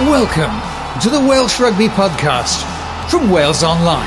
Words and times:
Welcome 0.00 1.00
to 1.02 1.08
the 1.08 1.20
Welsh 1.20 1.60
Rugby 1.60 1.86
Podcast 1.88 2.60
from 3.08 3.30
Wales 3.30 3.62
Online. 3.62 4.04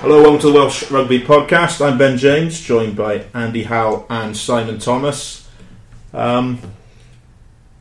Hello, 0.00 0.22
welcome 0.22 0.40
to 0.40 0.46
the 0.48 0.52
Welsh 0.52 0.90
Rugby 0.90 1.20
Podcast. 1.20 1.80
I'm 1.84 1.96
Ben 1.98 2.18
James, 2.18 2.60
joined 2.60 2.96
by 2.96 3.26
Andy 3.32 3.62
Howell 3.62 4.06
and 4.10 4.36
Simon 4.36 4.78
Thomas. 4.80 5.48
Um, 6.12 6.58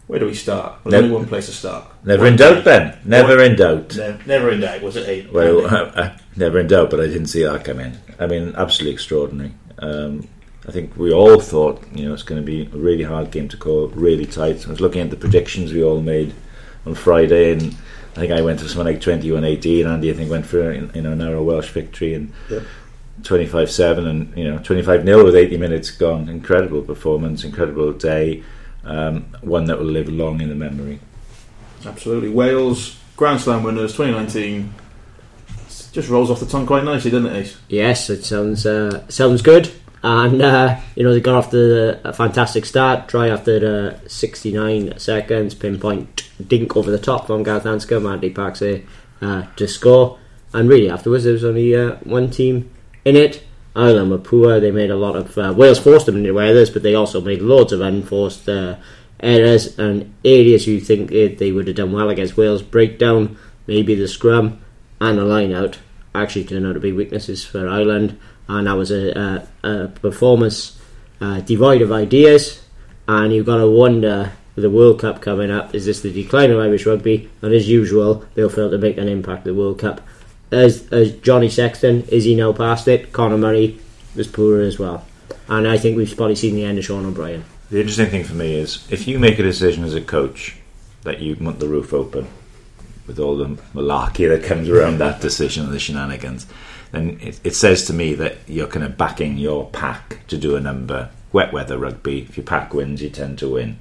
where 0.07 0.19
do 0.19 0.27
we 0.27 0.35
start? 0.35 0.75
There's 0.83 0.91
Never- 0.93 1.05
only 1.05 1.15
one 1.17 1.25
place 1.27 1.47
to 1.47 1.51
start. 1.53 1.85
Never 2.05 2.23
One 2.23 2.33
in 2.33 2.37
doubt, 2.37 2.55
day. 2.57 2.63
Ben. 2.63 2.97
Never 3.03 3.35
One- 3.37 3.45
in 3.45 3.55
doubt. 3.55 3.95
Ne- 3.97 4.17
never 4.27 4.49
in 4.51 4.59
doubt. 4.61 4.81
Was 4.83 4.95
it 4.95 5.09
eight? 5.09 5.33
Well, 5.33 5.65
uh, 5.95 6.11
never 6.35 6.59
in 6.59 6.67
doubt, 6.67 6.91
but 6.91 6.99
I 7.01 7.07
didn't 7.07 7.27
see 7.27 7.43
that 7.43 7.65
come 7.65 7.79
in. 7.79 7.97
I 8.19 8.27
mean, 8.27 8.53
absolutely 8.55 8.93
extraordinary. 8.93 9.53
Um, 9.79 10.27
I 10.67 10.71
think 10.71 10.95
we 10.97 11.11
all 11.11 11.39
thought, 11.41 11.83
you 11.93 12.05
know, 12.07 12.13
it's 12.13 12.23
going 12.23 12.39
to 12.39 12.45
be 12.45 12.67
a 12.71 12.77
really 12.77 13.03
hard 13.03 13.31
game 13.31 13.49
to 13.49 13.57
call, 13.57 13.87
really 13.89 14.25
tight. 14.25 14.65
I 14.65 14.69
was 14.69 14.79
looking 14.79 15.01
at 15.01 15.09
the 15.09 15.17
predictions 15.17 15.73
we 15.73 15.83
all 15.83 15.99
made 16.01 16.33
on 16.85 16.95
Friday, 16.95 17.51
and 17.53 17.75
I 18.15 18.19
think 18.19 18.31
I 18.31 18.41
went 18.41 18.59
for 18.61 18.67
something 18.67 18.85
like 18.93 19.01
21-18. 19.01 19.85
Andy, 19.85 20.11
I 20.11 20.13
think, 20.13 20.29
went 20.29 20.45
for 20.45 20.71
you 20.71 21.01
know, 21.01 21.11
a 21.11 21.15
narrow 21.15 21.43
Welsh 21.43 21.69
victory, 21.69 22.13
and 22.13 22.31
Yeah. 22.49 22.59
25-7, 23.21 24.07
and 24.07 24.35
you 24.37 24.43
know, 24.43 24.57
25-0 24.59 25.23
with 25.23 25.35
80 25.35 25.57
minutes 25.57 25.91
gone. 25.91 26.27
Incredible 26.29 26.81
performance, 26.81 27.43
incredible 27.43 27.93
day. 27.93 28.43
Um, 28.83 29.25
one 29.41 29.65
that 29.65 29.77
will 29.79 29.85
live 29.85 30.09
long 30.09 30.41
in 30.41 30.49
the 30.49 30.55
memory. 30.55 30.99
Absolutely. 31.85 32.29
Wales 32.29 32.97
Grand 33.15 33.39
Slam 33.39 33.63
winners 33.63 33.93
2019. 33.93 34.73
Just 35.91 36.09
rolls 36.09 36.31
off 36.31 36.39
the 36.39 36.45
tongue 36.47 36.65
quite 36.65 36.83
nicely, 36.83 37.11
doesn't 37.11 37.27
it, 37.27 37.37
Ace? 37.37 37.57
Yes, 37.69 38.09
it 38.09 38.25
sounds 38.25 38.65
uh, 38.65 39.07
sounds 39.09 39.41
good. 39.41 39.71
And 40.03 40.41
uh, 40.41 40.79
you 40.95 41.03
know 41.03 41.13
they 41.13 41.21
got 41.21 41.35
off 41.35 41.51
to 41.51 42.05
a 42.07 42.11
fantastic 42.11 42.65
start. 42.65 43.07
Try 43.07 43.29
after 43.29 43.59
the 43.59 43.99
69 44.07 44.99
seconds, 44.99 45.55
pinpoint 45.55 46.29
dink 46.45 46.75
over 46.75 46.91
the 46.91 46.99
top 46.99 47.27
from 47.27 47.43
Gareth 47.43 47.63
Anscombe, 47.63 48.11
Andy 48.11 48.85
uh, 49.21 49.47
to 49.55 49.67
score. 49.67 50.19
And 50.51 50.69
really 50.69 50.89
afterwards 50.89 51.23
there 51.23 51.33
was 51.33 51.45
only 51.45 51.75
uh, 51.75 51.95
one 52.03 52.29
team 52.29 52.69
in 53.05 53.15
it. 53.15 53.43
Ireland 53.75 54.11
were 54.11 54.17
poor. 54.19 54.59
They 54.59 54.71
made 54.71 54.91
a 54.91 54.95
lot 54.95 55.15
of 55.15 55.37
uh, 55.37 55.53
Wales 55.55 55.79
forced 55.79 56.05
them 56.05 56.17
into 56.17 56.39
errors, 56.39 56.69
but 56.69 56.83
they 56.83 56.93
also 56.93 57.21
made 57.21 57.41
loads 57.41 57.71
of 57.71 57.81
unforced 57.81 58.47
uh, 58.47 58.75
errors 59.21 59.79
and 59.79 60.13
areas 60.23 60.67
you 60.67 60.79
think 60.79 61.09
they 61.09 61.51
would 61.51 61.67
have 61.67 61.77
done 61.77 61.93
well 61.93 62.09
against 62.09 62.37
Wales. 62.37 62.61
Breakdown, 62.61 63.37
maybe 63.67 63.95
the 63.95 64.07
scrum 64.07 64.61
and 64.99 65.17
the 65.17 65.23
line 65.23 65.53
out 65.53 65.79
actually 66.13 66.45
turned 66.45 66.67
out 66.67 66.73
to 66.73 66.79
be 66.79 66.91
weaknesses 66.91 67.43
for 67.43 67.67
Ireland, 67.67 68.19
and 68.47 68.67
that 68.67 68.73
was 68.73 68.91
a, 68.91 69.47
a, 69.63 69.67
a 69.67 69.87
performance 69.87 70.79
uh, 71.21 71.39
devoid 71.41 71.81
of 71.81 71.91
ideas. 71.91 72.61
And 73.07 73.33
you've 73.33 73.45
got 73.45 73.57
to 73.57 73.69
wonder 73.69 74.31
the 74.55 74.69
World 74.69 74.99
Cup 74.99 75.21
coming 75.21 75.51
up, 75.51 75.73
is 75.73 75.85
this 75.85 76.01
the 76.01 76.13
decline 76.13 76.51
of 76.51 76.59
Irish 76.59 76.85
rugby? 76.85 77.29
And 77.41 77.53
as 77.53 77.67
usual, 77.67 78.25
they'll 78.35 78.49
fail 78.49 78.69
to 78.69 78.77
make 78.77 78.97
an 78.97 79.07
impact 79.07 79.45
the 79.45 79.53
World 79.53 79.79
Cup. 79.79 80.01
As, 80.51 80.91
as 80.91 81.11
Johnny 81.17 81.49
Sexton, 81.49 82.03
is 82.09 82.25
he 82.25 82.35
now 82.35 82.53
past 82.53 82.87
it? 82.87 83.11
Conor 83.11 83.37
Murray 83.37 83.79
was 84.15 84.27
poorer 84.27 84.61
as 84.61 84.77
well. 84.77 85.05
And 85.47 85.67
I 85.67 85.77
think 85.77 85.97
we've 85.97 86.15
probably 86.15 86.35
seen 86.35 86.55
the 86.55 86.63
end 86.63 86.77
of 86.77 86.85
Sean 86.85 87.05
O'Brien. 87.05 87.43
The 87.71 87.79
interesting 87.79 88.09
thing 88.09 88.23
for 88.23 88.35
me 88.35 88.55
is 88.55 88.87
if 88.91 89.07
you 89.07 89.17
make 89.17 89.39
a 89.39 89.43
decision 89.43 89.83
as 89.83 89.95
a 89.95 90.01
coach 90.01 90.57
that 91.01 91.19
you 91.19 91.35
want 91.35 91.59
the 91.59 91.67
roof 91.67 91.91
open 91.91 92.27
with 93.07 93.19
all 93.19 93.35
the 93.35 93.57
malarkey 93.73 94.29
that 94.29 94.43
comes 94.43 94.69
around 94.69 94.99
that 94.99 95.19
decision 95.19 95.65
and 95.65 95.73
the 95.73 95.79
shenanigans, 95.79 96.45
then 96.93 97.17
it, 97.21 97.39
it 97.43 97.55
says 97.55 97.83
to 97.85 97.93
me 97.93 98.13
that 98.13 98.37
you're 98.47 98.67
kind 98.67 98.85
of 98.85 98.97
backing 98.97 99.37
your 99.37 99.69
pack 99.71 100.25
to 100.27 100.37
do 100.37 100.55
a 100.55 100.61
number. 100.61 101.09
Wet 101.31 101.51
weather 101.51 101.77
rugby, 101.77 102.21
if 102.21 102.37
your 102.37 102.45
pack 102.45 102.73
wins, 102.73 103.01
you 103.01 103.09
tend 103.09 103.39
to 103.39 103.49
win. 103.49 103.79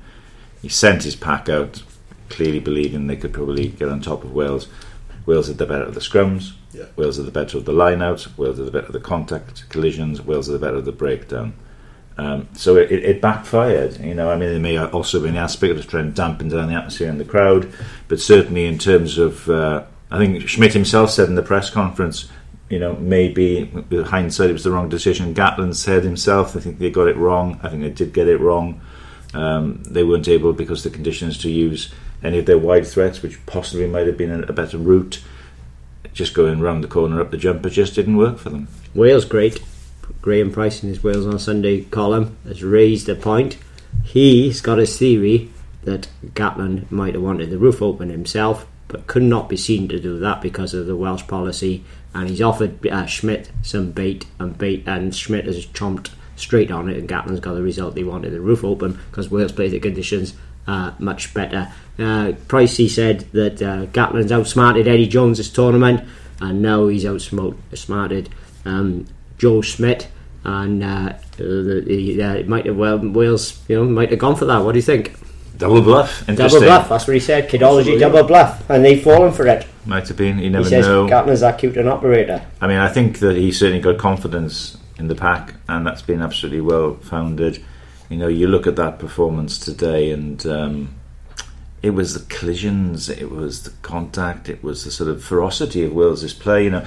He 0.63 0.69
sent 0.69 1.03
his 1.03 1.15
pack 1.15 1.49
out, 1.49 1.83
clearly 2.31 2.59
believing 2.59 3.07
they 3.07 3.17
could 3.17 3.35
probably 3.35 3.69
get 3.69 3.91
on 3.91 4.01
top 4.01 4.25
of 4.25 4.33
Wales. 4.33 4.67
Wales 5.27 5.51
are 5.51 5.55
the 5.55 5.67
better 5.67 5.85
of 5.85 5.95
the 5.95 6.01
scrums. 6.01 6.53
Yeah. 6.73 6.87
Wales 6.97 7.19
are 7.19 7.25
the 7.25 7.31
better 7.31 7.59
of 7.59 7.67
the 7.67 7.73
lineouts. 7.73 8.37
Wales 8.39 8.59
are 8.59 8.65
the 8.65 8.71
better 8.71 8.87
of 8.87 8.95
the 8.95 9.01
contact 9.01 9.69
collisions. 9.69 10.23
Wales 10.23 10.49
are 10.49 10.53
the 10.53 10.59
better 10.59 10.79
of 10.79 10.87
the 10.87 10.93
breakdown. 10.93 11.53
Um, 12.17 12.49
so 12.55 12.77
it, 12.77 12.91
it 12.91 13.21
backfired. 13.21 14.01
You 14.01 14.15
know, 14.15 14.31
I 14.31 14.37
mean, 14.37 14.51
there 14.51 14.59
may 14.59 14.79
also 14.79 15.21
be 15.21 15.29
an 15.29 15.37
aspect 15.37 15.79
of 15.79 15.87
trying 15.87 16.07
to 16.07 16.11
dampen 16.11 16.49
down 16.49 16.69
the 16.69 16.75
atmosphere 16.75 17.09
in 17.09 17.19
the 17.19 17.25
crowd, 17.25 17.71
but 18.09 18.21
certainly 18.21 18.65
in 18.65 18.79
terms 18.79 19.19
of, 19.19 19.49
uh, 19.51 19.85
I 20.11 20.19
think 20.19 20.49
Schmidt 20.49 20.73
himself 20.73 21.11
said 21.11 21.29
in 21.29 21.35
the 21.35 21.43
press 21.43 21.69
conference, 21.71 22.31
you 22.73 22.79
know, 22.79 22.95
maybe 22.95 23.67
hindsight 24.07 24.49
it 24.49 24.55
was 24.55 24.65
the 24.65 24.71
wrong 24.71 24.89
decision. 24.89 25.35
Gatland 25.35 25.75
said 25.75 26.05
himself, 26.05 26.57
I 26.57 26.61
think 26.61 26.79
they 26.79 26.91
got 26.91 27.07
it 27.07 27.19
wrong. 27.19 27.61
I 27.63 27.69
think 27.69 27.83
they 27.83 27.91
did 27.91 28.15
get 28.15 28.29
it 28.29 28.41
wrong. 28.41 28.81
Um, 29.35 29.83
they 29.83 30.03
weren't 30.03 30.27
able 30.27 30.55
because 30.55 30.83
the 30.83 30.89
conditions 30.89 31.37
to 31.43 31.51
use 31.51 31.93
any 32.23 32.39
of 32.39 32.47
their 32.47 32.57
wide 32.57 32.87
threats, 32.87 33.21
which 33.21 33.45
possibly 33.45 33.87
might 33.87 34.07
have 34.07 34.17
been 34.17 34.45
a, 34.45 34.53
better 34.55 34.79
route. 34.79 35.23
Just 36.15 36.33
going 36.33 36.63
round 36.63 36.83
the 36.83 36.89
corner 36.89 37.21
up 37.21 37.31
the 37.31 37.37
jumper 37.37 37.69
just 37.69 37.95
didn't 37.95 38.17
work 38.17 38.39
for 38.39 38.49
them. 38.49 38.69
Wales 38.95 39.27
great. 39.27 39.63
Graham 40.23 40.51
Price 40.51 40.83
in 40.83 40.89
his 40.89 41.05
Wales 41.05 41.27
on 41.27 41.39
Sunday 41.39 41.83
column 41.85 42.39
has 42.45 42.65
raised 42.65 43.07
a 43.07 43.15
point. 43.15 43.59
He's 44.03 44.63
got 44.63 44.79
his 44.79 44.99
theory 44.99 45.51
that 45.83 46.09
Gatland 46.25 46.91
might 46.91 47.13
have 47.13 47.23
wanted 47.23 47.51
the 47.51 47.59
roof 47.59 47.83
open 47.83 48.09
himself, 48.09 48.67
but 48.89 49.07
could 49.07 49.25
not 49.25 49.51
be 49.51 49.59
seen 49.59 49.89
to 49.89 50.01
do 50.01 50.19
that 50.21 50.41
because 50.41 50.73
of 50.73 50.87
the 50.87 50.97
Welsh 50.97 51.27
policy. 51.27 51.85
And 52.15 52.29
he's 52.29 52.43
offered 52.43 52.87
uh, 52.87 53.07
Schmidt 53.07 53.51
some 53.63 53.91
bait, 53.93 54.27
and 54.39 54.57
bait, 54.57 54.85
and 54.87 55.15
Schmidt 55.15 55.47
has 55.47 55.67
chomped 55.67 56.11
straight 56.37 56.71
on 56.71 56.89
it, 56.89 56.99
and 56.99 57.09
Gatland's 57.09 57.41
got 57.41 57.55
the 57.55 57.63
result 57.63 57.97
he 57.97 58.05
wanted 58.05 58.33
the 58.33 58.41
roof 58.41 58.65
open 58.65 58.99
because 59.11 59.31
Wales 59.31 59.53
played 59.53 59.71
the 59.71 59.81
conditions 59.81 60.35
uh, 60.67 60.93
much 60.99 61.33
better. 61.35 61.73
Uh, 61.99 62.33
Pricey 62.49 62.89
said 62.89 63.21
that 63.33 63.63
uh, 63.63 63.87
Gatland's 63.87 64.33
outsmarted 64.33 64.89
Eddie 64.89 65.09
Jones 65.09 65.39
this 65.39 65.51
tournament, 65.51 66.07
and 66.41 66.63
now 66.63 66.89
he's 66.89 67.07
outsmarted 67.07 68.29
um, 68.65 69.07
Joe 69.39 69.63
Schmidt, 69.63 70.09
and 70.45 70.83
uh, 70.83 71.13
uh, 71.41 71.83
it 71.87 72.49
might 72.49 72.67
have 72.67 72.77
well 72.77 72.99
Wales, 72.99 73.63
you 73.69 73.77
know, 73.77 73.85
might 73.85 74.11
have 74.11 74.19
gone 74.19 74.37
for 74.37 74.45
that. 74.47 74.59
What 74.65 74.73
do 74.73 74.79
you 74.79 74.83
think? 74.83 75.17
Double 75.63 75.81
bluff. 75.81 76.27
Double 76.27 76.59
bluff. 76.61 76.89
That's 76.89 77.07
what 77.07 77.15
he 77.15 77.21
said. 77.21 77.49
Kidology, 77.49 77.97
double 77.99 78.25
bluff, 78.25 78.69
and 78.69 78.85
they've 78.85 79.01
fallen 79.01 79.33
for 79.33 79.47
it. 79.47 79.65
Might 79.87 80.09
have 80.09 80.17
been. 80.17 80.39
You 80.39 80.45
He 80.45 80.49
never 80.51 80.69
says 80.69 80.85
know. 80.85 81.07
Gatland's 81.07 81.39
that 81.41 81.59
cute 81.59 81.77
an 81.77 81.87
operator. 81.87 82.45
I 82.61 82.67
mean, 82.67 82.79
I 82.79 82.89
think 82.89 83.21
that 83.21 83.37
he 83.37 83.53
certainly 83.53 83.81
got 83.81 83.97
confidence 83.97 84.77
in 84.99 85.07
the 85.07 85.15
pack, 85.15 85.55
and 85.69 85.87
that's 85.87 86.03
been 86.03 86.21
absolutely 86.21 86.63
well 86.63 86.95
founded. 86.97 87.63
You 88.09 88.17
know, 88.17 88.27
you 88.27 88.49
look 88.49 88.67
at 88.67 88.75
that 88.75 88.99
performance 88.99 89.57
today, 89.57 90.11
and 90.11 90.45
um, 90.47 90.95
it 91.81 91.91
was 91.91 92.15
the 92.15 92.27
collisions, 92.35 93.09
it 93.09 93.31
was 93.31 93.63
the 93.63 93.71
contact, 93.83 94.49
it 94.49 94.65
was 94.65 94.85
the 94.85 94.91
sort 94.91 95.11
of 95.11 95.23
ferocity 95.23 95.85
of 95.85 95.93
Wales's 95.93 96.35
play. 96.35 96.65
You 96.65 96.71
know, 96.71 96.79
I- 96.81 96.87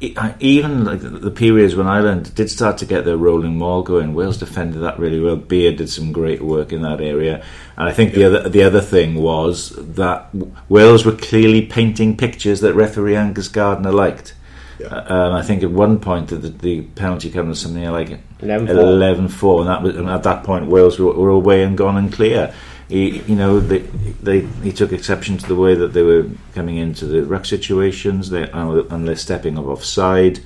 even 0.00 0.84
like 0.84 1.00
the- 1.00 1.10
the 1.10 1.30
periods 1.30 1.76
when 1.76 1.86
Ireland 1.86 2.34
did 2.34 2.50
start 2.50 2.78
to 2.78 2.86
get 2.86 3.04
their 3.04 3.16
rolling 3.16 3.56
maul 3.58 3.82
going, 3.82 4.14
Wales 4.14 4.38
defended 4.38 4.82
that 4.82 4.98
really 4.98 5.20
well. 5.20 5.36
Beard 5.36 5.76
did 5.76 5.90
some 5.90 6.12
great 6.12 6.42
work 6.42 6.72
in 6.72 6.82
that 6.82 7.00
area, 7.00 7.42
and 7.76 7.88
I 7.88 7.92
think 7.92 8.14
the 8.14 8.24
other 8.24 8.48
the 8.48 8.62
other 8.62 8.80
thing 8.80 9.16
was 9.16 9.72
that 9.76 10.28
Wales 10.68 11.04
were 11.04 11.12
clearly 11.12 11.62
painting 11.62 12.16
pictures 12.16 12.60
that 12.60 12.74
referee 12.74 13.16
Angus 13.16 13.48
Gardner 13.48 13.92
liked. 13.92 14.34
Yeah. 14.78 14.86
Um, 14.88 15.34
I 15.34 15.42
think 15.42 15.62
at 15.62 15.70
one 15.70 15.98
point 15.98 16.28
the, 16.28 16.36
the 16.38 16.80
penalty 16.80 17.28
came 17.30 17.48
to 17.48 17.54
something 17.54 17.84
like 17.90 18.18
11-4. 18.40 19.28
11-4, 19.28 19.60
and 19.60 19.68
that 19.68 19.82
was 19.82 19.94
and 19.96 20.08
at 20.08 20.22
that 20.22 20.42
point 20.42 20.68
Wales 20.68 20.98
were, 20.98 21.12
were 21.12 21.28
away 21.28 21.62
and 21.62 21.76
gone 21.76 21.98
and 21.98 22.10
clear. 22.10 22.54
He, 22.90 23.20
you 23.20 23.36
know, 23.36 23.60
they, 23.60 23.78
they 23.78 24.40
he 24.40 24.72
took 24.72 24.92
exception 24.92 25.38
to 25.38 25.46
the 25.46 25.54
way 25.54 25.76
that 25.76 25.92
they 25.92 26.02
were 26.02 26.28
coming 26.54 26.76
into 26.76 27.06
the 27.06 27.22
ruck 27.22 27.46
situations, 27.46 28.30
they, 28.30 28.50
and 28.50 29.06
they're 29.06 29.14
stepping 29.14 29.56
up 29.56 29.66
offside. 29.66 30.40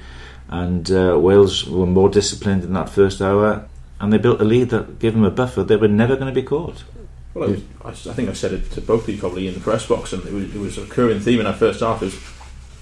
And 0.49 0.91
uh, 0.93 1.19
Wales 1.19 1.67
were 1.67 1.87
more 1.87 2.11
disciplined 2.11 2.63
in 2.63 2.75
that 2.75 2.91
first 2.91 3.23
hour, 3.23 3.67
and 3.99 4.13
they 4.13 4.19
built 4.19 4.43
a 4.43 4.45
lead 4.45 4.69
that 4.71 4.99
gave 4.99 5.15
them 5.15 5.25
a 5.25 5.31
buffer. 5.31 5.65
They 5.65 5.77
were 5.77 5.89
never 5.89 6.17
going 6.17 6.33
to 6.33 6.39
be 6.39 6.47
caught. 6.47 6.85
Well, 7.33 7.57
was, 7.83 8.07
I, 8.07 8.13
think 8.13 8.29
I 8.29 8.35
said 8.35 8.53
it 8.53 8.71
to 8.73 8.83
both 8.83 9.09
of 9.09 9.15
you 9.15 9.19
probably 9.19 9.49
in 9.49 9.55
the 9.55 9.61
press 9.61 9.87
box, 9.87 10.13
and 10.13 10.23
it 10.27 10.33
was, 10.33 10.55
it 10.55 10.59
was 10.59 10.77
a 10.77 10.83
recurring 10.83 11.21
theme 11.21 11.41
in 11.41 11.47
our 11.47 11.55
first 11.55 11.81
half. 11.81 12.03
Is 12.03 12.21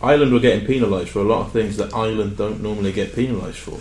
Ireland 0.02 0.32
were 0.32 0.40
getting 0.40 0.66
penalised 0.66 1.10
for 1.10 1.20
a 1.20 1.24
lot 1.24 1.46
of 1.46 1.52
things 1.52 1.76
that 1.76 1.94
Ireland 1.94 2.36
don't 2.36 2.60
normally 2.60 2.92
get 2.92 3.14
penalised 3.14 3.58
for, 3.58 3.78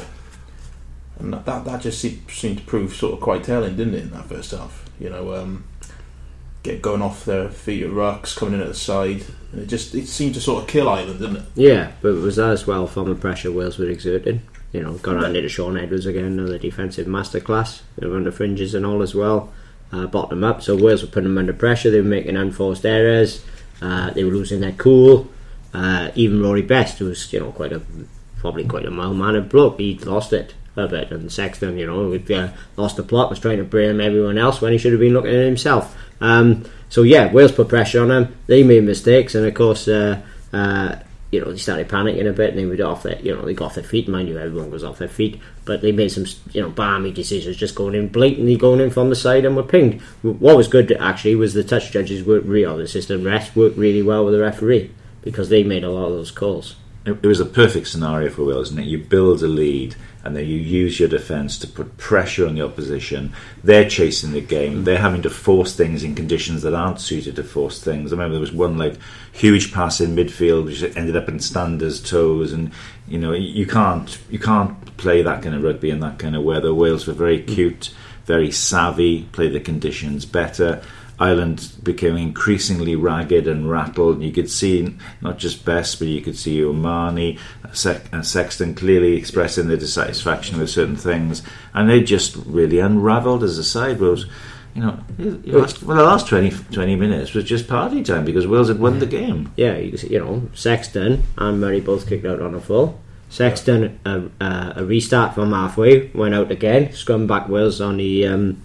and 1.19 1.33
that, 1.33 1.45
that 1.45 1.65
that 1.65 1.81
just 1.81 1.99
seemed, 1.99 2.29
seemed 2.29 2.59
to 2.59 2.63
prove 2.65 2.93
sort 2.93 3.13
of 3.13 3.19
quite 3.19 3.43
telling, 3.43 3.75
didn't 3.75 3.95
it, 3.95 4.03
in 4.03 4.11
that 4.11 4.27
first 4.27 4.51
half? 4.51 4.85
You 4.99 5.09
know, 5.09 5.33
um, 5.33 5.65
get 6.63 6.81
going 6.81 7.01
off 7.01 7.25
their 7.25 7.49
feet 7.49 7.83
at 7.83 7.89
rucks, 7.89 8.35
coming 8.35 8.55
in 8.55 8.61
at 8.61 8.67
the 8.67 8.73
side. 8.73 9.25
And 9.51 9.61
it 9.61 9.67
just 9.67 9.93
it 9.95 10.07
seemed 10.07 10.35
to 10.35 10.41
sort 10.41 10.63
of 10.63 10.69
kill 10.69 10.87
Ireland, 10.87 11.19
didn't 11.19 11.37
it? 11.37 11.43
Yeah, 11.55 11.91
but 12.01 12.15
was 12.15 12.37
that 12.37 12.51
as 12.51 12.67
well 12.67 12.87
from 12.87 13.09
the 13.09 13.15
pressure 13.15 13.51
Wales 13.51 13.77
were 13.77 13.89
exerting. 13.89 14.41
You 14.71 14.83
know, 14.83 14.93
got 14.93 15.21
handed 15.21 15.41
to 15.41 15.49
Shaun 15.49 15.77
Edwards 15.77 16.05
again, 16.05 16.25
another 16.25 16.57
defensive 16.57 17.07
masterclass. 17.07 17.81
Were 17.99 18.15
under 18.15 18.31
fringes 18.31 18.73
and 18.73 18.85
all 18.85 19.01
as 19.01 19.13
well. 19.13 19.51
Uh, 19.91 20.07
bottom 20.07 20.43
up, 20.43 20.61
so 20.61 20.81
Wales 20.81 21.01
were 21.01 21.09
putting 21.09 21.27
them 21.29 21.37
under 21.37 21.51
pressure. 21.51 21.91
They 21.91 21.99
were 21.99 22.07
making 22.07 22.37
unforced 22.37 22.85
errors. 22.85 23.43
Uh, 23.81 24.11
they 24.11 24.23
were 24.23 24.31
losing 24.31 24.61
their 24.61 24.71
cool. 24.71 25.27
Uh, 25.73 26.11
even 26.15 26.41
Rory 26.41 26.61
Best, 26.61 26.99
who 26.99 27.05
was 27.05 27.31
you 27.33 27.39
know 27.39 27.51
quite 27.51 27.73
a 27.73 27.81
probably 28.37 28.65
quite 28.65 28.85
a 28.85 28.91
mild 28.91 29.17
mannered 29.17 29.49
bloke, 29.49 29.79
he 29.79 29.97
lost 29.97 30.31
it. 30.31 30.53
A 30.75 30.87
bit. 30.87 31.11
And 31.11 31.31
Sexton, 31.31 31.77
you 31.77 31.85
know, 31.85 32.09
with, 32.09 32.29
uh, 32.31 32.49
lost 32.77 32.97
the 32.97 33.03
plot, 33.03 33.29
was 33.29 33.39
trying 33.39 33.57
to 33.57 33.63
blame 33.63 34.01
everyone 34.01 34.37
else 34.37 34.61
when 34.61 34.71
he 34.71 34.77
should 34.77 34.93
have 34.93 35.01
been 35.01 35.13
looking 35.13 35.35
at 35.35 35.45
himself. 35.45 35.97
Um, 36.21 36.65
so 36.89 37.03
yeah, 37.03 37.31
Wales 37.31 37.51
put 37.51 37.69
pressure 37.69 38.01
on 38.01 38.09
them. 38.09 38.35
They 38.47 38.63
made 38.63 38.83
mistakes, 38.83 39.35
and 39.35 39.45
of 39.45 39.53
course, 39.53 39.87
uh, 39.87 40.21
uh, 40.53 40.95
you 41.31 41.39
know, 41.39 41.51
they 41.51 41.57
started 41.57 41.87
panicking 41.87 42.29
a 42.29 42.33
bit, 42.33 42.49
and 42.49 42.59
they 42.59 42.65
were 42.65 42.85
off 42.85 43.03
their, 43.03 43.19
you 43.21 43.33
know, 43.33 43.43
they 43.43 43.53
got 43.53 43.67
off 43.67 43.75
their 43.75 43.83
feet. 43.83 44.09
Mind 44.09 44.27
you, 44.27 44.37
everyone 44.37 44.69
was 44.69 44.83
off 44.83 44.97
their 44.97 45.07
feet, 45.07 45.39
but 45.63 45.81
they 45.81 45.93
made 45.93 46.11
some, 46.11 46.25
you 46.51 46.61
know, 46.61 46.69
balmy 46.69 47.11
decisions, 47.11 47.55
just 47.55 47.75
going 47.75 47.95
in 47.95 48.09
blatantly 48.09 48.57
going 48.57 48.81
in 48.81 48.89
from 48.89 49.09
the 49.09 49.15
side 49.15 49.45
and 49.45 49.55
were 49.55 49.63
pinged. 49.63 50.01
What 50.21 50.57
was 50.57 50.67
good 50.67 50.91
actually 50.91 51.35
was 51.35 51.53
the 51.53 51.63
touch 51.63 51.91
judges 51.91 52.25
worked 52.25 52.45
really, 52.45 52.83
the 52.83 52.87
system 52.87 53.23
rest 53.23 53.55
worked 53.55 53.77
really 53.77 54.01
well 54.01 54.25
with 54.25 54.33
the 54.33 54.41
referee 54.41 54.91
because 55.21 55.47
they 55.47 55.63
made 55.63 55.85
a 55.85 55.89
lot 55.89 56.07
of 56.07 56.13
those 56.13 56.31
calls. 56.31 56.75
It 57.03 57.25
was 57.25 57.39
a 57.39 57.45
perfect 57.45 57.87
scenario 57.87 58.29
for 58.29 58.43
Wales, 58.43 58.69
isn't 58.69 58.83
it? 58.83 58.87
You 58.87 58.99
build 58.99 59.41
a 59.41 59.47
lead 59.47 59.95
and 60.23 60.35
then 60.35 60.45
you 60.45 60.57
use 60.57 60.99
your 60.99 61.09
defence 61.09 61.57
to 61.57 61.67
put 61.67 61.97
pressure 61.97 62.47
on 62.47 62.55
the 62.55 62.63
opposition. 62.63 63.33
They're 63.63 63.89
chasing 63.89 64.33
the 64.33 64.41
game. 64.41 64.83
They're 64.83 64.99
having 64.99 65.23
to 65.23 65.29
force 65.29 65.75
things 65.75 66.03
in 66.03 66.13
conditions 66.13 66.61
that 66.61 66.75
aren't 66.75 67.01
suited 67.01 67.35
to 67.37 67.43
force 67.43 67.83
things. 67.83 68.11
I 68.11 68.15
remember 68.15 68.33
there 68.33 68.41
was 68.41 68.51
one 68.51 68.77
like 68.77 68.97
huge 69.31 69.73
pass 69.73 69.99
in 69.99 70.15
midfield 70.15 70.65
which 70.65 70.83
ended 70.95 71.15
up 71.15 71.27
in 71.27 71.39
Stander's 71.39 72.01
toes, 72.01 72.53
and 72.53 72.71
you 73.07 73.17
know 73.17 73.33
you 73.33 73.65
can't 73.65 74.17
you 74.29 74.37
can't 74.37 74.97
play 74.97 75.23
that 75.23 75.41
kind 75.41 75.55
of 75.55 75.63
rugby 75.63 75.89
in 75.89 76.01
that 76.01 76.19
kind 76.19 76.35
of 76.35 76.43
weather. 76.43 76.73
Wales 76.73 77.07
were 77.07 77.13
very 77.13 77.41
cute, 77.41 77.91
very 78.25 78.51
savvy, 78.51 79.23
play 79.31 79.49
the 79.49 79.59
conditions 79.59 80.25
better. 80.25 80.83
Ireland 81.21 81.71
became 81.83 82.17
increasingly 82.17 82.95
ragged 82.95 83.47
and 83.47 83.69
rattled. 83.69 84.23
You 84.23 84.31
could 84.31 84.49
see 84.49 84.97
not 85.21 85.37
just 85.37 85.63
Best, 85.63 85.99
but 85.99 86.07
you 86.07 86.19
could 86.19 86.35
see 86.35 86.65
O'Mahony, 86.65 87.37
uh, 87.63 87.71
Sexton 88.23 88.73
clearly 88.73 89.17
expressing 89.17 89.67
their 89.67 89.77
dissatisfaction 89.77 90.57
with 90.57 90.71
certain 90.71 90.95
things, 90.95 91.43
and 91.75 91.87
they 91.87 92.01
just 92.01 92.35
really 92.47 92.79
unravelled 92.79 93.43
as 93.43 93.59
a 93.59 93.63
side. 93.63 93.99
Wales, 93.99 94.25
you 94.73 94.81
know, 94.81 94.99
last, 95.19 95.83
well, 95.83 95.97
the 95.97 96.03
last 96.03 96.27
20, 96.27 96.49
20 96.71 96.95
minutes 96.95 97.35
was 97.35 97.43
just 97.43 97.67
party 97.67 98.01
time 98.01 98.25
because 98.25 98.47
Wales 98.47 98.69
had 98.69 98.79
won 98.79 98.97
the 98.97 99.05
game. 99.05 99.53
Yeah, 99.55 99.77
you, 99.77 99.95
you 100.09 100.17
know, 100.17 100.49
Sexton 100.55 101.21
and 101.37 101.61
Murray 101.61 101.81
both 101.81 102.09
kicked 102.09 102.25
out 102.25 102.41
on 102.41 102.55
a 102.55 102.59
full. 102.59 102.99
Sexton, 103.29 103.99
a, 104.05 104.23
a, 104.43 104.73
a 104.77 104.85
restart 104.85 105.35
from 105.35 105.51
halfway, 105.51 106.07
went 106.07 106.33
out 106.33 106.49
again, 106.49 106.91
scrum 106.93 107.27
back 107.27 107.47
Wales 107.47 107.79
on 107.79 107.97
the 107.97 108.25
um, 108.25 108.63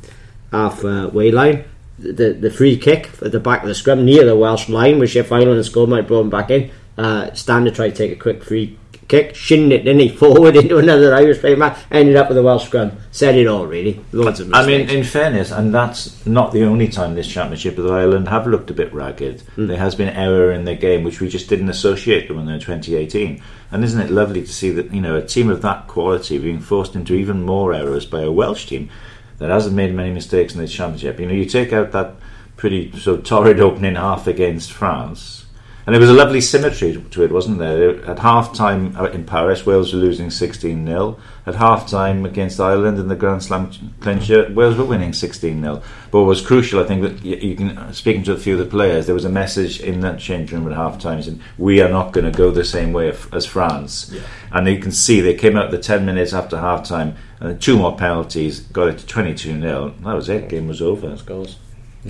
halfway 0.51 1.31
line. 1.31 1.65
The, 1.99 2.37
the 2.39 2.51
free 2.51 2.77
kick 2.77 3.11
at 3.23 3.33
the 3.33 3.41
back 3.41 3.63
of 3.63 3.69
the 3.69 3.75
scrum 3.75 4.05
near 4.05 4.25
the 4.25 4.37
Welsh 4.37 4.69
line, 4.69 4.99
which 4.99 5.17
if 5.17 5.33
Ireland 5.33 5.57
had 5.57 5.65
scored 5.65 5.89
might 5.89 5.99
have 5.99 6.09
brought 6.09 6.23
him 6.23 6.31
back 6.31 6.51
in. 6.51 6.71
Uh, 6.99 7.33
Stander 7.33 7.71
tried 7.71 7.91
to 7.91 7.97
take 7.97 8.13
a 8.13 8.21
quick 8.21 8.43
free 8.43 8.79
kick, 9.09 9.35
shinned 9.35 9.73
it, 9.73 9.85
didn't 9.85 10.01
he? 10.01 10.09
Forward 10.17 10.57
into 10.57 10.79
another 10.79 11.15
Irish 11.15 11.39
player 11.39 11.57
back, 11.57 11.79
ended 11.91 12.17
up 12.17 12.29
with 12.29 12.39
a 12.39 12.43
Welsh 12.43 12.67
scrum. 12.67 12.93
Said 13.11 13.37
it 13.37 13.47
all, 13.47 13.67
really. 13.67 14.01
Loads 14.13 14.41
of 14.41 14.49
mistakes. 14.49 14.67
I 14.67 14.67
mean, 14.67 14.89
in 14.91 15.05
fairness, 15.05 15.51
and 15.51 15.75
that's 15.75 16.25
not 16.27 16.53
the 16.53 16.65
only 16.65 16.89
time 16.89 17.15
this 17.15 17.29
championship 17.29 17.79
of 17.79 17.91
Ireland 17.91 18.29
have 18.29 18.47
looked 18.47 18.71
a 18.71 18.75
bit 18.75 18.93
ragged. 18.93 19.43
There 19.57 19.79
has 19.79 19.95
been 19.95 20.09
error 20.09 20.53
in 20.53 20.65
their 20.65 20.77
game, 20.77 21.05
which 21.05 21.21
we 21.21 21.29
just 21.29 21.49
didn't 21.49 21.69
associate 21.69 22.29
them 22.29 22.39
in 22.39 22.61
2018. 22.61 23.43
And 23.73 23.85
isn't 23.85 24.01
it 24.01 24.11
lovely 24.11 24.43
to 24.43 24.53
see 24.53 24.71
that 24.71 24.93
you 24.93 25.01
know 25.01 25.17
a 25.17 25.27
team 25.27 25.51
of 25.51 25.63
that 25.63 25.89
quality 25.89 26.39
being 26.39 26.61
forced 26.61 26.95
into 26.95 27.15
even 27.15 27.43
more 27.43 27.75
errors 27.75 28.07
by 28.07 28.23
a 28.23 28.31
Welsh 28.31 28.67
team 28.67 28.91
that 29.39 29.51
hasn't 29.51 29.77
made 29.77 29.95
many 29.95 30.13
mistakes 30.13 30.55
in 30.55 30.61
this 30.61 30.73
championship? 30.73 31.21
You 31.21 31.27
know, 31.27 31.35
you 31.35 31.45
take 31.45 31.73
out 31.73 31.93
that 31.93 32.15
pretty 32.57 32.91
sort 32.99 33.19
of 33.19 33.25
torrid 33.25 33.61
opening 33.61 33.95
half 33.95 34.27
against 34.27 34.73
France. 34.73 35.47
And 35.87 35.95
there 35.95 36.01
was 36.01 36.11
a 36.11 36.15
lovely 36.15 36.41
symmetry 36.41 37.01
to 37.01 37.23
it, 37.23 37.31
wasn't 37.31 37.61
there? 37.61 38.05
At 38.11 38.19
half 38.19 38.53
time 38.53 38.97
uh, 38.97 39.05
in 39.05 39.25
Paris, 39.25 39.65
Wales 39.65 39.93
were 39.93 40.01
losing 40.01 40.31
16 40.31 40.85
0. 40.85 41.17
At 41.47 41.55
half 41.55 41.89
time 41.89 42.27
against 42.27 42.59
Ireland 42.59 42.99
in 42.99 43.07
the 43.07 43.15
Grand 43.15 43.45
Slam 43.45 43.71
clincher, 44.01 44.53
Wales 44.53 44.77
were 44.77 44.85
winning 44.85 45.13
16 45.13 45.61
0. 45.61 45.83
But 46.11 46.19
what 46.19 46.27
was 46.27 46.41
crucial, 46.41 46.81
I 46.81 46.89
think, 46.89 47.03
that 47.03 47.25
you, 47.25 47.55
can, 47.55 47.79
uh, 47.79 47.93
speaking 47.93 48.25
to 48.25 48.33
a 48.33 48.37
few 48.37 48.55
of 48.55 48.59
the 48.59 48.67
players, 48.67 49.07
there 49.07 49.15
was 49.15 49.25
a 49.25 49.31
message 49.31 49.79
in 49.79 50.01
that 50.01 50.19
change 50.19 50.51
room 50.51 50.67
at 50.67 50.77
half 50.77 50.99
time 50.99 51.23
saying, 51.23 51.41
We 51.57 51.81
are 51.81 51.89
not 51.89 52.13
going 52.13 52.31
to 52.31 52.37
go 52.37 52.51
the 52.51 52.65
same 52.65 52.93
way 52.93 53.17
as 53.33 53.47
France. 53.47 54.13
And 54.51 54.67
you 54.67 54.81
can 54.81 54.91
see 54.91 55.21
they 55.21 55.35
came 55.35 55.57
out 55.57 55.71
the 55.71 55.79
10 55.79 56.05
minutes 56.05 56.33
after 56.33 56.59
half 56.59 56.85
time, 56.85 57.15
and 57.41 57.61
two 57.61 57.79
more 57.79 57.97
penalties, 57.97 58.61
got 58.61 58.89
it 58.89 58.99
to 58.99 59.07
22 59.07 59.61
0. 59.61 59.95
That 60.01 60.15
was 60.15 60.29
it, 60.29 60.49
game 60.49 60.69
was 60.69 60.81
over. 60.81 61.15
goals. 61.17 61.57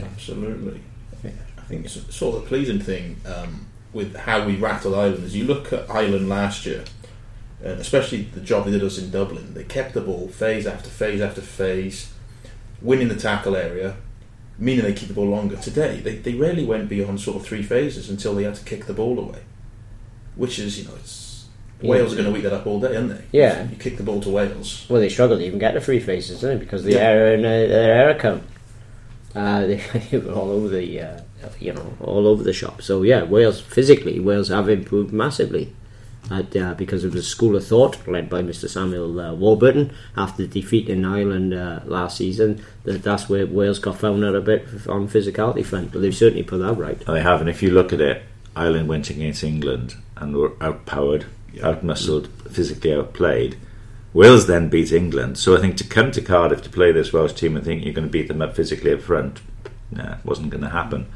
Absolutely. 0.01 0.81
I 1.25 1.69
think 1.69 1.85
it's 1.85 2.15
sort 2.15 2.37
of 2.37 2.43
the 2.43 2.49
pleasing 2.49 2.79
thing 2.79 3.17
um, 3.27 3.67
with 3.93 4.15
how 4.15 4.47
we 4.47 4.55
rattled 4.55 4.95
Ireland 4.95 5.25
is 5.25 5.35
you 5.35 5.45
look 5.45 5.73
at 5.73 5.91
Ireland 5.91 6.29
last 6.29 6.65
year, 6.65 6.85
and 7.61 7.81
especially 7.81 8.23
the 8.23 8.41
job 8.41 8.67
they 8.67 8.71
did 8.71 8.85
us 8.85 8.99
in 8.99 9.11
Dublin. 9.11 9.55
They 9.55 9.65
kept 9.65 9.95
the 9.95 10.01
ball 10.01 10.29
phase 10.29 10.65
after 10.65 10.89
phase 10.89 11.21
after 11.21 11.41
phase, 11.41 12.13
winning 12.81 13.09
the 13.09 13.17
tackle 13.17 13.57
area, 13.57 13.97
meaning 14.61 14.85
they 14.85 14.93
keep 14.93 15.09
the 15.09 15.15
ball 15.15 15.27
longer. 15.27 15.57
Today, 15.57 15.99
they, 16.01 16.17
they 16.17 16.35
rarely 16.35 16.65
went 16.65 16.89
beyond 16.89 17.21
sort 17.21 17.39
of 17.39 17.45
three 17.45 17.65
phases 17.65 18.09
until 18.09 18.35
they 18.37 18.45
had 18.45 18.55
to 18.55 18.65
kick 18.65 18.87
the 18.87 18.95
ball 18.95 19.19
away, 19.19 19.41
which 20.37 20.61
is 20.61 20.79
you 20.79 20.85
know 20.87 20.95
it's 20.95 21.26
Yeah. 21.26 21.26
Wales 21.83 22.13
are 22.13 22.17
going 22.17 22.33
to 22.33 22.39
eat 22.39 22.43
that 22.43 22.53
up 22.55 22.67
all 22.67 22.81
day, 22.81 22.97
aren't 22.97 23.11
they? 23.11 23.25
Yeah. 23.39 23.69
you 23.69 23.77
kick 23.77 23.97
the 23.99 24.03
ball 24.03 24.21
to 24.23 24.31
Wales. 24.31 24.87
Well, 24.89 25.01
they 25.01 25.09
struggled 25.09 25.41
to 25.41 25.47
even 25.47 25.59
get 25.59 25.75
the 25.75 25.81
free 25.81 26.01
faces, 26.01 26.41
didn't 26.41 26.59
they? 26.59 26.65
Because 26.65 26.85
the 26.85 26.93
Yeah. 26.93 26.99
error 27.01 27.35
in 27.35 27.45
uh, 27.45 27.49
their 27.51 27.93
error 28.09 28.15
count. 28.19 28.43
Uh, 29.35 29.67
they, 29.67 29.77
they 30.11 30.19
were 30.19 30.33
all 30.33 30.51
over 30.51 30.69
the, 30.69 31.01
uh, 31.01 31.21
you 31.61 31.73
know, 31.73 31.95
all 32.01 32.27
over 32.27 32.43
the 32.43 32.53
shop. 32.55 32.81
So 32.83 33.03
yeah, 33.03 33.23
Wales 33.25 33.61
physically, 33.61 34.19
Wales 34.21 34.49
have 34.49 34.69
improved 34.69 35.13
massively. 35.13 35.75
At, 36.29 36.57
uh, 36.57 36.75
because 36.75 37.05
of 37.05 37.13
the 37.13 37.23
school 37.23 37.55
of 37.55 37.65
thought 37.65 38.09
led 38.09 38.29
by 38.29 38.43
Mr. 38.43 38.69
Samuel 38.69 39.21
uh, 39.21 39.33
Warburton 39.35 39.93
after 40.17 40.45
the 40.45 40.61
defeat 40.61 40.89
in 40.89 41.05
Ireland 41.05 41.55
uh, 41.55 41.83
last 41.85 42.17
season, 42.17 42.65
that 42.83 43.05
that's 43.05 43.29
where 43.29 43.47
Wales 43.47 43.79
got 43.79 44.01
found 44.01 44.25
out 44.25 44.35
a 44.35 44.41
bit 44.41 44.67
on 44.89 45.07
physicality 45.07 45.65
front. 45.65 45.93
But 45.93 46.03
they've 46.03 46.13
certainly 46.13 46.43
put 46.43 46.59
that 46.59 46.73
right. 46.73 47.01
And 47.07 47.17
they 47.17 47.23
have, 47.23 47.41
and 47.41 47.49
if 47.49 47.63
you 47.63 47.71
look 47.71 47.93
at 47.93 48.01
it, 48.01 48.23
Ireland 48.57 48.89
went 48.89 49.09
against 49.09 49.45
England 49.45 49.95
and 50.17 50.35
were 50.35 50.55
outpowered, 50.61 51.27
outmuscled, 51.57 52.29
physically 52.51 52.93
outplayed. 52.95 53.57
Wales 54.13 54.47
then 54.47 54.69
beat 54.69 54.93
England, 54.93 55.37
so 55.37 55.57
I 55.57 55.61
think 55.61 55.77
to 55.77 55.85
come 55.85 56.11
to 56.13 56.23
Cardiff 56.23 56.63
to 56.63 56.71
play 56.71 56.91
this 56.91 57.13
Welsh 57.13 57.35
team 57.35 57.55
and 57.55 57.65
think 57.65 57.85
you're 57.85 57.93
going 57.93 58.09
to 58.09 58.13
beat 58.13 58.29
them 58.29 58.41
up 58.41 58.57
physically 58.57 58.93
up 58.93 59.03
front, 59.03 59.43
nah, 59.91 60.17
wasn't 60.25 60.51
going 60.51 60.63
to 60.63 60.71
happen. 60.71 61.07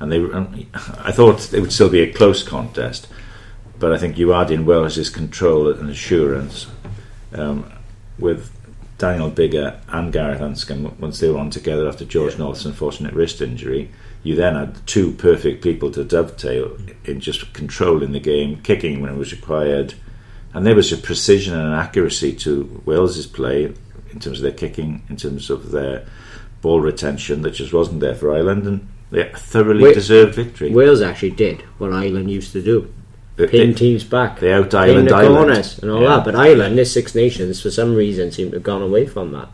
And 0.00 0.10
they, 0.10 0.18
and 0.18 0.66
I 1.04 1.12
thought 1.12 1.52
it 1.52 1.60
would 1.60 1.72
still 1.72 1.90
be 1.90 2.00
a 2.00 2.12
close 2.12 2.42
contest, 2.42 3.08
but 3.78 3.92
I 3.92 3.98
think 3.98 4.16
you 4.16 4.32
add 4.32 4.50
in 4.50 4.64
Welsh's 4.64 5.10
control 5.10 5.70
and 5.70 5.90
assurance 5.90 6.66
um, 7.34 7.70
with 8.18 8.50
Daniel 8.96 9.30
Biggar 9.30 9.78
and 9.88 10.10
Gareth 10.10 10.40
Anscombe 10.40 10.98
once 10.98 11.20
they 11.20 11.28
were 11.28 11.38
on 11.38 11.50
together 11.50 11.86
after 11.86 12.06
George 12.06 12.32
Yeah. 12.32 12.38
North's 12.38 12.64
unfortunate 12.64 13.12
wrist 13.12 13.42
injury. 13.42 13.90
You 14.26 14.34
then 14.34 14.56
had 14.56 14.84
two 14.88 15.12
perfect 15.12 15.62
people 15.62 15.92
to 15.92 16.02
dovetail 16.02 16.76
in 17.04 17.20
just 17.20 17.52
controlling 17.52 18.10
the 18.10 18.18
game, 18.18 18.60
kicking 18.60 19.00
when 19.00 19.12
it 19.12 19.16
was 19.16 19.30
required, 19.30 19.94
and 20.52 20.66
there 20.66 20.74
was 20.74 20.90
a 20.92 20.96
precision 20.96 21.54
and 21.54 21.68
an 21.68 21.78
accuracy 21.78 22.32
to 22.38 22.82
Wales's 22.84 23.28
play 23.28 23.72
in 24.10 24.18
terms 24.18 24.38
of 24.38 24.42
their 24.42 24.50
kicking, 24.50 25.04
in 25.08 25.16
terms 25.16 25.48
of 25.48 25.70
their 25.70 26.04
ball 26.60 26.80
retention 26.80 27.42
that 27.42 27.52
just 27.52 27.72
wasn't 27.72 28.00
there 28.00 28.16
for 28.16 28.34
Ireland, 28.34 28.66
and 28.66 28.88
they 29.12 29.30
thoroughly 29.36 29.84
Wait. 29.84 29.94
deserved 29.94 30.34
victory. 30.34 30.72
Wales 30.72 31.02
actually 31.02 31.30
did 31.30 31.60
what 31.78 31.92
Ireland 31.92 32.28
used 32.28 32.50
to 32.54 32.60
do. 32.62 32.88
They- 33.36 33.46
pin 33.46 33.68
they- 33.68 33.74
teams 33.74 34.02
back, 34.02 34.40
they 34.40 34.52
out 34.52 34.74
Ireland 34.74 35.06
the 35.08 35.14
Ireland. 35.14 35.36
corners 35.36 35.78
and 35.80 35.88
all 35.92 36.02
Yeah. 36.02 36.16
that. 36.16 36.24
But 36.24 36.34
Ireland, 36.34 36.76
this 36.76 36.90
Six 36.90 37.14
Nations, 37.14 37.60
for 37.60 37.70
some 37.70 37.94
reason, 37.94 38.32
seem 38.32 38.48
to 38.50 38.56
have 38.56 38.64
gone 38.64 38.82
away 38.82 39.06
from 39.06 39.30
that, 39.32 39.50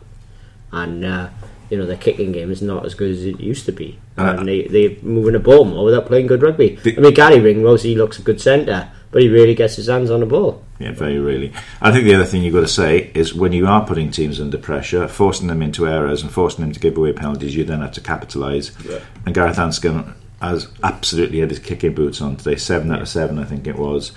and 0.71 1.05
uh, 1.05 1.27
you 1.73 1.79
know 1.79 1.87
the 1.87 1.97
kicking 1.97 2.31
game 2.31 2.51
is 2.51 2.61
not 2.61 2.85
as 2.85 2.93
good 2.93 3.09
as 3.09 3.25
it 3.25 3.39
used 3.39 3.65
to 3.65 3.71
be, 3.71 3.97
Uh, 4.17 4.35
and 4.37 4.47
they 4.47 4.61
they're 4.67 4.95
moving 5.01 5.33
the 5.33 5.39
ball 5.39 5.65
more 5.65 5.83
without 5.83 6.05
playing 6.05 6.27
good 6.27 6.43
rugby. 6.43 6.77
The- 6.83 6.95
I 6.97 6.99
mean, 7.01 7.13
Garry 7.15 7.39
Ringrose, 7.39 7.81
he 7.81 7.95
looks 7.95 8.19
a 8.19 8.21
good 8.21 8.39
centre, 8.39 8.89
but 9.11 9.23
he 9.23 9.27
really 9.29 9.55
gets 9.55 9.75
his 9.75 9.87
hands 9.87 10.11
on 10.11 10.19
the 10.19 10.27
ball. 10.27 10.61
Yeah, 10.79 10.91
very 10.91 11.17
really. 11.17 11.51
I 11.81 11.91
think 11.91 12.03
the 12.05 12.13
other 12.13 12.25
thing 12.25 12.43
you've 12.43 12.53
got 12.53 12.61
to 12.61 12.67
say 12.83 13.09
is 13.15 13.33
when 13.33 13.53
you 13.53 13.65
are 13.65 13.83
putting 13.85 14.11
teams 14.11 14.39
under 14.39 14.57
pressure, 14.59 15.07
forcing 15.07 15.47
them 15.47 15.61
into 15.63 15.87
errors 15.87 16.21
and 16.21 16.31
forcing 16.31 16.63
them 16.63 16.73
to 16.73 16.79
give 16.79 16.95
away 16.97 17.13
penalties, 17.13 17.55
you 17.55 17.63
then 17.63 17.81
have 17.81 17.93
to 17.93 18.01
capitalise. 18.01 18.71
Yeah. 18.87 18.99
And 19.25 19.33
Gareth 19.33 19.57
Anscombe 19.57 20.13
has 20.41 20.67
absolutely 20.83 21.39
had 21.39 21.49
his 21.49 21.59
kicking 21.59 21.93
boots 21.95 22.21
on 22.21 22.35
today, 22.35 22.55
seven 22.57 22.91
out 22.91 23.01
of 23.01 23.07
seven, 23.09 23.39
I 23.39 23.45
think 23.45 23.65
it 23.65 23.77
was. 23.77 24.11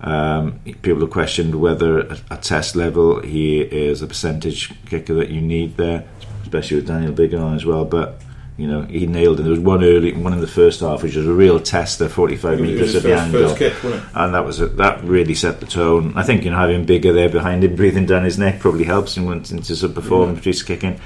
Um, 0.00 0.60
people 0.82 1.00
have 1.00 1.10
questioned 1.10 1.54
whether 1.56 2.10
at 2.30 2.42
test 2.42 2.76
level 2.76 3.20
he 3.20 3.60
is 3.60 4.00
a 4.02 4.06
percentage 4.06 4.72
kicker 4.86 5.14
that 5.14 5.30
you 5.30 5.40
need 5.40 5.76
there, 5.76 6.04
especially 6.48 6.76
with 6.78 6.86
Daniel 6.88 7.12
Biggar 7.12 7.40
on 7.40 7.54
as 7.54 7.64
well. 7.64 7.84
But 7.84 8.20
you 8.56 8.66
know 8.66 8.82
he 8.82 9.06
nailed 9.06 9.38
it. 9.38 9.42
There 9.44 9.50
was 9.52 9.60
one 9.60 9.84
early, 9.84 10.12
one 10.14 10.32
in 10.32 10.40
the 10.40 10.46
first 10.48 10.80
half, 10.80 11.02
which 11.02 11.14
was 11.16 11.26
a 11.26 11.32
real 11.32 11.60
tester, 11.60 12.08
forty-five 12.08 12.58
metres 12.60 12.94
at 12.96 13.02
the 13.04 13.14
angle 13.14 13.48
first 13.48 13.58
kick, 13.58 13.74
wasn't 13.84 14.02
it? 14.02 14.08
and 14.14 14.34
that 14.34 14.44
was 14.44 14.60
a, 14.60 14.66
that 14.66 15.04
really 15.04 15.34
set 15.34 15.60
the 15.60 15.66
tone. 15.66 16.12
I 16.16 16.22
think 16.24 16.44
you 16.44 16.50
know 16.50 16.56
having 16.56 16.86
Biggar 16.86 17.14
there 17.14 17.28
behind 17.28 17.62
him, 17.64 17.76
breathing 17.76 18.06
down 18.06 18.24
his 18.24 18.38
neck 18.38 18.58
probably 18.60 18.84
helps 18.84 19.16
him 19.16 19.26
wanting 19.26 19.62
to 19.62 19.76
sort 19.76 19.90
of 19.90 19.94
perform 19.94 20.34
Yeah. 20.34 20.40
his 20.40 20.62
kicking. 20.62 21.00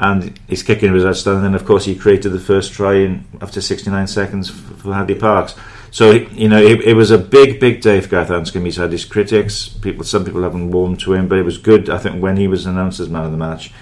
And 0.00 0.38
his 0.46 0.62
kicking 0.62 0.92
was 0.92 1.04
outstanding. 1.04 1.46
And 1.46 1.54
of 1.56 1.64
course, 1.64 1.84
he 1.84 1.96
created 1.96 2.28
the 2.28 2.38
first 2.38 2.72
try 2.72 2.94
in 2.94 3.24
after 3.40 3.60
69 3.60 4.06
seconds 4.06 4.48
for 4.48 4.94
Hadleigh 4.94 5.18
Parkes. 5.18 5.56
So 5.90 6.12
you 6.12 6.48
know, 6.48 6.62
it, 6.62 6.82
it 6.82 6.94
was 6.94 7.10
a 7.10 7.18
big, 7.18 7.58
big 7.58 7.80
day 7.80 8.00
for 8.00 8.08
Gareth 8.08 8.28
Anscombe. 8.28 8.64
He's 8.64 8.76
had 8.76 8.92
his 8.92 9.04
critics. 9.04 9.66
People, 9.68 10.04
some 10.04 10.24
people 10.24 10.42
haven't 10.44 10.70
warmed 10.70 11.00
to 11.00 11.14
him, 11.14 11.26
but 11.26 11.38
it 11.38 11.42
was 11.44 11.58
good. 11.58 11.90
I 11.90 11.98
think 11.98 12.22
when 12.22 12.36
he 12.36 12.46
was 12.46 12.64
announced 12.64 13.00
as 13.00 13.08
man 13.08 13.24
of 13.24 13.32
the 13.32 13.38
match, 13.38 13.72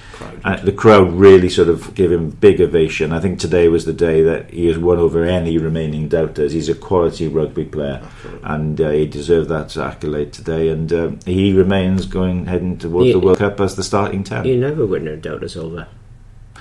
uh, 0.45 0.57
the 0.65 0.73
crowd 0.73 1.13
really 1.15 1.49
sort 1.49 1.69
of 1.69 1.95
gave 1.95 2.13
him 2.13 2.31
big 2.31 2.61
ovation. 2.61 3.13
I 3.13 3.21
think 3.21 3.39
today 3.39 3.69
was 3.69 3.85
the 3.85 3.93
day 3.93 4.23
that 4.23 4.51
he 4.51 4.67
has 4.67 4.79
won 4.79 4.99
over 4.99 5.25
any 5.25 5.59
remaining 5.59 6.09
doubters. 6.09 6.53
He's 6.53 6.69
a 6.69 6.75
quality 6.75 7.29
rugby 7.29 7.65
player, 7.65 8.03
and 8.43 8.81
uh, 8.81 8.91
he 8.91 9.07
deserved 9.07 9.49
that 9.51 9.77
accolade 9.77 10.33
today. 10.33 10.69
And 10.69 10.93
um, 10.93 11.19
he 11.27 11.53
remains 11.53 12.07
going 12.07 12.47
heading 12.47 12.79
towards 12.79 13.07
He- 13.07 13.13
the 13.13 13.19
World 13.21 13.39
Cup 13.39 13.61
as 13.61 13.77
the 13.77 13.83
starting 13.83 14.25
ten. 14.25 14.45
You 14.45 14.57
never 14.57 14.87
win 14.87 15.07
a 15.09 15.17
doubters 15.17 15.57
over. 15.57 15.89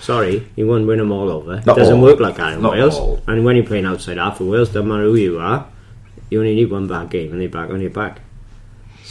Sorry, 0.02 0.46
you 0.58 0.68
won't 0.68 0.88
win 0.88 0.98
them 1.00 1.12
all 1.12 1.30
over. 1.32 1.56
It 1.58 1.66
doesn't 1.66 1.96
all. 1.98 2.02
work 2.04 2.20
like 2.20 2.36
that 2.36 2.54
in 2.54 2.62
Not 2.62 2.74
Wales. 2.74 2.96
all. 2.96 3.22
And 3.28 3.46
when 3.46 3.56
you're 3.56 3.66
playing 3.66 3.86
outside 3.86 4.18
half 4.18 4.40
of 4.42 4.48
Wales, 4.48 4.68
doesn't 4.70 4.88
matter 4.88 5.04
who 5.04 5.16
you 5.16 5.40
are, 5.40 5.68
you 6.30 6.40
only 6.40 6.54
need 6.54 6.70
one 6.70 6.88
bad 6.88 7.10
game 7.10 7.32
and 7.32 7.40
they're 7.40 7.48
back 7.48 7.70
on 7.70 7.80
your 7.80 7.92
back. 7.92 8.20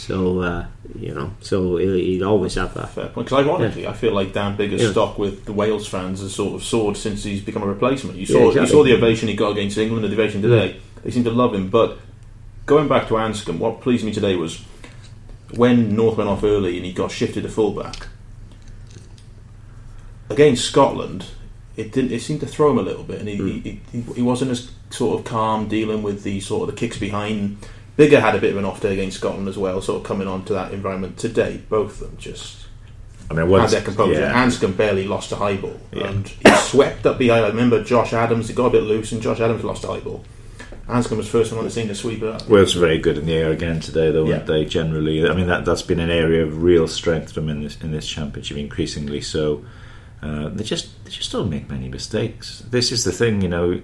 So, 0.05 0.39
uh, 0.41 0.65
you 0.99 1.15
know, 1.15 1.31
so 1.41 1.77
he'll 1.77 2.27
always 2.27 2.53
have 2.55 2.75
that. 2.75 2.89
Fair 2.91 3.07
point. 3.07 3.27
Because 3.27 3.43
ironically, 3.43 3.87
I 3.87 3.93
feel 3.93 4.13
like 4.13 4.33
Dan 4.33 4.55
Biggar's 4.55 4.83
Yeah. 4.83 4.91
stock 4.91 5.17
with 5.17 5.45
the 5.45 5.53
Wales 5.53 5.87
fans 5.87 6.21
has 6.21 6.31
sort 6.31 6.53
of 6.53 6.63
soared 6.63 6.95
since 6.95 7.23
he's 7.23 7.41
become 7.41 7.63
a 7.63 7.67
replacement. 7.67 8.15
You 8.15 8.21
Yeah, 8.21 8.27
saw 8.27 8.47
exactly. 8.49 8.61
you 8.61 8.67
saw 8.67 8.83
the 8.83 8.93
ovation 8.93 9.27
he 9.29 9.33
got 9.35 9.53
against 9.53 9.79
England, 9.79 10.03
the 10.05 10.13
ovation 10.13 10.43
today. 10.43 10.75
They 11.03 11.09
seem 11.09 11.23
to 11.23 11.31
love 11.31 11.55
him. 11.55 11.69
But 11.69 11.97
going 12.67 12.87
back 12.87 13.07
to 13.07 13.15
Anscombe, 13.15 13.57
what 13.57 13.81
pleased 13.81 14.05
me 14.05 14.11
today 14.11 14.35
was 14.35 14.61
when 15.55 15.95
North 15.95 16.17
went 16.17 16.29
off 16.29 16.43
early 16.43 16.77
and 16.77 16.85
he 16.85 16.93
got 16.93 17.09
shifted 17.09 17.41
to 17.41 17.49
fullback 17.49 18.07
against 20.29 20.65
Scotland. 20.65 21.25
It 21.77 21.91
didn't. 21.91 22.11
It 22.11 22.21
seemed 22.21 22.39
to 22.41 22.47
throw 22.47 22.71
him 22.71 22.77
a 22.77 22.81
little 22.83 23.03
bit, 23.03 23.19
and 23.19 23.27
he, 23.27 23.35
he, 23.59 23.81
he, 23.91 24.01
he 24.13 24.21
wasn't 24.21 24.51
as 24.51 24.71
sort 24.91 25.19
of 25.19 25.25
calm 25.25 25.67
dealing 25.67 26.03
with 26.03 26.23
the 26.23 26.39
sort 26.39 26.69
of 26.69 26.75
the 26.75 26.79
kicks 26.79 26.97
behind. 26.97 27.57
Biggar 27.97 28.19
had 28.19 28.35
a 28.35 28.39
bit 28.39 28.51
of 28.51 28.57
an 28.57 28.65
off 28.65 28.81
day 28.81 28.93
against 28.93 29.17
Scotland 29.17 29.47
as 29.47 29.57
well, 29.57 29.81
sort 29.81 30.01
of 30.01 30.05
coming 30.07 30.27
on 30.27 30.43
to 30.45 30.53
that 30.53 30.73
environment 30.73 31.17
today. 31.17 31.61
Both 31.69 32.01
of 32.01 32.09
them 32.09 32.17
just 32.17 32.65
I 33.29 33.33
mean, 33.33 33.41
had 33.45 33.49
once, 33.49 33.71
their 33.71 33.81
composure. 33.81 34.19
yeah. 34.19 34.45
Anscombe 34.45 34.75
barely 34.75 35.07
lost 35.07 35.31
a 35.31 35.37
high 35.37 35.55
ball, 35.57 35.79
Yeah. 35.93 36.07
and 36.09 36.27
he 36.27 36.51
swept 36.57 37.05
up 37.05 37.17
behind. 37.17 37.45
I 37.45 37.49
remember 37.49 37.83
Josh 37.83 38.11
Adams. 38.13 38.49
It 38.49 38.55
got 38.55 38.65
a 38.67 38.69
bit 38.71 38.83
loose, 38.83 39.11
and 39.13 39.21
Josh 39.21 39.39
Adams 39.39 39.63
lost 39.63 39.83
a 39.85 39.87
high 39.87 39.99
ball. 40.01 40.23
Anscombe 40.89 41.17
was 41.17 41.27
first 41.27 41.51
one 41.51 41.59
on 41.59 41.65
the 41.65 41.71
scene 41.71 41.87
to 41.87 41.95
sweep 41.95 42.21
it 42.21 42.27
up. 42.29 42.47
Wales 42.47 42.75
were 42.75 42.81
very 42.81 42.99
good 42.99 43.17
in 43.17 43.25
the 43.25 43.33
air 43.33 43.49
again 43.51 43.79
today, 43.79 44.11
though, 44.11 44.25
weren't 44.25 44.45
they? 44.45 44.65
Generally, 44.65 45.27
I 45.27 45.33
mean 45.33 45.47
that 45.47 45.65
that's 45.65 45.81
been 45.81 45.99
an 45.99 46.11
area 46.11 46.43
of 46.43 46.61
real 46.61 46.87
strength 46.87 47.29
for 47.33 47.39
them 47.39 47.49
in 47.49 47.63
this 47.63 47.77
in 47.81 47.91
this 47.91 48.05
championship, 48.07 48.57
increasingly 48.57 49.21
so. 49.21 49.65
Uh, 50.21 50.49
they 50.49 50.63
just 50.63 51.03
they 51.05 51.09
just 51.11 51.31
don't 51.31 51.49
make 51.49 51.69
many 51.69 51.87
mistakes. 51.89 52.61
This 52.69 52.91
is 52.91 53.03
the 53.03 53.11
thing, 53.11 53.41
you 53.41 53.47
know. 53.49 53.81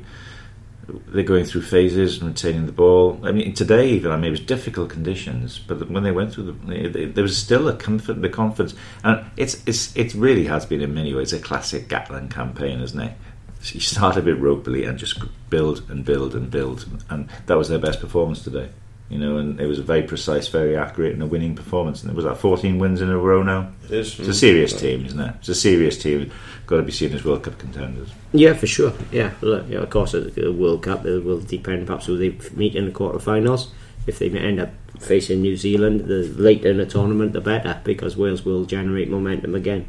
They're 1.07 1.23
going 1.23 1.45
through 1.45 1.63
phases 1.63 2.19
and 2.19 2.29
retaining 2.29 2.65
the 2.65 2.71
ball. 2.71 3.19
I 3.23 3.31
mean, 3.31 3.53
today 3.53 3.89
even, 3.89 4.11
I 4.11 4.15
mean, 4.15 4.25
it 4.25 4.31
was 4.31 4.39
difficult 4.39 4.89
conditions, 4.89 5.59
but 5.59 5.89
when 5.89 6.03
they 6.03 6.11
went 6.11 6.33
through 6.33 6.45
the, 6.51 6.89
they, 6.89 7.05
there 7.05 7.23
was 7.23 7.37
still 7.37 7.67
a 7.67 7.75
comfort, 7.75 8.21
the 8.21 8.29
confidence, 8.29 8.75
and 9.03 9.25
it's 9.37 9.61
it's 9.65 9.95
it 9.95 10.13
really 10.13 10.45
has 10.45 10.65
been 10.65 10.81
in 10.81 10.93
many 10.93 11.13
ways 11.13 11.33
a 11.33 11.39
classic 11.39 11.87
Gatland 11.87 12.31
campaign, 12.31 12.81
isn't 12.81 12.99
it? 12.99 13.13
So 13.61 13.75
you 13.75 13.79
start 13.79 14.17
a 14.17 14.21
bit 14.21 14.39
ropily 14.39 14.85
and 14.85 14.97
just 14.97 15.21
build 15.49 15.89
and 15.89 16.03
build 16.03 16.35
and 16.35 16.49
build, 16.49 16.85
and 17.09 17.29
that 17.45 17.57
was 17.57 17.69
their 17.69 17.79
best 17.79 17.99
performance 17.99 18.43
today. 18.43 18.69
You 19.11 19.19
know, 19.19 19.37
and 19.37 19.59
it 19.59 19.67
was 19.67 19.77
a 19.77 19.83
very 19.83 20.03
precise, 20.03 20.47
very 20.47 20.77
accurate, 20.77 21.13
and 21.13 21.21
a 21.21 21.25
winning 21.25 21.53
performance. 21.53 22.01
And 22.01 22.11
it 22.11 22.15
was 22.15 22.25
that 22.25 22.37
14 22.37 22.79
wins 22.79 23.01
in 23.01 23.09
a 23.09 23.17
row 23.17 23.43
now. 23.43 23.71
It 23.85 23.91
is. 23.91 24.19
It's 24.19 24.29
a 24.29 24.33
serious 24.33 24.73
team, 24.73 25.05
isn't 25.05 25.19
it? 25.19 25.35
It's 25.39 25.49
a 25.49 25.55
serious 25.55 26.01
team. 26.01 26.31
Got 26.65 26.77
to 26.77 26.83
be 26.83 26.91
seen 26.93 27.11
as 27.13 27.25
World 27.25 27.43
Cup 27.43 27.59
contenders. 27.59 28.09
Yeah, 28.31 28.53
for 28.53 28.67
sure. 28.67 28.93
Yeah, 29.11 29.31
well, 29.41 29.65
yeah 29.67 29.79
of 29.79 29.89
course, 29.89 30.13
the 30.13 30.21
the 30.21 30.51
World 30.51 30.83
Cup 30.83 31.05
it 31.05 31.25
will 31.25 31.41
depend 31.41 31.87
perhaps 31.87 32.05
who 32.05 32.17
they 32.17 32.37
meet 32.55 32.75
in 32.75 32.85
the 32.85 32.91
quarterfinals. 32.91 33.69
If 34.07 34.17
they 34.17 34.29
end 34.29 34.59
up 34.59 34.71
facing 34.99 35.41
New 35.41 35.57
Zealand, 35.57 36.01
the 36.01 36.23
later 36.37 36.69
in 36.69 36.77
the 36.77 36.85
tournament, 36.85 37.33
the 37.33 37.41
better, 37.41 37.81
because 37.83 38.17
Wales 38.17 38.45
will 38.45 38.65
generate 38.65 39.09
momentum 39.09 39.55
again. 39.55 39.87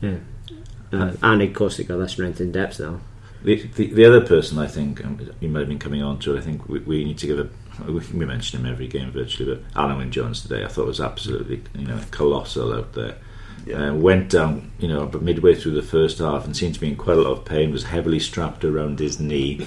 Yeah. 0.00 0.16
Uh, 0.92 1.12
and 1.22 1.42
of 1.42 1.54
course, 1.54 1.76
they 1.76 1.84
got 1.84 1.98
that 1.98 2.10
strength 2.10 2.40
in 2.40 2.52
depth 2.52 2.80
now. 2.80 3.00
The, 3.42 3.62
the, 3.62 3.92
the 3.92 4.04
other 4.04 4.20
person 4.20 4.58
I 4.58 4.66
think 4.66 5.04
um, 5.04 5.18
you 5.40 5.48
might 5.48 5.60
have 5.60 5.68
been 5.68 5.78
coming 5.78 6.02
on 6.02 6.18
to, 6.20 6.36
I 6.36 6.40
think 6.40 6.68
we, 6.68 6.80
we 6.80 7.04
need 7.04 7.18
to 7.18 7.26
give 7.26 7.38
a. 7.38 7.48
We, 7.86 8.18
we 8.18 8.26
mention 8.26 8.60
him 8.60 8.66
every 8.66 8.88
game 8.88 9.10
virtually, 9.10 9.54
but 9.54 9.72
Alun 9.74 9.98
Wyn 9.98 10.10
Jones 10.10 10.42
today 10.42 10.64
I 10.64 10.68
thought 10.68 10.86
was 10.86 11.00
absolutely 11.00 11.62
you 11.74 11.86
know 11.86 12.00
colossal 12.10 12.72
out 12.72 12.92
there. 12.94 13.16
Yeah. 13.66 13.90
Uh, 13.90 13.94
went 13.94 14.30
down, 14.30 14.72
you 14.78 14.88
know, 14.88 15.04
but 15.04 15.20
midway 15.20 15.54
through 15.54 15.74
the 15.74 15.82
first 15.82 16.18
half 16.18 16.46
and 16.46 16.56
seemed 16.56 16.74
to 16.74 16.80
be 16.80 16.88
in 16.88 16.96
quite 16.96 17.18
a 17.18 17.20
lot 17.20 17.32
of 17.32 17.44
pain. 17.44 17.72
Was 17.72 17.84
heavily 17.84 18.18
strapped 18.18 18.64
around 18.64 18.98
his 18.98 19.20
knee, 19.20 19.66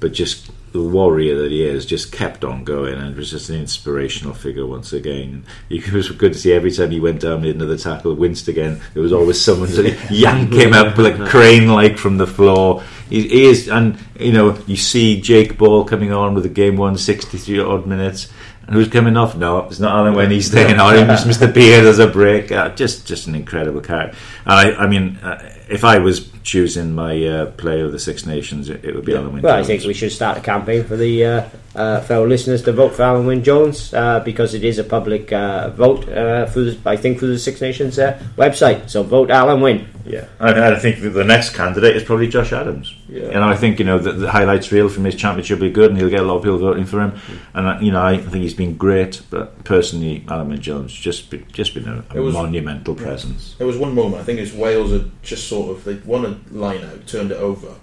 but 0.00 0.12
just 0.12 0.50
the 0.72 0.82
warrior 0.82 1.40
that 1.42 1.50
he 1.50 1.64
is, 1.64 1.86
just 1.86 2.12
kept 2.12 2.44
on 2.44 2.64
going, 2.64 2.94
and 2.94 3.16
was 3.16 3.30
just 3.30 3.48
an 3.50 3.56
inspirational 3.56 4.34
figure 4.34 4.66
once 4.66 4.92
again. 4.92 5.44
It 5.70 5.90
was 5.92 6.10
good 6.10 6.32
to 6.32 6.38
see 6.38 6.52
every 6.52 6.70
time 6.70 6.90
he 6.90 7.00
went 7.00 7.20
down, 7.20 7.42
made 7.42 7.54
another 7.54 7.78
tackle, 7.78 8.14
winced 8.14 8.48
again. 8.48 8.80
There 8.94 9.02
was 9.02 9.12
always 9.12 9.40
someone 9.40 9.68
to 9.70 9.96
yank 10.10 10.52
him 10.52 10.72
up 10.72 10.96
like 10.98 11.18
crane 11.28 11.68
like 11.68 11.98
from 11.98 12.18
the 12.18 12.26
floor. 12.26 12.82
He, 13.08 13.28
he 13.28 13.44
is, 13.46 13.68
and 13.68 13.98
you 14.18 14.32
know, 14.32 14.58
you 14.66 14.76
see 14.76 15.20
Jake 15.20 15.56
Ball 15.56 15.84
coming 15.84 16.12
on 16.12 16.34
with 16.34 16.44
a 16.46 16.50
game 16.50 16.76
one, 16.76 16.96
63 16.96 17.60
odd 17.60 17.86
minutes. 17.86 18.30
And 18.66 18.76
who's 18.76 18.88
coming 18.88 19.16
off? 19.16 19.34
No, 19.34 19.60
it's 19.60 19.80
not 19.80 19.94
Alun 19.94 20.14
Wyn 20.14 20.30
he's 20.30 20.48
staying 20.48 20.78
on. 20.78 20.94
It's 21.10 21.24
Mr. 21.24 21.52
Beard 21.52 21.86
as 21.86 21.98
a 21.98 22.06
break. 22.06 22.52
Uh, 22.52 22.68
just, 22.74 23.06
just 23.06 23.26
an 23.26 23.34
incredible 23.34 23.80
character. 23.80 24.18
I, 24.44 24.72
I 24.72 24.86
mean, 24.86 25.16
uh, 25.22 25.54
if 25.70 25.84
I 25.84 26.00
was 26.00 26.28
choosing 26.48 26.94
my 26.94 27.26
uh, 27.26 27.46
player 27.52 27.84
of 27.84 27.92
the 27.92 27.98
Six 27.98 28.24
Nations, 28.24 28.70
it, 28.70 28.82
it 28.82 28.94
would 28.94 29.04
be 29.04 29.12
Alun 29.12 29.32
Wyn 29.32 29.42
Well, 29.42 29.54
I 29.54 29.62
think 29.62 29.84
we 29.84 29.92
should 29.92 30.12
start 30.12 30.38
a 30.38 30.40
campaign 30.40 30.82
for 30.82 30.96
the 30.96 31.24
uh, 31.24 31.48
uh, 31.74 32.00
fellow 32.00 32.26
listeners 32.26 32.62
to 32.62 32.72
vote 32.72 32.94
for 32.94 33.02
Alun 33.02 33.26
Wyn 33.26 33.44
Jones 33.44 33.92
uh, 33.92 34.20
because 34.20 34.54
it 34.54 34.64
is 34.64 34.78
a 34.78 34.84
public 34.84 35.30
uh, 35.30 35.68
vote 35.70 36.08
uh, 36.08 36.46
through, 36.46 36.70
the, 36.70 36.90
I 36.90 36.96
think, 36.96 37.18
through 37.18 37.32
the 37.32 37.38
Six 37.38 37.60
Nations 37.60 37.98
uh, 37.98 38.18
website. 38.36 38.88
So 38.88 39.02
vote 39.02 39.28
Alun 39.28 39.60
Wyn. 39.60 39.86
Yeah, 40.08 40.26
and 40.40 40.58
I 40.58 40.78
think 40.78 41.00
the 41.00 41.24
next 41.24 41.50
candidate 41.54 41.94
is 41.94 42.02
probably 42.02 42.28
Josh 42.28 42.52
Adams. 42.52 42.94
Yeah. 43.08 43.24
And 43.26 43.44
I 43.44 43.54
think 43.56 43.78
you 43.78 43.84
know 43.84 43.98
the, 43.98 44.12
the 44.12 44.30
highlights 44.30 44.72
reel 44.72 44.88
from 44.88 45.04
his 45.04 45.14
championship 45.14 45.58
will 45.60 45.68
be 45.68 45.72
good, 45.72 45.90
and 45.90 45.98
he'll 45.98 46.08
get 46.08 46.20
a 46.20 46.24
lot 46.24 46.36
of 46.36 46.42
people 46.42 46.58
voting 46.58 46.86
for 46.86 47.00
him. 47.00 47.18
And 47.52 47.66
uh, 47.66 47.78
you 47.80 47.92
know, 47.92 48.02
I 48.02 48.16
think 48.16 48.42
he's 48.42 48.54
been 48.54 48.76
great. 48.76 49.20
But 49.30 49.64
personally, 49.64 50.20
Alun 50.28 50.58
Jones 50.60 50.92
just 50.92 51.30
be, 51.30 51.44
just 51.52 51.74
been 51.74 51.86
a, 51.88 51.98
It 52.14 52.18
a 52.18 52.22
was- 52.22 52.34
monumental 52.34 52.94
presence. 52.94 53.54
There 53.58 53.66
was 53.66 53.76
one 53.76 53.94
moment, 53.94 54.22
I 54.22 54.24
think 54.24 54.38
it 54.38 54.42
was 54.42 54.54
Wales 54.54 54.92
had 54.92 55.10
just 55.22 55.46
sort 55.48 55.70
of, 55.76 55.84
they 55.84 55.94
won 55.96 56.24
a 56.24 56.40
line 56.56 56.82
out, 56.84 57.06
turned 57.06 57.30
it 57.30 57.36
over, 57.38 57.74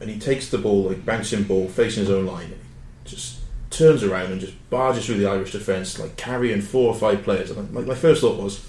and 0.00 0.10
he 0.10 0.18
takes 0.18 0.50
the 0.50 0.58
ball, 0.58 0.84
like 0.88 1.04
bouncing 1.06 1.44
ball, 1.44 1.68
facing 1.68 2.02
his 2.02 2.10
own 2.10 2.26
line, 2.26 2.58
just 3.04 3.38
turns 3.70 4.02
around 4.02 4.32
and 4.32 4.40
just 4.40 4.54
barges 4.70 5.06
through 5.06 5.18
the 5.18 5.26
Irish 5.30 5.52
defence, 5.52 5.98
like 5.98 6.16
carrying 6.16 6.60
four 6.60 6.88
or 6.88 6.94
five 6.94 7.22
players. 7.22 7.50
And 7.50 7.70
my, 7.70 7.82
my 7.82 7.94
first 7.94 8.20
thought 8.22 8.42
was, 8.42 8.66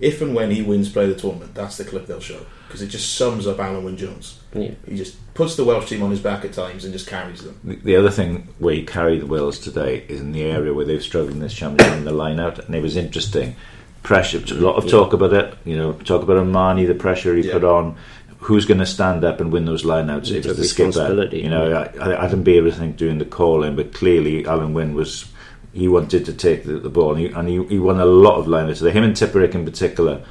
if 0.00 0.22
and 0.22 0.34
when 0.34 0.50
he 0.50 0.62
wins 0.62 0.88
play 0.88 1.04
of 1.04 1.10
the 1.10 1.20
tournament, 1.20 1.54
that's 1.54 1.76
the 1.76 1.84
clip 1.84 2.06
they'll 2.06 2.20
show. 2.20 2.46
Because 2.66 2.82
it 2.82 2.88
just 2.88 3.14
sums 3.14 3.46
up 3.46 3.56
Alun 3.56 3.82
Wyn 3.82 3.96
Jones. 3.96 4.38
Yeah. 4.54 4.72
He 4.86 4.96
just 4.96 5.16
puts 5.34 5.56
the 5.56 5.64
Welsh 5.64 5.88
team 5.88 6.02
on 6.02 6.10
his 6.10 6.20
back 6.20 6.44
at 6.44 6.52
times 6.52 6.84
and 6.84 6.92
just 6.92 7.06
carries 7.06 7.42
them. 7.42 7.58
The, 7.64 7.76
the 7.76 7.96
other 7.96 8.10
thing 8.10 8.48
where 8.58 8.74
he 8.74 8.84
carried 8.84 9.22
the 9.22 9.26
Wales 9.26 9.58
today 9.58 10.04
is 10.08 10.20
in 10.20 10.32
the 10.32 10.42
area 10.42 10.74
where 10.74 10.84
they've 10.84 11.02
struggled 11.02 11.32
in 11.32 11.40
this 11.40 11.54
championship 11.54 11.96
in 11.96 12.04
the 12.04 12.12
line 12.12 12.38
out, 12.38 12.58
and 12.58 12.74
it 12.74 12.82
was 12.82 12.96
interesting. 12.96 13.56
Pressure, 14.02 14.42
a 14.50 14.54
lot 14.54 14.76
of 14.76 14.88
talk 14.88 15.12
about 15.12 15.32
it. 15.32 15.54
You 15.64 15.76
know, 15.76 15.92
talk 15.92 16.22
about 16.22 16.36
O'Mahony, 16.36 16.84
the 16.84 16.94
pressure 16.94 17.34
he 17.34 17.46
Yeah. 17.46 17.54
put 17.54 17.64
on. 17.64 17.96
Who's 18.40 18.66
going 18.66 18.78
to 18.78 18.86
stand 18.86 19.24
up 19.24 19.40
and 19.40 19.50
win 19.50 19.64
those 19.64 19.82
lineouts? 19.82 20.30
It 20.30 20.36
It's 20.36 20.46
was 20.46 20.56
the 20.58 20.64
skipper. 20.64 21.28
You 21.34 21.48
know, 21.50 21.72
I, 21.72 21.98
I, 21.98 22.24
I 22.24 22.28
didn't 22.28 22.44
be 22.44 22.56
able 22.56 22.70
to 22.70 22.76
think 22.76 22.96
doing 22.96 23.18
the 23.18 23.24
calling, 23.24 23.74
but 23.74 23.92
clearly 23.92 24.44
Alun 24.44 24.72
Wyn 24.74 24.94
was. 24.94 25.24
He 25.72 25.86
wanted 25.88 26.24
to 26.26 26.32
take 26.32 26.64
the, 26.64 26.74
the 26.78 26.88
ball, 26.88 27.14
and, 27.14 27.20
he, 27.20 27.26
and 27.26 27.48
he, 27.48 27.62
he 27.66 27.78
won 27.78 28.00
a 28.00 28.04
lot 28.06 28.36
of 28.38 28.46
lineouts 28.46 28.78
today. 28.78 28.90
Him 28.92 29.04
and 29.04 29.14
Tipuric 29.14 29.54
in 29.54 29.64
particular, 29.64 30.24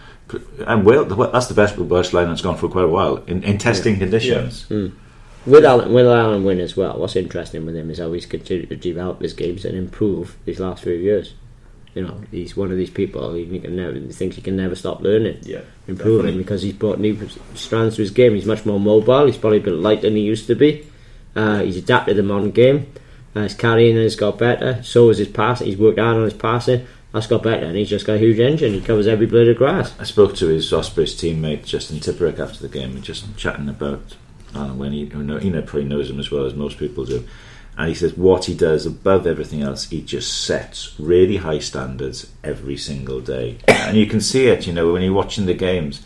and 0.65 0.83
well, 0.85 1.05
that's 1.05 1.47
the 1.47 1.53
best 1.53 1.77
Welsh 1.77 2.11
line 2.13 2.27
that's 2.27 2.41
gone 2.41 2.57
for 2.57 2.67
quite 2.67 2.85
a 2.85 2.89
while 2.89 3.17
in, 3.27 3.43
in 3.43 3.57
testing 3.57 3.97
conditions. 3.97 4.67
With 4.69 5.63
Alun, 5.63 5.93
with 5.93 6.05
Alun 6.05 6.43
Wyn 6.43 6.59
as 6.59 6.75
well, 6.75 6.97
what's 6.97 7.15
interesting 7.15 7.65
with 7.65 7.75
him 7.75 7.89
is 7.89 7.99
how 7.99 8.11
he's 8.11 8.25
continued 8.25 8.67
to 8.69 8.75
develop 8.75 9.21
his 9.21 9.31
games 9.33 9.63
and 9.63 9.77
improve 9.77 10.35
these 10.43 10.59
last 10.59 10.83
few 10.83 10.91
years. 10.93 11.33
You 11.95 12.03
know, 12.05 12.21
he's 12.31 12.57
one 12.57 12.69
of 12.69 12.77
these 12.77 12.89
people 12.89 13.33
he 13.33 13.59
can 13.59 13.75
never 13.75 13.93
he 13.93 14.07
thinks 14.11 14.35
he 14.35 14.41
can 14.41 14.57
never 14.57 14.75
stop 14.75 14.99
learning, 15.01 15.39
Yeah, 15.43 15.61
improving 15.87 16.17
definitely. 16.17 16.43
because 16.43 16.61
he's 16.63 16.73
brought 16.73 16.99
new 16.99 17.17
strands 17.55 17.95
to 17.95 18.01
his 18.01 18.11
game. 18.11 18.35
He's 18.35 18.45
much 18.45 18.65
more 18.65 18.79
mobile. 18.79 19.25
He's 19.25 19.37
probably 19.37 19.59
a 19.59 19.61
bit 19.61 19.73
lighter 19.73 20.01
than 20.01 20.15
he 20.15 20.21
used 20.23 20.47
to 20.47 20.55
be. 20.55 20.85
Uh, 21.35 21.59
he's 21.61 21.77
adapted 21.77 22.17
to 22.17 22.21
the 22.21 22.27
modern 22.27 22.51
game. 22.51 22.91
Uh, 23.37 23.43
his 23.43 23.53
carrying 23.53 23.95
has 23.97 24.15
got 24.15 24.39
better. 24.39 24.81
So 24.81 25.09
has 25.09 25.19
his 25.19 25.27
passing. 25.27 25.67
He's 25.67 25.77
worked 25.77 25.99
hard 25.99 26.17
on 26.17 26.23
his 26.23 26.33
passing. 26.33 26.87
That's 27.13 27.27
got 27.27 27.43
better, 27.43 27.65
and 27.65 27.75
he's 27.75 27.89
just 27.89 28.05
got 28.05 28.15
a 28.15 28.19
huge 28.19 28.39
engine. 28.39 28.73
He 28.73 28.81
covers 28.81 29.07
every 29.07 29.27
blade 29.27 29.47
of 29.47 29.57
grass. 29.57 29.93
I 29.99 30.03
spoke 30.03 30.35
to 30.37 30.47
his 30.47 30.73
Ospreys 30.73 31.15
teammate 31.15 31.65
Justin 31.65 31.99
Tipuric 31.99 32.39
after 32.39 32.59
the 32.59 32.67
game 32.67 32.91
and 32.91 33.03
just 33.03 33.37
chatting 33.37 33.69
about 33.69 34.15
Alun 34.53 34.77
Wyn 34.77 34.91
he, 34.91 35.05
you 35.05 35.23
know, 35.23 35.37
he 35.37 35.51
probably 35.51 35.85
knows 35.85 36.09
him 36.09 36.19
as 36.19 36.31
well 36.31 36.45
as 36.45 36.53
most 36.53 36.77
people 36.77 37.05
do. 37.05 37.25
And 37.77 37.89
he 37.89 37.95
says 37.95 38.17
what 38.17 38.45
he 38.45 38.55
does 38.55 38.85
above 38.85 39.27
everything 39.27 39.61
else, 39.61 39.85
he 39.89 40.01
just 40.01 40.45
sets 40.45 40.99
really 40.99 41.37
high 41.37 41.59
standards 41.59 42.31
every 42.43 42.75
single 42.75 43.21
day. 43.21 43.59
And 43.67 43.95
you 43.95 44.07
can 44.07 44.19
see 44.19 44.47
it, 44.47 44.65
you 44.65 44.73
know, 44.73 44.91
when 44.91 45.03
you're 45.03 45.13
watching 45.13 45.45
the 45.45 45.53
games. 45.53 46.01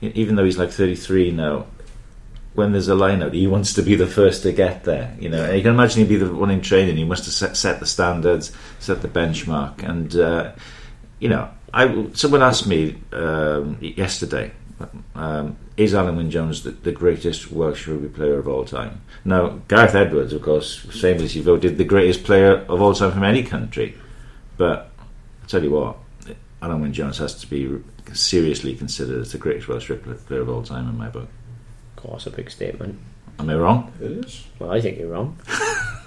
Even 0.00 0.34
though 0.34 0.44
he's 0.44 0.58
like 0.58 0.70
33 0.70 1.30
now, 1.30 1.66
when 2.54 2.72
there's 2.72 2.88
a 2.88 2.94
line 2.94 3.22
out, 3.22 3.32
he 3.32 3.46
wants 3.46 3.72
to 3.74 3.82
be 3.82 3.94
the 3.94 4.06
first 4.06 4.42
to 4.42 4.52
get 4.52 4.84
there. 4.84 5.16
You 5.18 5.28
know, 5.28 5.44
and 5.44 5.56
you 5.56 5.62
can 5.62 5.74
imagine 5.74 6.00
he'd 6.00 6.08
be 6.08 6.16
the 6.16 6.32
one 6.32 6.50
in 6.50 6.60
training. 6.60 6.96
He 6.96 7.04
must 7.04 7.24
have 7.24 7.34
set, 7.34 7.56
set 7.56 7.80
the 7.80 7.86
standards, 7.86 8.52
set 8.78 9.02
the 9.02 9.08
benchmark, 9.08 9.82
and 9.82 10.14
uh, 10.16 10.52
you 11.18 11.28
know, 11.28 11.48
I 11.72 12.08
someone 12.12 12.42
asked 12.42 12.66
me 12.66 12.98
um, 13.12 13.78
yesterday, 13.80 14.52
um, 15.14 15.56
is 15.76 15.94
Alun 15.94 16.16
Wyn 16.16 16.30
Jones 16.30 16.62
the, 16.62 16.70
the 16.70 16.92
greatest 16.92 17.50
Welsh 17.50 17.88
rugby 17.88 18.08
player 18.08 18.38
of 18.38 18.48
all 18.48 18.64
time? 18.64 19.00
Now, 19.24 19.60
Gareth 19.68 19.94
Edwards, 19.94 20.32
of 20.32 20.42
course, 20.42 20.76
famously 20.76 21.40
voted 21.40 21.78
the 21.78 21.84
greatest 21.84 22.24
player 22.24 22.56
of 22.68 22.82
all 22.82 22.94
time 22.94 23.12
from 23.12 23.24
any 23.24 23.42
country, 23.42 23.96
but 24.58 24.90
I 25.42 25.46
tell 25.46 25.62
you 25.62 25.70
what, 25.70 25.96
Alun 26.60 26.80
Wyn 26.80 26.92
Jones 26.92 27.18
has 27.18 27.34
to 27.40 27.46
be 27.46 27.82
seriously 28.12 28.74
considered 28.74 29.22
as 29.22 29.32
the 29.32 29.38
greatest 29.38 29.68
Welsh 29.68 29.88
rugby 29.88 30.14
player 30.14 30.42
of 30.42 30.50
all 30.50 30.62
time 30.62 30.88
in 30.88 30.98
my 30.98 31.08
book. 31.08 31.28
Of 32.02 32.10
course, 32.10 32.26
a 32.26 32.30
big 32.30 32.50
statement. 32.50 32.98
Am 33.38 33.48
I 33.48 33.54
wrong? 33.54 33.92
It 34.00 34.24
is. 34.24 34.44
Well, 34.58 34.72
I 34.72 34.80
think 34.80 34.98
you're 34.98 35.08
wrong. 35.08 35.38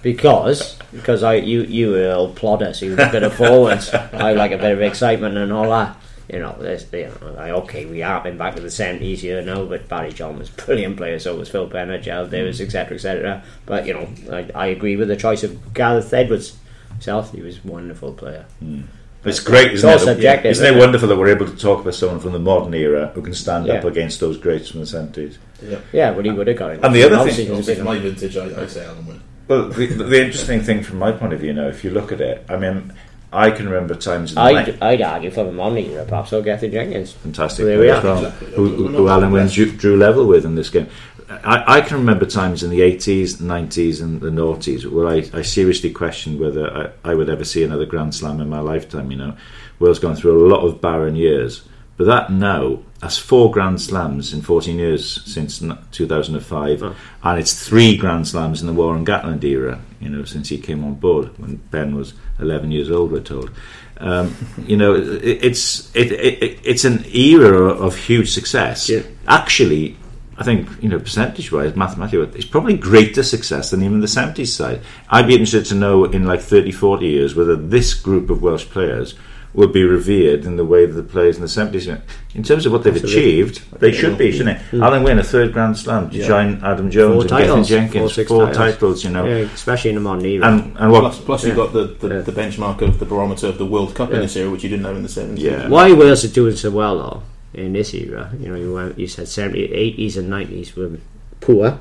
because 0.03 0.77
because 0.91 1.23
I 1.23 1.35
you 1.35 1.63
you 1.63 1.91
were 1.91 2.09
a 2.09 2.13
old 2.13 2.35
plodder, 2.35 2.73
so 2.73 2.85
you 2.85 2.95
were 2.95 3.03
a 3.03 3.11
bit 3.11 3.23
of 3.23 3.33
forwards. 3.33 3.93
I 3.93 4.33
like 4.33 4.51
a 4.51 4.57
bit 4.57 4.73
of 4.73 4.81
excitement 4.81 5.37
and 5.37 5.53
all 5.53 5.69
that. 5.69 5.97
You 6.31 6.39
know, 6.39 6.55
there's, 6.59 6.91
you 6.91 7.05
know 7.21 7.31
like, 7.31 7.51
okay, 7.51 7.85
we 7.85 8.01
are 8.01 8.21
been 8.21 8.37
back 8.37 8.55
to 8.55 8.61
the 8.61 8.71
seventies 8.71 9.21
here 9.21 9.41
now, 9.41 9.63
but 9.63 9.87
Barry 9.87 10.11
John 10.11 10.37
was 10.37 10.49
a 10.49 10.53
brilliant 10.53 10.97
player, 10.97 11.17
so 11.19 11.35
was 11.35 11.49
Phil 11.49 11.67
Bennett, 11.67 12.03
Gerald 12.03 12.31
Davies, 12.31 12.59
etc., 12.59 12.95
etc. 12.95 13.43
But 13.65 13.85
you 13.85 13.93
know, 13.93 14.09
I, 14.31 14.49
I 14.53 14.65
agree 14.67 14.95
with 14.97 15.07
the 15.07 15.15
choice 15.15 15.43
of 15.43 15.73
Gareth 15.73 16.13
Edwards 16.13 16.57
himself. 16.89 17.31
He 17.31 17.41
was 17.41 17.59
a 17.63 17.67
wonderful 17.67 18.13
player. 18.13 18.45
Hmm. 18.59 18.81
It's 19.25 19.39
great, 19.39 19.67
It's 19.67 19.75
isn't 19.75 19.89
all 19.89 19.95
it? 19.95 19.99
subjective, 19.99 20.51
Isn't 20.51 20.63
it 20.65 20.67
isn't 20.69 20.77
it? 20.77 20.79
wonderful 20.79 21.07
that 21.09 21.17
we're 21.17 21.29
able 21.29 21.47
to 21.47 21.55
talk 21.57 21.81
about 21.81 21.95
someone 21.95 22.19
from 22.19 22.31
the 22.33 22.39
modern 22.39 22.73
era 22.73 23.11
who 23.15 23.21
can 23.21 23.33
stand 23.33 23.69
up 23.69 23.83
against 23.83 24.19
those 24.19 24.37
greats 24.37 24.69
from 24.69 24.81
the 24.81 24.85
seventies? 24.85 25.37
Yeah. 25.61 25.79
Yeah, 25.91 26.11
well, 26.11 26.23
he 26.23 26.31
would 26.31 26.47
have 26.47 26.57
got 26.57 26.71
it. 26.71 26.79
And 26.83 26.93
the 26.93 27.03
other 27.03 27.15
Obviously, 27.17 27.45
thing- 27.45 27.53
he 27.55 27.59
Obviously, 27.59 27.83
my 27.83 27.97
vintage, 27.97 28.37
I, 28.37 28.63
I 28.63 28.67
say 28.67 28.81
Alun 28.81 29.05
Wyn. 29.07 29.21
Well, 29.47 29.69
the, 29.69 29.85
the 29.87 30.21
interesting 30.25 30.61
thing 30.61 30.83
from 30.83 30.99
my 30.99 31.11
point 31.11 31.33
of 31.33 31.39
view 31.39 31.53
now, 31.53 31.67
if 31.67 31.83
you 31.83 31.91
look 31.91 32.11
at 32.11 32.21
it, 32.21 32.45
I 32.49 32.57
mean, 32.57 32.93
I 33.33 33.51
can 33.51 33.67
remember 33.69 33.95
times 33.95 34.31
in 34.31 34.35
the 34.35 34.41
I'd, 34.41 34.53
night, 34.67 34.77
I'd 34.83 35.01
argue 35.01 35.29
for 35.31 35.43
the 35.43 35.51
modern 35.51 35.77
era, 35.79 36.05
perhaps, 36.05 36.31
or 36.33 36.41
Gethin 36.41 36.71
Jenkins. 36.71 37.11
fantastic 37.13 37.65
There 37.65 37.79
we 37.79 37.85
player 37.87 37.93
are. 37.93 37.97
as 37.97 38.03
well, 38.03 38.25
Exactly. 38.25 38.47
who, 38.53 38.67
who, 38.69 38.83
We're 38.85 38.89
who 38.91 39.03
Alun 39.05 39.31
Wyn 39.31 39.43
best. 39.45 39.55
drew, 39.55 39.71
drew 39.71 39.97
level 39.97 40.25
with 40.27 40.45
in 40.45 40.55
this 40.55 40.69
game. 40.69 40.87
I, 41.29 41.77
I 41.77 41.81
can 41.81 41.97
remember 41.97 42.25
times 42.25 42.61
in 42.63 42.69
the 42.69 42.81
80s, 42.81 43.37
90s, 43.37 44.01
and 44.01 44.21
the 44.21 44.29
noughties 44.29 44.85
where 44.85 45.07
I, 45.07 45.27
I 45.33 45.41
seriously 45.41 45.91
questioned 45.91 46.39
whether 46.39 46.93
I, 47.03 47.11
I 47.11 47.15
would 47.15 47.29
ever 47.29 47.43
see 47.43 47.63
another 47.63 47.85
Grand 47.85 48.13
Slam 48.13 48.39
in 48.41 48.49
my 48.49 48.59
lifetime. 48.59 49.11
You 49.11 49.17
know, 49.17 49.37
Wales 49.79 49.99
gone 49.99 50.15
through 50.15 50.45
a 50.45 50.49
lot 50.49 50.65
of 50.65 50.81
barren 50.81 51.15
years, 51.15 51.67
but 51.97 52.05
that 52.05 52.31
now 52.31 52.79
has 53.01 53.17
four 53.17 53.51
Grand 53.51 53.81
Slams 53.81 54.33
in 54.33 54.41
14 54.41 54.77
years 54.77 55.21
since 55.25 55.63
2005, 55.91 56.83
Oh. 56.83 56.95
and 57.23 57.39
it's 57.39 57.67
three 57.67 57.97
Grand 57.97 58.27
Slams 58.27 58.61
in 58.61 58.67
the 58.67 58.73
Warren 58.73 59.05
Gatland 59.05 59.43
era. 59.43 59.81
You 59.99 60.09
know, 60.09 60.23
since 60.25 60.49
he 60.49 60.57
came 60.57 60.83
on 60.83 60.95
board 60.95 61.37
when 61.39 61.55
Ben 61.71 61.95
was 61.95 62.13
11 62.39 62.71
years 62.71 62.91
old, 62.91 63.11
we're 63.11 63.19
told. 63.21 63.51
Um, 63.97 64.35
you 64.67 64.77
know, 64.77 64.93
it, 64.93 65.43
it's 65.43 65.93
it, 65.95 66.11
it, 66.11 66.59
it's 66.63 66.85
an 66.85 67.05
era 67.13 67.69
of 67.69 67.95
huge 67.95 68.31
success. 68.31 68.89
Yeah. 68.89 69.01
Actually, 69.27 69.97
I 70.37 70.43
think 70.43 70.67
you 70.83 70.89
know, 70.89 70.99
percentage-wise, 70.99 71.75
mathematically, 71.75 72.27
it's 72.35 72.45
probably 72.45 72.75
greater 72.75 73.23
success 73.23 73.69
than 73.71 73.81
even 73.83 74.01
the 74.01 74.07
70s 74.07 74.47
side. 74.47 74.81
I'd 75.09 75.27
be 75.27 75.33
interested 75.33 75.65
to 75.67 75.75
know 75.75 76.03
in 76.05 76.25
like 76.25 76.41
30, 76.41 76.71
40 76.71 77.05
years 77.05 77.35
whether 77.35 77.55
this 77.55 77.93
group 77.93 78.29
of 78.29 78.41
Welsh 78.41 78.65
players 78.65 79.15
will 79.53 79.69
be 79.69 79.85
revered 79.85 80.43
in 80.43 80.57
the 80.57 80.65
way 80.65 80.85
that 80.85 80.91
the 80.93 81.01
players 81.01 81.37
in 81.37 81.41
the 81.41 81.47
70s. 81.47 81.87
In 82.33 82.43
terms 82.43 82.65
of 82.65 82.73
what 82.73 82.83
they've 82.83 82.93
Absolutely. 82.93 83.21
achieved, 83.41 83.79
they 83.79 83.93
should 83.93 84.17
be, 84.17 84.33
shouldn't 84.33 84.57
it? 84.57 84.61
Mm. 84.71 84.79
Alun 84.79 85.03
Wyn, 85.05 85.17
a 85.19 85.23
third 85.23 85.53
Grand 85.53 85.77
Slam, 85.77 86.09
to 86.09 86.17
Yeah. 86.17 86.27
join 86.27 86.61
Adam 86.61 86.91
Jones 86.91 87.13
Four 87.13 87.21
and 87.21 87.29
Gethin 87.29 87.47
titles, 87.47 87.69
Jenkins, 87.69 88.27
four 88.27 88.39
titles. 88.47 88.57
titles, 88.57 89.03
you 89.05 89.11
know. 89.11 89.23
Yeah, 89.23 89.35
especially 89.53 89.91
in 89.91 89.95
the 89.95 90.01
modern 90.01 90.25
era. 90.25 90.47
And, 90.47 90.75
and 90.77 90.91
what 90.91 90.99
Plus, 90.99 91.19
plus 91.21 91.45
you've 91.45 91.55
got 91.55 91.71
the, 91.71 91.95
the, 92.01 92.15
Yeah. 92.15 92.21
the 92.23 92.33
benchmark 92.33 92.81
of 92.81 92.99
the 92.99 93.05
barometer 93.05 93.47
of 93.47 93.57
the 93.57 93.65
World 93.65 93.95
Cup 93.95 94.09
Yeah. 94.09 94.15
in 94.17 94.21
this 94.23 94.35
era, 94.35 94.49
which 94.49 94.63
you 94.63 94.69
didn't 94.69 94.83
have 94.83 94.97
in 94.97 95.03
the 95.03 95.07
70s. 95.09 95.39
Yeah. 95.39 95.69
Why 95.69 95.93
Wales 95.93 96.25
are 96.25 96.27
doing 96.27 96.57
so 96.57 96.69
well 96.71 96.97
though 96.97 97.23
in 97.55 97.73
this 97.73 97.93
era? 97.93 98.31
You 98.39 98.49
know, 98.49 98.55
you, 98.55 98.73
went, 98.73 98.99
you 98.99 99.07
said 99.07 99.27
70s, 99.27 99.71
80s, 99.97 100.17
and 100.17 100.31
90s 100.31 100.75
were 100.75 100.99
poor, 101.41 101.79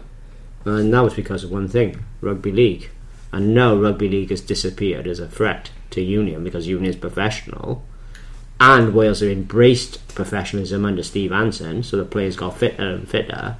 and 0.64 0.92
that 0.92 1.00
was 1.00 1.14
because 1.14 1.44
of 1.44 1.50
one 1.50 1.68
thing: 1.68 2.04
rugby 2.20 2.52
league. 2.52 2.90
And 3.32 3.52
now 3.52 3.74
rugby 3.74 4.08
league 4.08 4.30
has 4.30 4.40
disappeared 4.40 5.08
as 5.08 5.18
a 5.18 5.28
threat 5.28 5.70
to 5.90 6.00
union 6.00 6.44
because 6.44 6.68
union 6.68 6.90
is 6.90 6.96
professional, 6.96 7.84
and 8.60 8.94
Wales 8.94 9.20
have 9.20 9.30
embraced 9.30 10.06
professionalism 10.14 10.84
under 10.84 11.02
Steve 11.02 11.32
Hansen, 11.32 11.82
so 11.82 11.96
the 11.96 12.04
players 12.04 12.36
got 12.36 12.56
fitter 12.56 12.82
and 12.82 13.00
um, 13.00 13.06
fitter. 13.06 13.56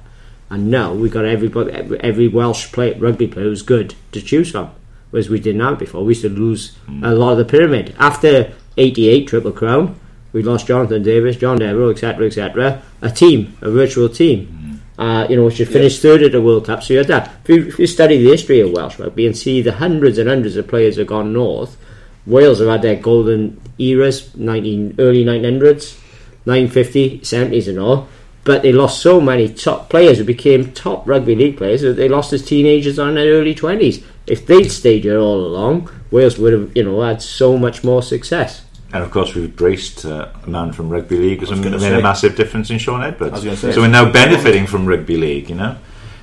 And 0.49 0.69
now 0.69 0.93
we've 0.93 1.11
got 1.11 1.25
everybody, 1.25 1.71
every, 1.71 1.99
every 1.99 2.27
Welsh 2.27 2.71
play, 2.71 2.93
rugby 2.93 3.27
player 3.27 3.45
who's 3.45 3.61
good 3.61 3.95
to 4.11 4.21
choose 4.21 4.51
from, 4.51 4.71
whereas 5.09 5.29
we 5.29 5.39
didn't 5.39 5.61
have 5.61 5.79
before. 5.79 6.03
We 6.03 6.11
used 6.11 6.21
to 6.21 6.29
lose 6.29 6.75
hmm. 6.85 7.03
a 7.03 7.13
lot 7.13 7.33
of 7.33 7.37
the 7.39 7.45
pyramid 7.45 7.95
after 7.99 8.53
'88 8.77 9.27
Triple 9.27 9.51
Crown. 9.51 9.99
We 10.35 10.43
lost 10.43 10.67
Jonathan 10.67 11.01
Davies, 11.01 11.37
John 11.37 11.59
Devereux, 11.59 11.91
etc., 11.91 12.27
etc. 12.27 12.81
A 13.01 13.09
team, 13.09 13.57
a 13.61 13.71
virtual 13.71 14.09
team, 14.09 14.81
uh, 14.97 15.25
you 15.29 15.37
know, 15.37 15.45
which 15.45 15.59
had 15.59 15.69
finished 15.69 16.01
third 16.01 16.23
at 16.23 16.33
the 16.33 16.41
World 16.41 16.65
Cup. 16.65 16.83
So 16.83 16.91
you 16.91 16.97
had 16.97 17.07
that. 17.07 17.31
If 17.45 17.49
you, 17.49 17.67
if 17.67 17.79
you 17.79 17.87
study 17.87 18.21
the 18.21 18.31
history 18.31 18.59
of 18.59 18.71
Welsh 18.71 18.99
rugby 18.99 19.25
and 19.25 19.37
see 19.37 19.61
the 19.61 19.71
hundreds 19.71 20.17
and 20.17 20.27
hundreds 20.27 20.57
of 20.57 20.67
players 20.67 20.97
have 20.97 21.07
gone 21.07 21.31
north, 21.31 21.77
Wales 22.25 22.59
have 22.59 22.67
had 22.67 22.81
their 22.81 22.97
golden 22.97 23.61
eras, 23.77 24.35
19, 24.35 24.95
early 24.99 25.23
1900s, 25.23 25.97
1950, 26.43 27.21
70s 27.21 27.69
and 27.69 27.79
all. 27.79 28.09
But 28.43 28.61
they 28.61 28.73
lost 28.73 29.01
so 29.01 29.21
many 29.21 29.47
top 29.47 29.89
players 29.89 30.17
who 30.17 30.25
became 30.25 30.73
top 30.73 31.07
rugby 31.07 31.35
league 31.35 31.55
players 31.55 31.81
that 31.83 31.93
they 31.93 32.09
lost 32.09 32.33
as 32.33 32.43
teenagers 32.43 32.99
or 32.99 33.07
in 33.07 33.15
their 33.15 33.31
early 33.35 33.55
20s. 33.55 34.03
If 34.27 34.45
they'd 34.45 34.67
stayed 34.69 35.05
here 35.05 35.17
all 35.17 35.45
along, 35.45 35.89
Wales 36.11 36.37
would 36.37 36.51
have, 36.51 36.75
you 36.75 36.83
know, 36.83 36.99
had 37.03 37.21
so 37.21 37.57
much 37.57 37.85
more 37.85 38.03
success. 38.03 38.65
And 38.93 39.03
of 39.03 39.11
course, 39.11 39.35
we've 39.35 39.53
braced 39.53 40.05
uh, 40.05 40.29
a 40.43 40.49
man 40.49 40.71
from 40.71 40.89
rugby 40.89 41.17
league 41.17 41.39
who's 41.39 41.49
I 41.49 41.55
was 41.55 41.65
made 41.65 41.79
gonna 41.79 41.99
a 41.99 42.01
massive 42.01 42.35
difference 42.35 42.69
in 42.69 42.77
Shaun 42.77 43.03
Edwards. 43.03 43.41
say. 43.59 43.71
so 43.71 43.81
we're 43.81 43.87
now 43.87 44.11
benefiting 44.11 44.67
from 44.67 44.85
rugby 44.85 45.17
league, 45.17 45.49
you 45.49 45.55
know. 45.55 45.77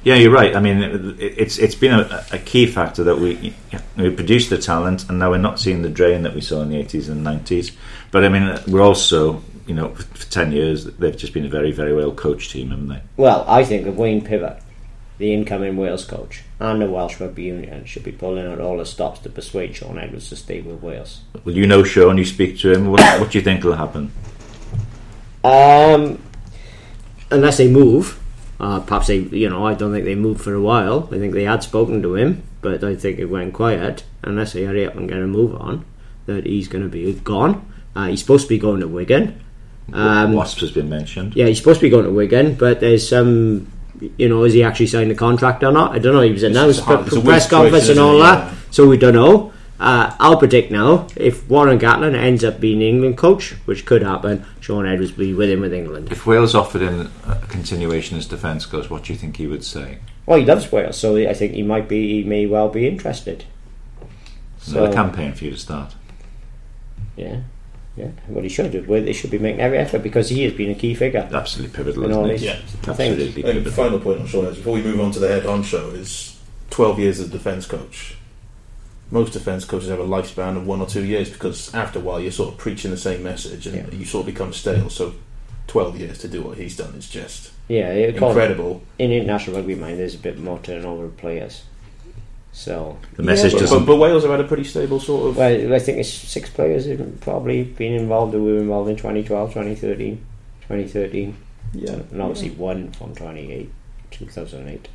Yeah, 0.05 0.17
you're 0.17 0.33
right. 0.33 0.57
I 0.57 0.61
mean, 0.61 0.83
it, 1.19 1.39
it's 1.39 1.59
it's 1.59 1.75
been 1.75 1.93
a, 1.93 2.25
a 2.33 2.39
key 2.39 2.67
factor 2.67 3.05
that 3.05 3.19
we 3.19 3.55
we 3.97 4.11
produced 4.11 4.51
the 4.51 4.59
talent, 4.59 5.09
and 5.09 5.19
now 5.19 5.31
we're 5.31 5.39
not 5.39 5.61
seeing 5.61 5.83
the 5.83 5.89
drain 5.89 6.23
that 6.23 6.35
we 6.35 6.41
saw 6.41 6.61
in 6.63 6.71
the 6.71 6.77
80s 6.77 7.09
and 7.09 7.25
90s. 7.25 7.73
But 8.11 8.25
I 8.25 8.29
mean, 8.29 8.59
we're 8.67 8.83
also, 8.83 9.43
you 9.67 9.75
know, 9.75 9.91
for, 9.91 10.03
for 10.03 10.31
10 10.31 10.53
years, 10.53 10.85
they've 10.85 11.17
just 11.17 11.33
been 11.33 11.47
a 11.47 11.49
very, 11.49 11.73
very 11.73 11.95
well 11.95 12.13
coached 12.13 12.51
team, 12.51 12.71
haven't 12.71 12.89
they? 12.89 13.03
Well, 13.17 13.45
I 13.47 13.65
think 13.65 13.87
of 13.87 13.97
Wayne 13.97 14.23
Pivac, 14.23 14.61
the 15.19 15.33
incoming 15.33 15.77
Wales 15.77 16.05
coach, 16.05 16.43
and 16.59 16.81
the 16.81 16.91
Welsh 16.91 17.21
Rugby 17.21 17.45
Union 17.45 17.85
should 17.85 18.05
be 18.05 18.13
pulling 18.13 18.47
out 18.47 18.61
all 18.61 18.79
the 18.79 18.87
stops 18.87 19.21
to 19.21 19.29
persuade 19.29 19.77
Shaun 19.77 19.99
Edwards 19.99 20.29
to 20.31 20.37
stay 20.37 20.61
with 20.61 20.83
Wales. 20.83 21.21
Well, 21.45 21.55
you 21.55 21.67
know 21.67 21.85
Shaun, 21.85 22.19
you 22.19 22.25
speak 22.25 22.59
to 22.61 22.73
him. 22.73 22.91
What, 22.91 23.21
what 23.21 23.31
do 23.31 23.39
you 23.39 23.45
think 23.45 23.63
will 23.63 23.77
happen? 23.77 24.11
Um, 25.45 26.23
unless 27.31 27.59
they 27.59 27.69
move, 27.69 28.21
uh, 28.61 28.81
perhaps 28.81 29.09
they, 29.09 29.19
you 29.19 29.49
know, 29.49 29.67
I 29.67 29.75
don't 29.75 29.93
think 29.93 30.05
they 30.05 30.15
moved 30.15 30.41
for 30.41 30.55
a 30.55 30.63
while. 30.63 31.09
I 31.13 31.19
think 31.19 31.35
they 31.35 31.45
had 31.45 31.63
spoken 31.63 32.03
to 32.03 32.15
him, 32.15 32.43
but 32.61 32.85
I 32.85 32.95
think 32.95 33.19
it 33.19 33.27
went 33.27 33.55
quiet. 33.55 34.05
Unless 34.23 34.53
they 34.53 34.65
hurry 34.65 34.87
up 34.87 34.95
and 34.95 35.09
get 35.09 35.19
a 35.19 35.27
move 35.27 35.55
on, 35.57 35.85
that 36.27 36.47
he's 36.47 36.69
going 36.69 36.85
to 36.85 36.89
be 36.89 37.13
gone. 37.13 37.67
Uh, 37.97 38.07
he's 38.07 38.21
supposed 38.21 38.45
to 38.45 38.49
be 38.49 38.59
going 38.59 38.81
to 38.81 38.89
Wigan. 38.89 39.41
Um, 39.93 40.33
Wasps 40.33 40.61
has 40.61 40.71
been 40.71 40.89
mentioned. 40.89 41.35
Yeah, 41.35 41.47
he's 41.47 41.59
supposed 41.59 41.81
to 41.81 41.87
be 41.87 41.91
going 41.91 42.05
to 42.05 42.13
Wigan, 42.13 42.55
but 42.55 42.79
there's 42.79 43.07
some, 43.07 43.71
you 44.17 44.29
know, 44.29 44.45
is 44.45 44.53
he 44.55 44.63
actually 44.63 44.87
signed 44.87 45.11
the 45.11 45.15
contract 45.15 45.63
or 45.63 45.73
not? 45.73 45.93
I 45.93 45.99
don't 45.99 46.15
know. 46.15 46.21
He 46.23 46.33
was 46.33 46.43
announced 46.43 46.81
a 46.81 46.85
hard- 46.85 46.99
pre- 47.01 47.07
it's 47.07 47.17
a 47.17 47.21
weird 47.21 47.27
press 47.27 47.49
conference 47.49 47.89
and 47.89 47.99
all 47.99 48.17
isn't 48.17 48.27
that, 48.27 48.39
Yeah. 48.49 48.55
so 48.71 48.89
we 48.89 48.97
don't 48.97 49.15
know. 49.15 49.53
Uh, 49.81 50.15
I'll 50.21 50.37
predict 50.37 50.71
now 50.71 51.09
if 51.17 51.49
Warren 51.49 51.79
Gatland 51.79 52.15
ends 52.15 52.45
up 52.45 52.61
being 52.61 52.79
the 52.79 52.89
England 52.89 53.17
coach, 53.19 53.55
which 53.65 53.85
could 53.85 54.03
happen, 54.03 54.45
Shaun 54.61 54.87
Edwards 54.87 55.17
will 55.17 55.25
be 55.27 55.35
with 55.35 55.51
him 55.51 55.61
with 55.61 55.73
England. 55.75 56.09
If 56.13 56.25
Wales 56.25 56.55
offered 56.55 56.83
him 56.83 57.11
a 57.29 57.35
continuation 57.49 58.17
as 58.17 58.27
defence 58.27 58.65
coach, 58.65 58.89
what 58.89 59.05
do 59.05 59.13
you 59.13 59.19
think 59.19 59.37
he 59.39 59.47
would 59.49 59.65
say? 59.65 59.99
Well, 60.25 60.39
he 60.39 60.45
loves 60.45 60.71
Wales, 60.71 60.97
so 60.97 61.17
I 61.17 61.35
think 61.35 61.55
he 61.55 61.63
might 61.65 61.89
be, 61.89 62.23
he 62.23 62.29
may 62.29 62.47
well 62.47 62.69
be 62.69 62.87
interested. 62.87 63.45
Another 64.69 64.87
So- 64.87 64.93
campaign 64.93 65.33
for 65.33 65.45
you 65.47 65.51
to 65.51 65.57
start. 65.59 65.95
Yeah, 67.17 67.39
yeah. 67.97 68.09
Well, 68.29 68.43
he 68.43 68.49
should. 68.49 68.73
have. 68.75 68.89
Well, 68.89 69.03
They 69.03 69.13
should 69.13 69.31
be 69.31 69.39
making 69.39 69.61
every 69.61 69.79
effort 69.79 70.03
because 70.03 70.29
he 70.31 70.43
has 70.45 70.53
been 70.53 70.71
a 70.71 70.75
key 70.75 70.95
figure. 70.95 71.29
Absolutely 71.33 71.75
pivotal, 71.77 72.05
And 72.05 72.13
all 72.15 72.31
isn't 72.31 72.39
he? 72.39 72.47
Yeah. 72.47 72.61
Absolutely 72.89 73.27
And 73.27 73.35
the 73.35 73.43
pivotal. 73.71 73.73
final 73.73 74.01
point 74.01 74.21
on 74.21 74.27
Shaun 74.27 74.41
Edwards, 74.43 74.59
before 74.59 74.75
we 74.75 74.83
move 74.83 75.01
on 75.01 75.11
to 75.13 75.19
the 75.19 75.29
head 75.29 75.47
on 75.47 75.63
show, 75.63 75.91
is 75.91 76.39
12 76.71 76.99
years 76.99 77.21
as 77.21 77.29
a 77.29 77.31
defence 77.31 77.67
coach. 77.67 78.17
Most 79.11 79.35
defence 79.35 79.65
coaches 79.67 79.91
have 79.91 79.99
a 79.99 80.05
lifespan 80.07 80.57
of 80.57 80.67
one 80.67 80.81
or 80.81 80.87
two 80.87 81.05
years 81.05 81.29
because 81.29 81.73
after 81.75 81.99
a 81.99 82.03
while 82.03 82.19
you're 82.19 82.33
sort 82.33 82.53
of 82.53 82.59
preaching 82.59 82.91
the 82.91 82.97
same 82.97 83.23
message 83.23 83.67
and 83.67 83.77
Yeah. 83.77 83.99
you 83.99 84.07
sort 84.07 84.27
of 84.27 84.33
become 84.35 84.53
stale. 84.55 84.89
So 84.89 85.15
12 85.67 86.01
years 86.01 86.19
to 86.19 86.29
do 86.29 86.41
what 86.43 86.57
he's 86.57 86.77
done 86.77 86.95
is 86.95 87.11
just 87.11 87.51
Yeah, 87.69 87.93
incredible. 87.93 88.83
in 88.99 89.13
international 89.13 89.57
rugby, 89.57 89.75
mind, 89.75 89.99
there's 89.99 90.15
a 90.15 90.19
bit 90.19 90.39
more 90.39 90.59
turnover 90.63 91.05
of 91.05 91.17
players. 91.19 91.63
So 92.55 92.99
The 93.17 93.23
message 93.23 93.53
but, 93.53 93.61
doesn't. 93.61 93.79
but, 93.81 93.87
but 93.87 93.97
Wales 93.97 94.23
have 94.25 94.31
had 94.33 94.41
a 94.41 94.45
pretty 94.45 94.65
stable 94.65 95.01
sort 95.01 95.31
of. 95.31 95.37
Well, 95.39 95.73
I 95.73 95.79
think 95.79 95.99
it's 95.99 96.11
six 96.13 96.51
players 96.51 96.85
who've 96.85 97.19
probably 97.21 97.65
been 97.65 97.95
involved 97.95 98.35
who 98.35 98.45
were 98.45 98.59
involved 98.59 98.91
in 98.91 98.97
2012, 98.97 99.51
2013, 99.51 100.17
2013, 100.63 101.37
yeah, 101.75 101.93
and 101.93 102.21
obviously 102.21 102.51
one 102.51 102.93
from 102.93 103.15
28. 103.15 103.71
2008. 104.11 104.89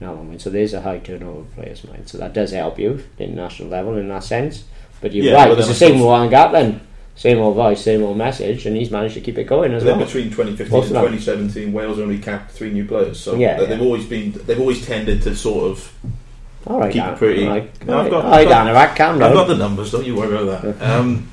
Now, 0.00 0.14
I 0.14 0.22
mean, 0.22 0.38
so 0.40 0.50
there's 0.50 0.74
a 0.74 0.80
high 0.80 0.98
turnover 0.98 1.40
of 1.40 1.54
players, 1.54 1.84
mind. 1.84 2.08
So 2.08 2.18
that 2.18 2.32
does 2.32 2.50
help 2.52 2.78
you 2.78 3.04
in 3.18 3.34
national 3.36 3.68
level 3.68 3.96
in 3.96 4.08
that 4.08 4.24
sense. 4.24 4.64
But 5.00 5.12
you're 5.12 5.26
Yeah, 5.26 5.34
right, 5.34 5.48
but 5.48 5.58
it's 5.60 5.68
the 5.68 5.74
same 5.74 5.90
with 5.92 5.98
suppose- 6.00 6.06
Warren 6.06 6.30
Gatland. 6.30 6.80
Same 7.14 7.38
old 7.38 7.56
voice, 7.56 7.80
same 7.80 8.04
old 8.04 8.16
message, 8.16 8.64
and 8.66 8.76
he's 8.76 8.92
managed 8.92 9.14
to 9.14 9.20
keep 9.20 9.38
it 9.38 9.44
going 9.44 9.72
as 9.72 9.82
then 9.82 9.96
well. 9.98 10.06
between 10.06 10.30
2015 10.30 10.70
Both 10.70 10.86
and 10.88 10.96
of 10.98 11.02
2017, 11.02 11.72
Wales 11.72 11.98
only 11.98 12.18
capped 12.18 12.52
three 12.52 12.70
new 12.70 12.84
players, 12.84 13.18
so 13.18 13.34
Yeah, 13.34 13.56
they've 13.58 13.70
yeah. 13.70 13.84
always 13.84 14.04
been 14.04 14.32
they've 14.46 14.60
always 14.60 14.86
tended 14.86 15.22
to 15.22 15.34
sort 15.34 15.64
of 15.64 15.92
All 16.68 16.80
right, 16.80 16.92
keep 16.92 17.02
Dan. 17.02 17.14
it 17.14 17.18
pretty- 17.18 17.44
All 17.46 17.50
right, 17.52 17.86
No, 17.86 17.98
I've 18.00 18.10
got- 18.10 18.24
all 18.24 18.30
right, 18.30 18.40
I've 18.40 18.48
got- 18.48 18.50
Dan, 18.64 18.68
all 18.68 18.74
right, 18.74 18.96
calm 18.96 19.22
I've 19.22 19.32
got 19.34 19.48
the 19.48 19.56
numbers, 19.56 19.90
don't 19.90 20.04
you 20.04 20.14
worry 20.16 20.36
about 20.36 20.62
that. 20.62 20.82
Um, 20.90 21.28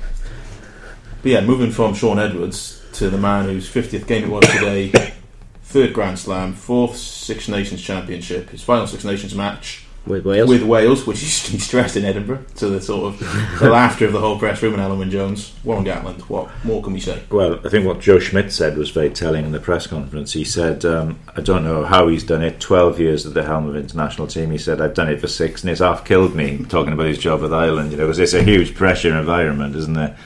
but 1.22 1.30
yeah, 1.32 1.40
moving 1.42 1.70
from 1.70 1.94
Shaun 1.94 2.18
Edwards 2.18 2.80
to 2.94 3.10
the 3.10 3.18
man 3.18 3.44
whose 3.46 3.68
50th 3.68 4.06
game 4.06 4.24
it 4.24 4.30
was 4.30 4.46
today, 4.48 4.92
third 5.64 5.92
Grand 5.92 6.18
Slam, 6.18 6.52
fourth 6.54 6.96
Six 6.96 7.48
Nations 7.48 7.82
Championship, 7.82 8.50
his 8.50 8.62
final 8.62 8.86
Six 8.86 9.04
Nations 9.04 9.34
match 9.34 9.84
with 10.06 10.24
Wales. 10.24 10.48
with 10.48 10.62
Wales, 10.62 11.06
which 11.06 11.20
he 11.20 11.26
stressed 11.58 11.96
in 11.96 12.04
Edinburgh 12.04 12.44
to 12.56 12.68
the 12.68 12.80
sort 12.80 13.14
of 13.14 13.20
the 13.60 13.68
laughter 13.68 14.06
of 14.06 14.12
the 14.12 14.20
whole 14.20 14.38
press 14.38 14.62
room 14.62 14.74
and 14.74 14.82
Alun 14.82 15.10
Jones. 15.10 15.52
Warren 15.64 15.84
Gatland, 15.84 16.20
what 16.22 16.50
more 16.64 16.82
can 16.82 16.92
we 16.92 17.00
say? 17.00 17.22
Well, 17.30 17.60
I 17.64 17.68
think 17.68 17.86
what 17.86 18.00
Joe 18.00 18.18
Schmidt 18.18 18.52
said 18.52 18.76
was 18.76 18.90
very 18.90 19.10
telling 19.10 19.44
in 19.44 19.52
the 19.52 19.60
press 19.60 19.86
conference. 19.86 20.32
He 20.32 20.44
said, 20.44 20.84
um, 20.84 21.18
I 21.36 21.40
don't 21.40 21.64
know 21.64 21.84
how 21.84 22.08
he's 22.08 22.24
done 22.24 22.42
it, 22.42 22.60
12 22.60 23.00
years 23.00 23.26
at 23.26 23.34
the 23.34 23.44
helm 23.44 23.68
of 23.68 23.76
international 23.76 24.26
team. 24.26 24.50
He 24.50 24.58
said, 24.58 24.80
I've 24.80 24.94
done 24.94 25.08
it 25.08 25.20
for 25.20 25.28
six, 25.28 25.62
and 25.62 25.70
it's 25.70 25.80
half 25.80 26.04
killed 26.04 26.34
me, 26.34 26.64
talking 26.64 26.92
about 26.92 27.06
his 27.06 27.18
job 27.18 27.40
with 27.40 27.52
Ireland, 27.52 27.90
you 27.90 27.98
know, 27.98 28.04
because 28.04 28.18
it's 28.18 28.34
a 28.34 28.42
huge 28.42 28.74
pressure 28.74 29.16
environment, 29.16 29.74
isn't 29.74 29.94
there? 29.94 30.16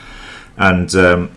And 0.57 0.93
um, 0.95 1.31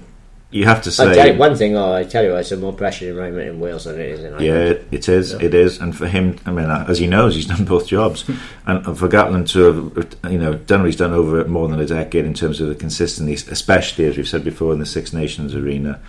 you 0.55 0.64
have 0.67 0.83
to 0.83 0.90
I 0.90 1.05
tell 1.07 1.14
say. 1.14 1.33
you 1.33 1.38
one 1.38 1.57
thing, 1.57 1.77
I 1.77 2.05
tell 2.05 2.23
you, 2.23 2.37
it's 2.37 2.53
a 2.53 2.57
more 2.57 2.73
pressure 2.73 3.09
environment 3.09 3.49
in 3.49 3.59
Wales 3.59 3.85
than 3.85 3.99
it 4.01 4.07
is 4.09 4.21
in 4.21 4.35
Ireland. 4.35 4.47
Yeah, 4.47 4.97
it 4.97 5.09
is. 5.09 5.33
It 5.33 5.53
is, 5.53 5.81
and 5.81 5.97
for 5.97 6.07
him, 6.07 6.38
I 6.47 6.53
mean, 6.53 6.71
as 6.71 6.99
he 7.01 7.09
knows, 7.09 7.35
he's 7.35 7.47
done 7.55 7.64
both 7.64 7.88
jobs, 7.88 8.25
and, 8.29 8.38
and 8.87 8.97
for 8.97 9.09
Gatland 9.09 9.49
to 9.51 9.59
have, 9.64 10.33
you 10.33 10.38
know, 10.38 10.55
done 10.55 10.81
what 10.83 10.87
he's 10.87 10.97
done 10.97 11.12
over 11.12 11.45
more 11.47 11.67
than 11.67 11.81
a 11.81 11.87
decade 11.87 12.25
in 12.25 12.35
terms 12.35 12.61
of 12.61 12.69
the 12.69 12.77
consistency, 12.77 13.35
especially 13.51 14.05
as 14.05 14.17
we've 14.17 14.29
said 14.29 14.45
before 14.45 14.73
in 14.73 14.79
the 14.79 14.87
Six 14.87 15.12
Nations 15.12 15.57
arena, 15.57 16.01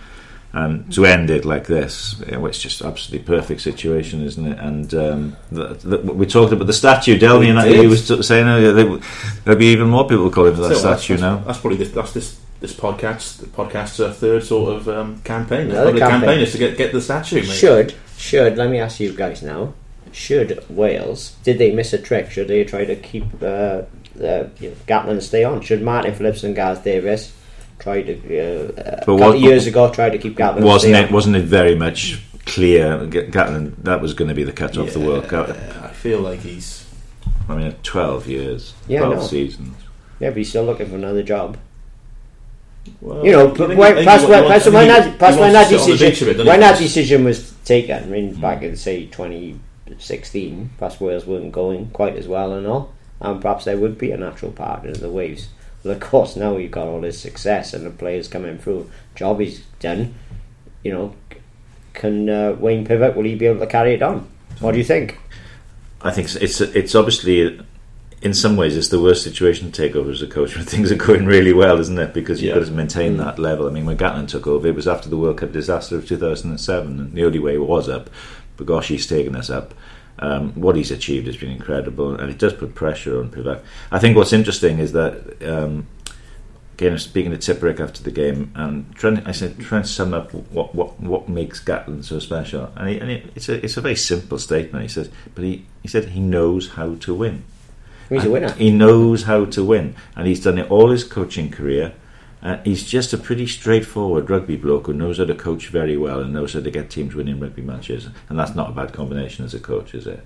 and 0.52 0.92
to 0.94 1.04
end 1.04 1.28
it 1.28 1.44
like 1.44 1.66
this, 1.66 2.14
it's 2.28 2.58
just 2.60 2.82
absolutely 2.82 3.26
perfect 3.26 3.60
situation, 3.60 4.22
isn't 4.22 4.46
it? 4.46 4.58
And 4.60 4.94
um, 4.94 5.36
the, 5.50 5.74
the, 5.74 5.98
we 5.98 6.24
talked 6.24 6.52
about 6.52 6.68
the 6.68 6.72
statue, 6.72 7.18
Delmy, 7.18 7.48
and 7.50 7.68
he 7.74 7.88
was 7.88 8.06
saying 8.24 8.46
earlier 8.46 8.72
there- 8.72 9.00
there'll 9.44 9.58
be 9.58 9.66
even 9.66 9.88
more 9.88 10.06
people 10.06 10.30
calling 10.30 10.54
for 10.54 10.62
that 10.62 10.76
So 10.76 10.94
statue 10.94 11.14
that's, 11.14 11.20
now. 11.22 11.36
That's 11.38 11.58
probably 11.58 11.78
this, 11.78 11.90
that's 11.90 12.12
this 12.12 12.38
this 12.60 12.72
podcast. 12.74 13.38
The 13.38 13.46
podcast's 13.46 14.00
uh, 14.00 14.12
third 14.12 14.44
sort 14.44 14.74
of 14.74 14.88
um, 14.88 15.20
campaign. 15.22 15.70
Another 15.70 15.86
Public 15.86 16.00
campaign. 16.02 16.20
campaign 16.20 16.40
is 16.40 16.52
to 16.52 16.58
get 16.58 16.76
get 16.78 16.92
the 16.92 17.00
statue. 17.00 17.36
Mate. 17.36 17.44
Should, 17.46 17.94
should, 18.16 18.56
let 18.56 18.70
me 18.70 18.78
ask 18.78 19.00
you 19.00 19.12
guys 19.12 19.42
now, 19.42 19.74
should 20.12 20.64
Wales, 20.70 21.36
did 21.44 21.58
they 21.58 21.72
miss 21.72 21.92
a 21.92 21.98
trick? 21.98 22.30
Should 22.30 22.48
they 22.48 22.64
try 22.64 22.84
to 22.84 22.96
keep 22.96 23.24
uh, 23.42 23.46
uh, 23.46 23.82
you 24.60 24.70
know, 24.70 24.76
Gatland 24.86 25.22
stay 25.22 25.44
on? 25.44 25.60
Should 25.60 25.82
Martyn 25.82 26.14
Phillips 26.14 26.42
and 26.44 26.54
Gareth 26.54 26.82
Davies 26.84 27.32
try 27.78 28.02
to, 28.02 28.12
uh, 28.14 28.68
a 28.68 28.72
But 28.72 28.98
couple 29.00 29.18
what- 29.18 29.36
of 29.36 29.42
years 29.42 29.66
ago, 29.66 29.90
try 29.92 30.08
to 30.08 30.18
keep 30.18 30.36
Gatland 30.36 30.62
Wasn't 30.62 30.92
stay 30.92 31.02
it? 31.02 31.08
on? 31.08 31.12
Wasn't 31.12 31.36
it 31.36 31.44
very 31.44 31.74
much 31.74 32.22
clear? 32.46 33.06
G- 33.06 33.26
Gatland 33.28 33.74
that 33.82 34.00
was 34.00 34.14
going 34.14 34.28
to 34.28 34.34
be 34.34 34.44
the 34.44 34.52
cut 34.52 34.78
off 34.78 34.92
the 34.94 35.00
World 35.00 35.28
Cup. 35.28 35.50
I 35.50 35.88
feel 35.92 36.20
like 36.20 36.40
he's. 36.40 36.84
I 37.48 37.54
mean, 37.54 37.74
12 37.82 38.26
years, 38.26 38.74
Yeah, 38.88 39.00
12 39.00 39.16
no. 39.16 39.22
seasons. 39.22 39.76
Yeah, 40.18 40.30
but 40.30 40.38
he's 40.38 40.48
still 40.48 40.64
looking 40.64 40.88
for 40.88 40.96
another 40.96 41.22
job. 41.22 41.58
Well, 43.00 43.24
You 43.24 43.32
know, 43.32 43.44
I 43.44 43.56
but 43.56 43.56
think- 43.68 43.78
when, 43.80 43.92
I 43.92 43.94
think 43.94 44.04
plus 44.06 44.20
he 44.22 44.26
when, 44.30 44.44
wants- 44.44 44.64
plus 44.64 44.66
I 44.66 44.70
when 44.86 45.02
think 45.02 45.18
plus 45.18 45.34
he 45.34 45.40
when 45.40 45.52
wants 45.52 45.70
that 45.70 45.76
to 45.76 45.78
sit 45.78 45.80
on 45.80 45.86
the 45.86 45.92
beach 45.92 46.00
a 46.00 46.08
decision, 46.10 46.26
bit, 46.28 46.32
doesn't 46.36 46.46
when 46.46 46.60
he? 46.60 46.66
that 46.66 46.78
decision 46.78 47.24
was 47.24 47.52
taken, 47.64 48.02
I 48.02 48.06
mean, 48.06 48.34
back 48.40 48.62
in 48.62 48.76
say 48.76 49.06
2016, 49.06 50.70
perhaps 50.78 51.00
Wales 51.00 51.26
weren't 51.26 51.52
going 51.52 51.90
quite 51.90 52.16
as 52.16 52.28
well 52.28 52.52
and 52.52 52.66
all, 52.66 52.92
and 53.20 53.40
perhaps 53.40 53.64
there 53.64 53.76
would 53.78 53.98
be 53.98 54.10
a 54.12 54.16
natural 54.16 54.52
partner 54.52 54.90
in 54.90 55.00
the 55.00 55.10
waves. 55.10 55.48
But 55.82 55.90
of 55.92 56.00
course, 56.00 56.36
now 56.36 56.56
you've 56.56 56.72
got 56.72 56.86
all 56.88 57.00
this 57.00 57.20
success 57.20 57.72
and 57.72 57.86
the 57.86 57.90
players 57.90 58.28
coming 58.28 58.58
through, 58.58 58.90
job 59.14 59.40
he's 59.40 59.60
done. 59.80 60.14
You 60.82 60.92
know, 60.92 61.14
can 61.94 62.28
uh, 62.28 62.52
Wayne 62.58 62.86
Pivac? 62.86 63.14
Will 63.16 63.24
he 63.24 63.34
be 63.34 63.46
able 63.46 63.60
to 63.60 63.66
carry 63.66 63.94
it 63.94 64.02
on? 64.02 64.28
What 64.60 64.72
do 64.72 64.78
you 64.78 64.84
think? 64.84 65.18
I 66.02 66.10
think 66.10 66.26
it's 66.26 66.36
it's, 66.36 66.60
it's 66.60 66.94
obviously 66.94 67.60
in 68.22 68.32
some 68.34 68.56
ways 68.56 68.76
it's 68.76 68.88
the 68.88 69.00
worst 69.00 69.22
situation 69.22 69.70
to 69.70 69.72
take 69.72 69.94
over 69.94 70.10
as 70.10 70.22
a 70.22 70.26
coach 70.26 70.56
when 70.56 70.64
things 70.72 70.90
are 70.90 70.96
going 70.96 71.26
really 71.26 71.52
well, 71.52 71.78
isn't 71.78 71.98
it? 71.98 72.14
Because 72.14 72.40
you've 72.42 72.54
Yeah. 72.54 72.60
got 72.60 72.66
to 72.66 72.72
maintain 72.72 73.16
that 73.18 73.38
level. 73.38 73.66
I 73.66 73.70
mean, 73.70 73.84
when 73.86 73.96
Gatland 73.98 74.28
took 74.28 74.46
over, 74.46 74.66
it 74.66 74.74
was 74.74 74.88
after 74.88 75.08
the 75.08 75.16
World 75.16 75.38
Cup 75.38 75.52
disaster 75.52 75.96
of 75.96 76.06
2007, 76.08 76.98
and 77.00 77.12
the 77.12 77.24
only 77.24 77.38
way 77.38 77.54
it 77.54 77.62
was 77.62 77.88
up. 77.88 78.08
But 78.56 78.66
gosh, 78.66 78.88
he's 78.88 79.06
taken 79.06 79.36
us 79.36 79.50
up. 79.50 79.74
Um, 80.18 80.52
what 80.54 80.76
he's 80.76 80.90
achieved 80.90 81.26
has 81.26 81.36
been 81.36 81.50
incredible, 81.50 82.14
and 82.18 82.30
it 82.30 82.38
does 82.38 82.54
put 82.54 82.74
pressure 82.74 83.18
on 83.20 83.30
Pivac. 83.30 83.60
I 83.92 83.98
think 83.98 84.16
what's 84.16 84.32
interesting 84.32 84.78
is 84.78 84.92
that. 84.92 85.42
Um, 85.46 85.86
Again, 86.78 86.98
speaking 86.98 87.32
to 87.32 87.38
Tipuric 87.38 87.80
after 87.80 88.02
the 88.02 88.10
game, 88.10 88.52
and 88.54 88.94
trying, 88.94 89.26
I 89.26 89.32
said, 89.32 89.58
trying 89.60 89.80
to 89.84 89.88
sum 89.88 90.12
up 90.12 90.34
what, 90.34 90.74
what, 90.74 91.00
what 91.00 91.26
makes 91.26 91.58
Gatland 91.58 92.04
so 92.04 92.18
special. 92.18 92.70
And, 92.76 92.90
he, 92.90 92.98
and 92.98 93.10
it's, 93.34 93.48
a, 93.48 93.64
it's 93.64 93.78
a 93.78 93.80
very 93.80 93.96
simple 93.96 94.38
statement. 94.38 94.82
He 94.82 94.88
says, 94.88 95.08
but 95.34 95.42
he, 95.42 95.64
he 95.80 95.88
said 95.88 96.10
he 96.10 96.20
knows 96.20 96.72
how 96.72 96.96
to 96.96 97.14
win. 97.14 97.44
He's 98.08 98.24
a 98.24 98.30
winner. 98.30 98.52
He 98.52 98.70
knows 98.70 99.24
how 99.24 99.44
to 99.46 99.64
win, 99.64 99.94
and 100.14 100.26
he's 100.26 100.42
done 100.42 100.58
it 100.58 100.70
all 100.70 100.90
his 100.90 101.04
coaching 101.04 101.50
career. 101.50 101.92
Uh, 102.42 102.58
he's 102.64 102.84
just 102.84 103.12
a 103.12 103.18
pretty 103.18 103.46
straightforward 103.46 104.30
rugby 104.30 104.56
bloke 104.56 104.86
who 104.86 104.92
knows 104.92 105.18
how 105.18 105.24
to 105.24 105.34
coach 105.34 105.68
very 105.68 105.96
well 105.96 106.20
and 106.20 106.32
knows 106.32 106.52
how 106.52 106.60
to 106.60 106.70
get 106.70 106.90
teams 106.90 107.14
winning 107.14 107.40
rugby 107.40 107.62
matches. 107.62 108.08
And 108.28 108.38
that's 108.38 108.54
not 108.54 108.70
a 108.70 108.72
bad 108.72 108.92
combination 108.92 109.44
as 109.44 109.54
a 109.54 109.58
coach, 109.58 109.94
is 109.94 110.06
it? 110.06 110.24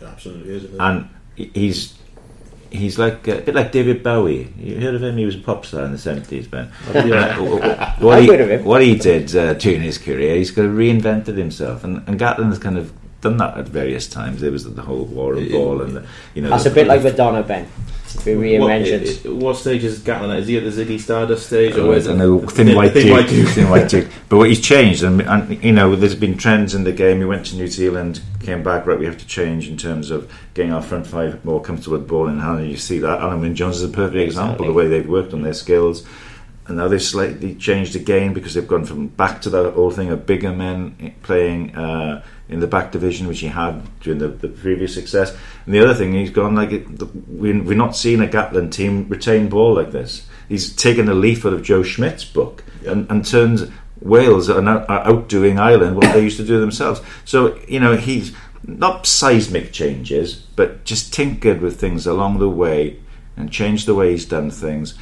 It 0.00 0.04
absolutely 0.04 0.54
is. 0.54 0.64
isn't 0.64 0.74
it? 0.74 0.82
And 0.82 1.08
he's 1.36 1.96
he's 2.70 2.98
like 2.98 3.26
uh, 3.28 3.38
a 3.38 3.40
bit 3.40 3.54
like 3.54 3.72
David 3.72 4.02
Bowie. 4.02 4.52
You 4.58 4.80
heard 4.80 4.94
of 4.94 5.02
him? 5.02 5.16
He 5.16 5.24
was 5.24 5.36
a 5.36 5.38
pop 5.38 5.64
star 5.64 5.84
in 5.84 5.92
the 5.92 5.98
seventies, 5.98 6.46
Ben. 6.48 6.70
Yeah. 6.92 7.38
Uh, 7.38 7.94
what, 7.98 8.20
he, 8.20 8.28
heard 8.28 8.40
of 8.40 8.50
him. 8.50 8.64
what 8.64 8.82
he 8.82 8.96
did 8.96 9.34
uh, 9.34 9.54
during 9.54 9.80
his 9.80 9.96
career, 9.96 10.36
he's 10.36 10.50
kind 10.50 10.68
of 10.68 10.74
reinvented 10.74 11.36
himself, 11.36 11.84
and, 11.84 12.06
and 12.08 12.18
Gatland 12.18 12.48
has 12.48 12.58
kind 12.58 12.76
of 12.76 12.92
done 13.24 13.38
that 13.38 13.56
at 13.56 13.66
various 13.68 14.06
times. 14.06 14.40
There 14.40 14.52
was 14.52 14.62
the 14.72 14.82
whole 14.82 15.06
Warrenball, 15.06 15.82
and 15.84 15.96
the, 15.96 16.06
you 16.34 16.42
know, 16.42 16.50
That's 16.50 16.66
a 16.66 16.70
bit 16.70 16.86
like 16.86 17.02
Madonna, 17.02 17.42
Ben. 17.42 17.66
We 18.24 18.36
What, 18.36 18.70
reinvented. 18.70 18.86
it- 19.02 19.24
it- 19.26 19.34
what 19.34 19.56
stage 19.56 19.82
is 19.82 19.98
Gatland 19.98 20.32
at? 20.34 20.38
Is 20.40 20.46
he 20.46 20.56
at 20.56 20.62
the 20.62 20.70
Ziggy 20.70 21.00
Stardust 21.00 21.46
stage? 21.46 21.74
Oh, 21.76 21.88
or 21.90 21.96
is 21.96 22.06
I 22.06 22.12
it- 22.12 22.16
know, 22.18 22.38
thin 22.56 22.66
the 22.68 22.74
white 22.76 22.92
thin 22.92 23.10
white 23.10 23.28
duke. 23.28 23.48
thin 23.48 23.68
white 23.68 23.88
duke. 23.88 24.06
But 24.28 24.36
what 24.36 24.48
he's 24.48 24.60
changed, 24.60 25.02
and, 25.02 25.20
and 25.22 25.62
you 25.64 25.72
know, 25.72 25.96
there's 25.96 26.14
been 26.14 26.36
trends 26.36 26.74
in 26.76 26.84
the 26.84 26.92
game. 26.92 27.18
He 27.18 27.24
went 27.24 27.46
to 27.46 27.56
New 27.56 27.66
Zealand, 27.66 28.20
came 28.40 28.62
back. 28.62 28.86
Right, 28.86 28.98
we 28.98 29.06
have 29.06 29.18
to 29.18 29.26
change 29.26 29.68
in 29.68 29.76
terms 29.76 30.10
of 30.12 30.30
getting 30.54 30.72
our 30.72 30.82
front 30.82 31.06
five 31.08 31.44
more 31.44 31.60
comfortable 31.60 31.98
with 31.98 32.06
ball 32.06 32.28
in 32.28 32.38
hand. 32.38 32.60
And 32.60 32.70
you 32.70 32.76
see 32.76 32.98
that 33.00 33.18
Alun 33.20 33.40
Wyn 33.40 33.54
Jones 33.56 33.78
is 33.78 33.84
a 33.84 33.88
perfect 33.88 34.16
example. 34.22 34.66
Exactly. 34.66 34.68
The 34.68 34.72
way 34.74 34.86
they've 34.88 35.08
worked 35.08 35.32
on 35.34 35.42
their 35.42 35.54
skills, 35.54 36.04
and 36.66 36.76
now 36.78 36.88
they've 36.88 37.02
slightly 37.02 37.54
changed 37.54 37.94
again 37.94 38.32
because 38.32 38.54
they've 38.54 38.66
gone 38.66 38.84
from 38.84 39.08
back 39.08 39.42
to 39.42 39.50
the 39.50 39.72
old 39.74 39.94
thing 39.96 40.10
of 40.10 40.26
bigger 40.26 40.52
men 40.52 41.14
playing. 41.22 41.74
Uh, 41.76 42.22
in 42.46 42.60
the 42.60 42.66
back 42.66 42.92
division, 42.92 43.26
which 43.26 43.40
he 43.40 43.46
had 43.46 43.82
during 44.00 44.18
the, 44.18 44.28
the 44.28 44.48
previous 44.48 44.94
success, 44.94 45.34
and 45.64 45.74
the 45.74 45.82
other 45.82 45.94
thing 45.94 46.12
he's 46.12 46.30
gone 46.30 46.54
like 46.54 46.72
it, 46.72 46.98
the, 46.98 47.06
we, 47.06 47.58
we're 47.58 47.74
not 47.74 47.96
seeing 47.96 48.20
a 48.20 48.26
Gatland 48.26 48.70
team 48.70 49.08
retain 49.08 49.48
ball 49.48 49.74
like 49.74 49.92
this. 49.92 50.26
He's 50.48 50.74
taken 50.76 51.08
a 51.08 51.14
leaf 51.14 51.46
out 51.46 51.54
of 51.54 51.62
Joe 51.62 51.82
Schmidt's 51.82 52.24
book 52.24 52.62
and, 52.86 53.10
and 53.10 53.24
turns 53.24 53.64
Wales 54.00 54.50
are, 54.50 54.60
now, 54.60 54.84
are 54.84 55.06
outdoing 55.06 55.58
Ireland 55.58 55.96
what 55.96 56.12
they 56.12 56.22
used 56.22 56.36
to 56.36 56.44
do 56.44 56.60
themselves. 56.60 57.00
So 57.24 57.58
you 57.66 57.80
know 57.80 57.96
he's 57.96 58.34
not 58.62 59.06
seismic 59.06 59.72
changes, 59.72 60.34
but 60.34 60.84
just 60.84 61.12
tinkered 61.12 61.60
with 61.60 61.80
things 61.80 62.06
along 62.06 62.38
the 62.38 62.48
way 62.48 63.00
and 63.36 63.50
changed 63.50 63.86
the 63.86 63.94
way 63.94 64.10
he's 64.10 64.26
done 64.26 64.50
things. 64.50 64.94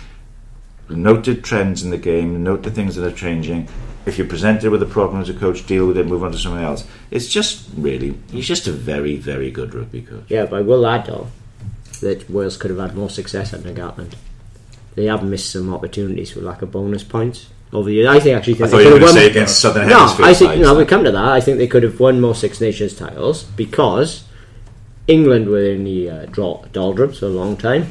Noted 0.96 1.44
trends 1.44 1.82
in 1.82 1.90
the 1.90 1.98
game, 1.98 2.42
note 2.42 2.62
the 2.62 2.70
things 2.70 2.96
that 2.96 3.06
are 3.06 3.14
changing. 3.14 3.68
If 4.04 4.18
you're 4.18 4.26
presented 4.26 4.70
with 4.70 4.82
a 4.82 4.86
problem 4.86 5.22
as 5.22 5.28
a 5.28 5.34
coach, 5.34 5.64
deal 5.66 5.86
with 5.86 5.96
it, 5.96 6.06
move 6.06 6.24
on 6.24 6.32
to 6.32 6.38
something 6.38 6.62
else. 6.62 6.84
It's 7.10 7.28
just 7.28 7.68
really, 7.76 8.18
he's 8.32 8.48
just 8.48 8.66
a 8.66 8.72
very, 8.72 9.16
very 9.16 9.50
good 9.50 9.74
rugby 9.74 10.02
coach. 10.02 10.24
Yeah, 10.28 10.46
but 10.46 10.56
I 10.56 10.62
will 10.62 10.86
add 10.86 11.06
though 11.06 11.28
that 12.00 12.28
Wales 12.28 12.56
could 12.56 12.70
have 12.70 12.80
had 12.80 12.96
more 12.96 13.08
success 13.10 13.54
under 13.54 13.72
Gatland. 13.72 14.14
They 14.96 15.04
have 15.06 15.22
missed 15.24 15.50
some 15.52 15.72
opportunities 15.72 16.32
for 16.32 16.40
lack 16.40 16.62
of 16.62 16.72
bonus 16.72 17.04
points 17.04 17.48
over 17.72 17.88
the 17.88 17.94
years. 17.94 18.08
I 18.08 18.18
think 18.18 18.36
actually 18.36 18.54
I 18.54 18.56
think 18.56 18.70
thought 18.70 18.76
they 18.78 18.84
you 18.84 18.92
were 18.92 18.98
going 18.98 19.02
have 19.02 19.14
to 19.14 19.20
say 19.20 19.30
against 19.30 19.60
Southern 19.60 19.88
No, 19.88 19.98
Hemisphere 20.00 20.26
I 20.26 20.34
think 20.34 20.50
sides. 20.50 20.60
no. 20.62 20.74
We 20.74 20.84
come 20.84 21.04
to 21.04 21.12
that. 21.12 21.24
I 21.28 21.40
think 21.40 21.58
they 21.58 21.68
could 21.68 21.84
have 21.84 22.00
won 22.00 22.20
more 22.20 22.34
Six 22.34 22.60
Nations 22.60 22.96
titles 22.96 23.44
because 23.44 24.24
England 25.06 25.48
were 25.48 25.62
in 25.64 25.84
the 25.84 26.10
uh, 26.10 26.26
draw 26.26 26.64
doldrums 26.72 27.20
for 27.20 27.26
a 27.26 27.30
long 27.30 27.56
time. 27.56 27.84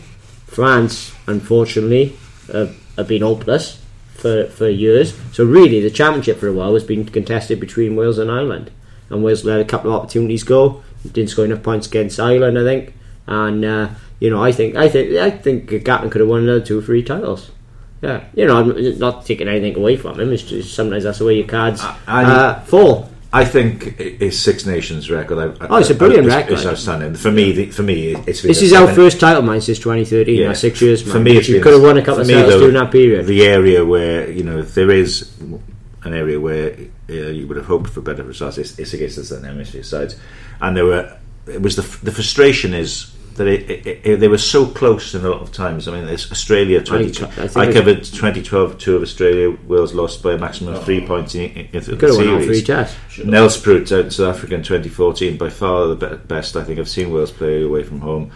France, 0.45 1.13
unfortunately, 1.27 2.17
uh, 2.53 2.67
have 2.97 3.07
been 3.07 3.21
hopeless 3.21 3.81
for 4.13 4.45
for 4.47 4.69
years. 4.69 5.13
So 5.33 5.43
really, 5.45 5.81
the 5.81 5.89
championship 5.89 6.37
for 6.39 6.47
a 6.47 6.53
while 6.53 6.73
has 6.73 6.83
been 6.83 7.05
contested 7.05 7.59
between 7.59 7.95
Wales 7.95 8.17
and 8.17 8.29
Ireland, 8.31 8.71
and 9.09 9.23
Wales 9.23 9.43
let 9.45 9.59
a 9.59 9.65
couple 9.65 9.91
of 9.93 10.01
opportunities 10.01 10.43
go. 10.43 10.83
Didn't 11.11 11.29
score 11.31 11.45
enough 11.45 11.63
points 11.63 11.87
against 11.87 12.19
Ireland, 12.19 12.59
I 12.59 12.63
think, 12.63 12.93
and 13.27 13.65
uh, 13.65 13.89
you 14.19 14.29
know, 14.29 14.43
I 14.43 14.51
think 14.51 14.75
I 14.75 14.87
think 14.87 15.17
I 15.17 15.31
think 15.31 15.69
Gatland 15.69 16.11
could 16.11 16.21
have 16.21 16.29
won 16.29 16.43
another 16.43 16.61
two 16.63 16.77
or 16.79 16.81
three 16.83 17.01
titles. 17.03 17.49
Yeah, 18.03 18.23
you 18.35 18.45
know, 18.47 18.57
I'm 18.57 18.99
not 18.99 19.25
taking 19.25 19.47
anything 19.47 19.75
away 19.77 19.95
from 19.95 20.19
him. 20.19 20.31
It's 20.33 20.43
just 20.43 20.73
sometimes 20.73 21.03
that's 21.03 21.19
the 21.19 21.25
way 21.25 21.37
your 21.37 21.47
cards 21.47 21.81
I- 22.07 22.23
uh, 22.23 22.59
fall. 22.61 23.09
I 23.33 23.45
think 23.45 23.95
i- 23.99 24.15
his 24.25 24.37
Six 24.39 24.65
Nations 24.65 25.09
record. 25.09 25.37
I, 25.61 25.67
Oh, 25.69 25.77
it's 25.77 25.89
a 25.89 25.95
brilliant 25.95 26.27
is- 26.27 26.33
record. 26.35 26.53
It's 26.53 26.65
outstanding 26.65 27.15
for 27.15 27.31
me. 27.31 27.51
The, 27.53 27.65
for 27.71 27.83
me, 27.83 28.13
it's 28.27 28.41
This 28.41 28.61
is 28.61 28.73
our 28.73 28.87
first 28.93 29.19
title, 29.19 29.41
man, 29.41 29.61
since 29.61 29.79
2013. 29.79 30.37
Yeah. 30.39 30.53
Six 30.53 30.81
years, 30.81 31.05
man. 31.05 31.13
For 31.13 31.19
me, 31.19 31.37
it's 31.37 31.47
you 31.47 31.61
could 31.61 31.73
have 31.73 31.81
won 31.81 31.97
a 31.97 32.01
couple 32.03 32.21
of 32.21 32.27
titles 32.27 32.55
during 32.55 32.73
that 32.73 32.91
period. 32.91 33.25
The 33.27 33.43
area 33.45 33.85
where 33.85 34.29
you 34.29 34.43
know 34.43 34.61
there 34.61 34.91
is 34.91 35.31
an 36.03 36.13
area 36.13 36.39
where 36.39 36.75
uh, 37.09 37.13
you 37.13 37.47
would 37.47 37.57
have 37.57 37.67
hoped 37.67 37.89
for 37.91 38.01
better 38.01 38.23
results, 38.23 38.57
it's, 38.57 38.77
it's 38.79 38.93
against 38.93 39.15
the 39.17 39.23
Southern 39.23 39.45
Hemisphere 39.45 39.83
sides, 39.83 40.15
and 40.59 40.75
there 40.75 40.85
were. 40.85 41.17
It 41.47 41.61
was 41.61 41.75
the 41.75 41.81
the 42.03 42.11
frustration 42.11 42.73
is 42.73 43.11
that 43.35 43.47
it, 43.47 43.69
it, 43.69 44.01
it, 44.05 44.19
they 44.19 44.27
were 44.27 44.37
so 44.37 44.65
close 44.65 45.15
in 45.15 45.25
a 45.25 45.29
lot 45.29 45.41
of 45.41 45.51
times. 45.51 45.87
I 45.87 45.93
mean, 45.93 46.07
it's 46.07 46.31
Australia. 46.31 46.83
20, 46.83 47.23
I 47.23 47.25
I, 47.25 47.47
think 47.47 47.69
it- 47.69 47.73
covered 47.73 48.03
2012 48.03 48.77
tour 48.77 48.95
of 48.97 49.01
Australia. 49.01 49.57
Wales 49.67 49.93
lost 49.93 50.21
by 50.21 50.33
a 50.33 50.37
maximum 50.37 50.73
of 50.73 50.81
oh. 50.81 50.83
three 50.83 51.05
points 51.05 51.35
in, 51.35 51.51
in, 51.51 51.65
in 51.73 51.83
the 51.83 51.97
could 51.97 52.09
have 52.09 52.17
won 52.17 52.25
series. 52.25 52.45
three 52.45 52.61
tests. 52.61 52.97
Nelspruit 53.17 53.91
out 53.91 54.05
in 54.05 54.11
South 54.11 54.35
Africa 54.35 54.55
in 54.55 54.63
2014, 54.63 55.37
by 55.37 55.49
far 55.49 55.87
the 55.87 55.95
be- 55.95 56.15
best 56.27 56.55
I 56.55 56.63
think 56.63 56.79
I've 56.79 56.89
seen 56.89 57.11
Wales 57.11 57.31
play 57.31 57.63
away 57.63 57.83
from 57.83 58.01
home. 58.01 58.31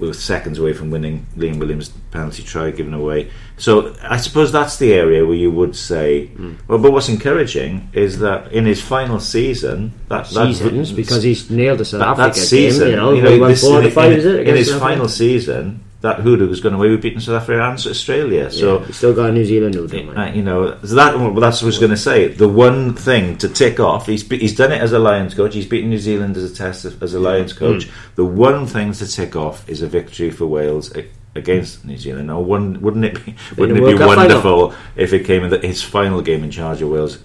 We 0.00 0.08
were 0.08 0.12
seconds 0.12 0.58
away 0.58 0.72
from 0.72 0.90
winning 0.90 1.26
Liam 1.36 1.58
Williams' 1.60 1.90
penalty 2.10 2.42
try 2.42 2.72
given 2.72 2.94
away. 2.94 3.30
So 3.58 3.94
I 4.02 4.16
suppose 4.16 4.50
that's 4.50 4.76
the 4.76 4.92
area 4.92 5.24
where 5.24 5.36
you 5.36 5.52
would 5.52 5.76
say, 5.76 6.26
Hmm. 6.26 6.54
well, 6.66 6.78
but 6.78 6.90
what's 6.92 7.08
encouraging 7.08 7.88
is 7.92 8.18
that 8.18 8.50
in 8.52 8.66
his 8.66 8.80
final 8.82 9.20
season, 9.20 9.92
that, 10.08 10.28
that 10.30 10.46
Seasons, 10.46 10.90
because 10.92 11.22
he's 11.22 11.48
nailed 11.48 11.86
South 11.86 12.00
that, 12.00 12.08
Africa 12.08 12.40
that 12.40 12.46
season, 12.46 12.80
game. 12.88 12.90
You 12.90 12.96
know, 12.96 13.12
you 13.12 13.22
know, 13.22 13.48
this- 13.48 13.60
four 13.60 13.78
in, 13.80 13.86
in- 13.86 14.18
is 14.18 14.24
it? 14.26 14.48
in 14.48 14.56
his 14.56 14.74
final 14.74 15.08
season, 15.08 15.80
that 16.00 16.20
hoodoo 16.20 16.48
was 16.48 16.60
going 16.60 16.74
away 16.74 16.90
with 16.90 17.02
beating 17.02 17.18
South 17.18 17.42
Africa 17.42 17.60
and 17.60 17.74
Australia. 17.74 18.50
So 18.50 18.80
yeah, 18.80 18.90
still 18.92 19.14
got 19.14 19.30
a 19.30 19.32
New 19.32 19.44
Zealand 19.44 19.74
hoodoo, 19.74 20.14
uh, 20.14 20.30
you 20.32 20.42
know, 20.42 20.78
so 20.82 20.94
that 20.94 21.18
well, 21.18 21.32
that's 21.34 21.60
what 21.60 21.64
I 21.64 21.66
was 21.66 21.78
going 21.78 21.90
to 21.90 21.96
say. 21.96 22.28
The 22.28 22.48
one 22.48 22.94
thing 22.94 23.36
to 23.38 23.48
tick 23.48 23.80
off, 23.80 24.06
he's 24.06 24.28
he's 24.28 24.54
done 24.54 24.70
it 24.70 24.80
as 24.80 24.92
a 24.92 24.98
Lions 24.98 25.34
coach. 25.34 25.54
He's 25.54 25.66
beaten 25.66 25.90
New 25.90 25.98
Zealand 25.98 26.36
as 26.36 26.50
a 26.50 26.54
test 26.54 26.84
as 26.84 27.14
a 27.14 27.20
Lions 27.20 27.52
coach. 27.52 27.88
The 28.14 28.24
one 28.24 28.66
thing 28.66 28.92
to 28.92 29.06
tick 29.08 29.34
off 29.34 29.68
is 29.68 29.82
a 29.82 29.88
victory 29.88 30.30
for 30.30 30.46
Wales 30.46 30.92
against 31.34 31.84
New 31.84 31.96
Zealand. 31.96 32.28
Now, 32.28 32.40
one, 32.40 32.80
wouldn't 32.80 33.04
it 33.04 33.24
be 33.24 33.34
wouldn't 33.56 33.78
it 33.78 33.84
be 33.84 33.98
Cup 33.98 34.08
final. 34.08 34.16
wonderful 34.16 34.74
if 34.96 35.12
it 35.12 35.24
came 35.24 35.44
in 35.44 35.50
the, 35.50 35.58
his 35.58 35.82
final 35.82 36.22
game 36.22 36.44
in 36.44 36.50
charge 36.50 36.80
of 36.80 36.90
Wales 36.90 37.18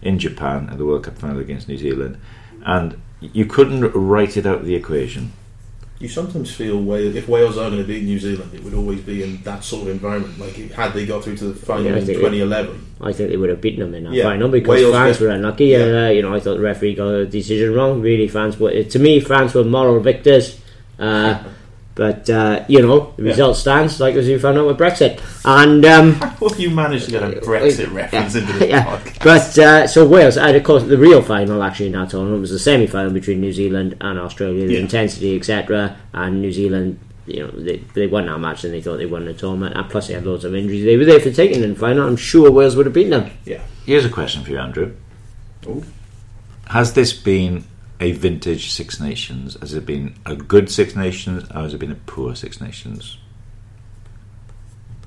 in 0.00 0.18
Japan 0.18 0.68
at 0.70 0.78
the 0.78 0.84
World 0.86 1.04
Cup 1.04 1.18
final 1.18 1.40
against 1.40 1.68
New 1.68 1.78
Zealand, 1.78 2.18
and 2.64 3.00
you 3.20 3.44
couldn't 3.44 3.90
write 3.92 4.36
it 4.36 4.46
out 4.46 4.58
of 4.60 4.66
the 4.66 4.74
equation. 4.74 5.32
You 6.00 6.08
sometimes 6.08 6.52
feel 6.52 6.82
Wales, 6.82 7.14
if 7.14 7.28
Wales 7.28 7.56
are 7.56 7.70
going 7.70 7.80
to 7.80 7.86
beat 7.86 8.02
New 8.02 8.18
Zealand, 8.18 8.50
it 8.52 8.62
would 8.64 8.74
always 8.74 9.00
be 9.00 9.22
in 9.22 9.40
that 9.44 9.62
sort 9.62 9.82
of 9.82 9.88
environment. 9.88 10.38
Like 10.40 10.54
had 10.72 10.92
they 10.92 11.06
got 11.06 11.22
through 11.22 11.36
to 11.36 11.44
the 11.46 11.54
final 11.54 11.84
Yeah, 11.84 11.96
in 11.96 12.04
think 12.04 12.18
it- 12.18 12.20
2011, 12.20 12.86
I 13.00 13.12
think 13.12 13.30
they 13.30 13.36
would 13.36 13.48
have 13.48 13.60
beaten 13.60 13.80
them 13.80 13.94
in 13.94 14.04
that 14.04 14.12
Yeah. 14.12 14.24
final 14.24 14.48
because 14.48 14.68
Wales 14.80 14.92
France 14.92 15.20
were 15.20 15.28
unlucky. 15.28 15.66
Yeah. 15.66 15.78
And, 15.78 16.06
uh, 16.06 16.10
you 16.10 16.22
know, 16.22 16.34
I 16.34 16.40
thought 16.40 16.56
the 16.56 16.62
referee 16.62 16.94
got 16.96 17.08
a 17.08 17.26
decision 17.26 17.72
wrong. 17.74 18.00
Really, 18.02 18.26
France 18.28 18.58
were 18.58 18.82
to 18.82 18.98
me, 18.98 19.20
France 19.20 19.54
were 19.54 19.64
moral 19.64 20.00
victors. 20.00 20.58
Uh, 20.98 21.36
but 21.94 22.28
uh, 22.28 22.64
you 22.68 22.82
know, 22.82 23.12
the 23.16 23.22
Yeah. 23.24 23.28
result 23.30 23.56
stands 23.56 24.00
like 24.00 24.14
as 24.16 24.28
you 24.28 24.38
found 24.38 24.58
out 24.58 24.66
with 24.66 24.78
Brexit. 24.78 25.20
And 25.44 25.84
um, 25.84 26.18
well, 26.40 26.54
you 26.56 26.70
managed 26.70 27.04
to 27.06 27.10
get 27.12 27.22
a 27.22 27.28
Brexit 27.40 27.92
reference 27.92 28.34
into 28.34 28.52
this 28.54 28.68
yeah. 28.70 28.84
podcast. 28.84 29.22
But 29.24 29.58
uh, 29.58 29.86
so 29.86 30.06
Wales, 30.06 30.36
and 30.36 30.56
of 30.56 30.64
course, 30.64 30.82
the 30.84 30.98
real 30.98 31.22
final 31.22 31.62
actually 31.62 31.86
in 31.86 31.92
that 31.92 32.10
tournament 32.10 32.40
was 32.40 32.50
the 32.50 32.58
semi-final 32.58 33.12
between 33.12 33.40
New 33.40 33.52
Zealand 33.52 33.96
and 34.00 34.18
Australia. 34.18 34.66
The 34.66 34.74
Yeah. 34.74 34.80
intensity, 34.80 35.36
etc., 35.36 35.96
and 36.12 36.40
New 36.42 36.52
Zealand. 36.52 36.98
You 37.26 37.44
know, 37.44 37.50
they, 37.52 37.76
they 37.94 38.06
won 38.06 38.26
that 38.26 38.38
match 38.38 38.64
and 38.64 38.74
they 38.74 38.82
thought 38.82 38.98
they 38.98 39.06
won 39.06 39.24
the 39.24 39.32
tournament. 39.32 39.74
And 39.76 39.88
plus, 39.88 40.08
they 40.08 40.14
had 40.14 40.26
loads 40.26 40.44
of 40.44 40.54
injuries. 40.54 40.84
They 40.84 40.98
were 40.98 41.06
there 41.06 41.20
for 41.20 41.30
taking 41.30 41.62
in 41.62 41.70
the 41.72 41.78
final. 41.80 42.06
I'm 42.06 42.16
sure 42.16 42.50
Wales 42.50 42.76
would 42.76 42.84
have 42.84 42.92
beaten 42.92 43.12
them. 43.12 43.30
Yeah. 43.46 43.62
Here's 43.86 44.04
a 44.04 44.10
question 44.10 44.44
for 44.44 44.50
you, 44.50 44.58
Andrew. 44.58 44.94
Oh. 45.66 45.82
Has 46.66 46.92
this 46.92 47.14
been 47.14 47.64
a 48.04 48.12
vintage 48.12 48.70
Six 48.70 49.00
Nations? 49.00 49.56
Has 49.60 49.74
it 49.74 49.86
been 49.86 50.14
a 50.26 50.36
good 50.36 50.70
Six 50.70 50.94
Nations, 50.94 51.44
or 51.50 51.62
has 51.62 51.74
it 51.74 51.78
been 51.78 51.92
a 51.92 51.96
poor 52.06 52.34
Six 52.34 52.60
Nations? 52.60 53.18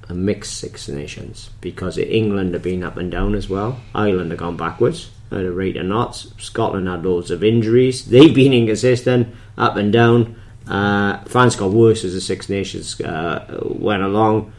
a 0.10 0.14
mixed 0.14 0.58
Six 0.58 0.88
Nations 0.88 1.50
because 1.62 1.98
England 1.98 2.54
have 2.54 2.64
been 2.64 2.84
up 2.84 2.98
and 2.98 3.12
down 3.12 3.36
as 3.36 3.50
well. 3.50 3.80
Ireland 3.94 4.32
have 4.32 4.40
gone 4.40 4.58
backwards 4.58 5.10
at 5.32 5.42
a 5.42 5.52
rate 5.52 5.78
of 5.78 5.86
knots. 5.86 6.34
Scotland 6.38 6.88
had 6.88 7.06
loads 7.06 7.32
of 7.32 7.44
injuries. 7.44 8.06
They've 8.06 8.34
been 8.34 8.54
inconsistent, 8.54 9.36
up 9.58 9.76
and 9.76 9.92
down. 9.92 10.40
Uh, 10.68 11.24
France 11.26 11.56
got 11.56 11.72
worse 11.72 12.04
as 12.04 12.14
the 12.14 12.22
Six 12.22 12.50
Nations 12.50 13.00
uh, 13.02 13.60
went 13.64 14.04
along. 14.04 14.54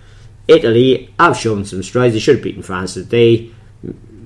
Italy 0.46 1.14
have 1.18 1.36
shown 1.36 1.64
some 1.64 1.82
strides. 1.82 2.14
They 2.14 2.20
should 2.20 2.36
have 2.36 2.44
beaten 2.44 2.62
France 2.62 2.94
today. 2.94 3.50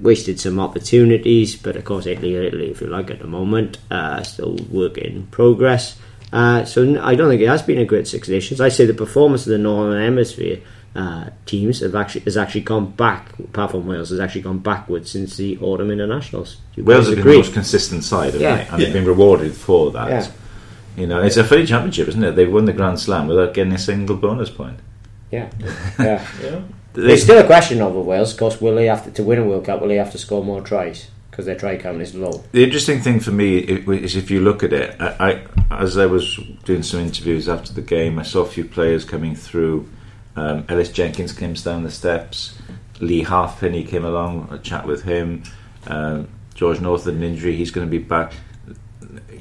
Wasted 0.03 0.41
some 0.41 0.59
opportunities, 0.59 1.55
but 1.57 1.77
of 1.77 1.85
course 1.85 2.07
Italy, 2.07 2.37
are 2.37 2.43
Italy, 2.43 2.71
if 2.71 2.81
you 2.81 2.89
like, 2.89 3.11
at 3.11 3.21
the 3.21 3.27
moment, 3.27 3.79
uh, 3.91 4.23
still 4.25 4.57
work 4.71 4.99
in 4.99 5.27
progress. 5.29 5.97
Uh, 6.33 6.65
so 6.65 7.01
I 7.03 7.15
don't 7.15 7.29
think 7.29 7.41
it 7.43 7.49
has 7.49 7.63
been 7.63 7.79
a 7.79 7.85
great 7.85 8.09
Six 8.09 8.29
Nations. 8.29 8.61
I 8.61 8.69
say 8.69 8.85
the 8.87 8.95
performance 8.95 9.47
of 9.47 9.51
the 9.53 9.59
Northern 9.59 10.03
Hemisphere 10.03 10.59
uh, 10.97 11.27
teams 11.47 11.81
have 11.81 11.95
actually 11.95 12.23
has 12.23 12.37
actually 12.37 12.63
gone 12.63 12.91
back. 12.91 13.39
Apart 13.39 13.71
from 13.71 13.87
Wales, 13.87 14.11
has 14.11 14.19
actually 14.21 14.41
gone 14.43 14.59
backwards 14.59 15.11
since 15.11 15.37
the 15.37 15.57
autumn 15.59 15.91
internationals. 15.91 16.57
Do 16.75 16.81
you 16.81 16.85
Wales 16.85 17.07
guys 17.07 17.17
have 17.17 17.25
been 17.25 17.33
the 17.33 17.39
most 17.39 17.53
consistent 17.55 18.03
side, 18.05 18.27
haven't 18.35 18.41
Yeah. 18.43 18.57
they? 18.57 18.63
And 18.63 18.71
Yeah. 18.71 18.85
they've 18.87 18.95
been 18.95 19.07
rewarded 19.07 19.53
for 19.55 19.91
that. 19.93 20.09
Yeah. 20.11 20.27
You 20.97 21.07
know, 21.07 21.23
it's 21.23 21.37
a 21.39 21.45
funny 21.45 21.65
championship, 21.65 22.09
isn't 22.09 22.23
it? 22.25 22.33
They've 22.37 22.53
won 22.53 22.65
the 22.67 22.73
Grand 22.75 22.99
Slam 23.01 23.27
without 23.29 23.55
getting 23.55 23.73
a 23.73 23.79
single 23.79 24.17
bonus 24.17 24.51
point. 24.51 24.79
Yeah, 25.31 25.49
yeah. 25.99 26.27
Yeah. 26.43 26.61
They- 26.95 27.03
There's 27.09 27.23
still 27.23 27.39
a 27.39 27.45
question 27.47 27.81
over 27.81 28.01
Wales. 28.01 28.33
Of 28.33 28.39
course, 28.39 28.61
will 28.61 28.75
they 28.75 28.87
have 28.87 29.05
to, 29.05 29.11
to 29.13 29.23
win 29.23 29.39
a 29.39 29.45
World 29.45 29.65
Cup? 29.65 29.81
Will 29.81 29.89
they 29.89 29.97
have 29.97 30.13
to 30.13 30.19
score 30.19 30.45
more 30.45 30.61
tries 30.61 31.09
because 31.31 31.47
their 31.47 31.55
try 31.55 31.77
count 31.79 32.03
is 32.03 32.15
low? 32.15 32.45
The 32.53 32.63
interesting 32.65 33.01
thing 33.01 33.21
for 33.21 33.31
me 33.31 33.59
i- 33.63 33.91
is 33.93 34.15
if 34.17 34.31
you 34.31 34.41
look 34.41 34.63
at 34.63 34.73
it, 34.73 34.95
I, 35.01 35.43
I 35.71 35.79
as 35.83 35.97
I 35.97 36.07
was 36.07 36.39
doing 36.65 36.83
some 36.83 37.01
interviews 37.01 37.49
after 37.49 37.73
the 37.73 37.81
game, 37.83 38.19
I 38.19 38.23
saw 38.23 38.43
a 38.43 38.47
few 38.47 38.65
players 38.65 39.05
coming 39.05 39.35
through. 39.35 39.89
Um, 40.37 40.65
Ellis 40.69 40.91
Jenkins 40.91 41.33
came 41.33 41.55
down 41.55 41.83
the 41.83 41.91
steps. 41.91 42.59
Leigh 43.01 43.23
Halfpenny 43.25 43.85
came 43.85 44.05
along, 44.05 44.49
a 44.51 44.59
chat 44.59 44.87
with 44.87 45.03
him. 45.05 45.43
Um, 45.87 46.29
George 46.55 46.81
North 46.81 47.05
had 47.07 47.15
an 47.15 47.23
injury; 47.23 47.57
he's 47.57 47.71
going 47.71 47.87
to 47.87 47.91
be 47.91 47.99
back. 47.99 48.33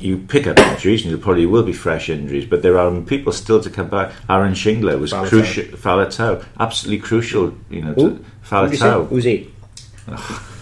You 0.02 0.18
pick 0.18 0.48
up 0.48 0.58
injuries, 0.60 1.04
and 1.04 1.12
there 1.14 1.20
probably 1.22 1.46
will 1.46 1.64
be 1.64 1.74
fresh 1.74 2.10
injuries, 2.10 2.46
but 2.46 2.62
there 2.62 2.78
are 2.80 2.92
people 3.02 3.32
still 3.32 3.62
to 3.62 3.70
come 3.70 3.88
back. 3.90 4.12
Aaron 4.30 4.54
Shingler 4.54 5.00
was 5.00 5.12
Faletau. 5.14 5.30
crucial. 5.30 5.64
Faletau, 5.78 6.46
absolutely 6.60 7.00
crucial. 7.08 7.54
You 7.70 7.82
know, 7.84 7.94
Who? 7.94 8.18
to 8.18 8.24
Faletau. 8.44 9.08
Who's 9.08 9.24
he? 9.26 9.50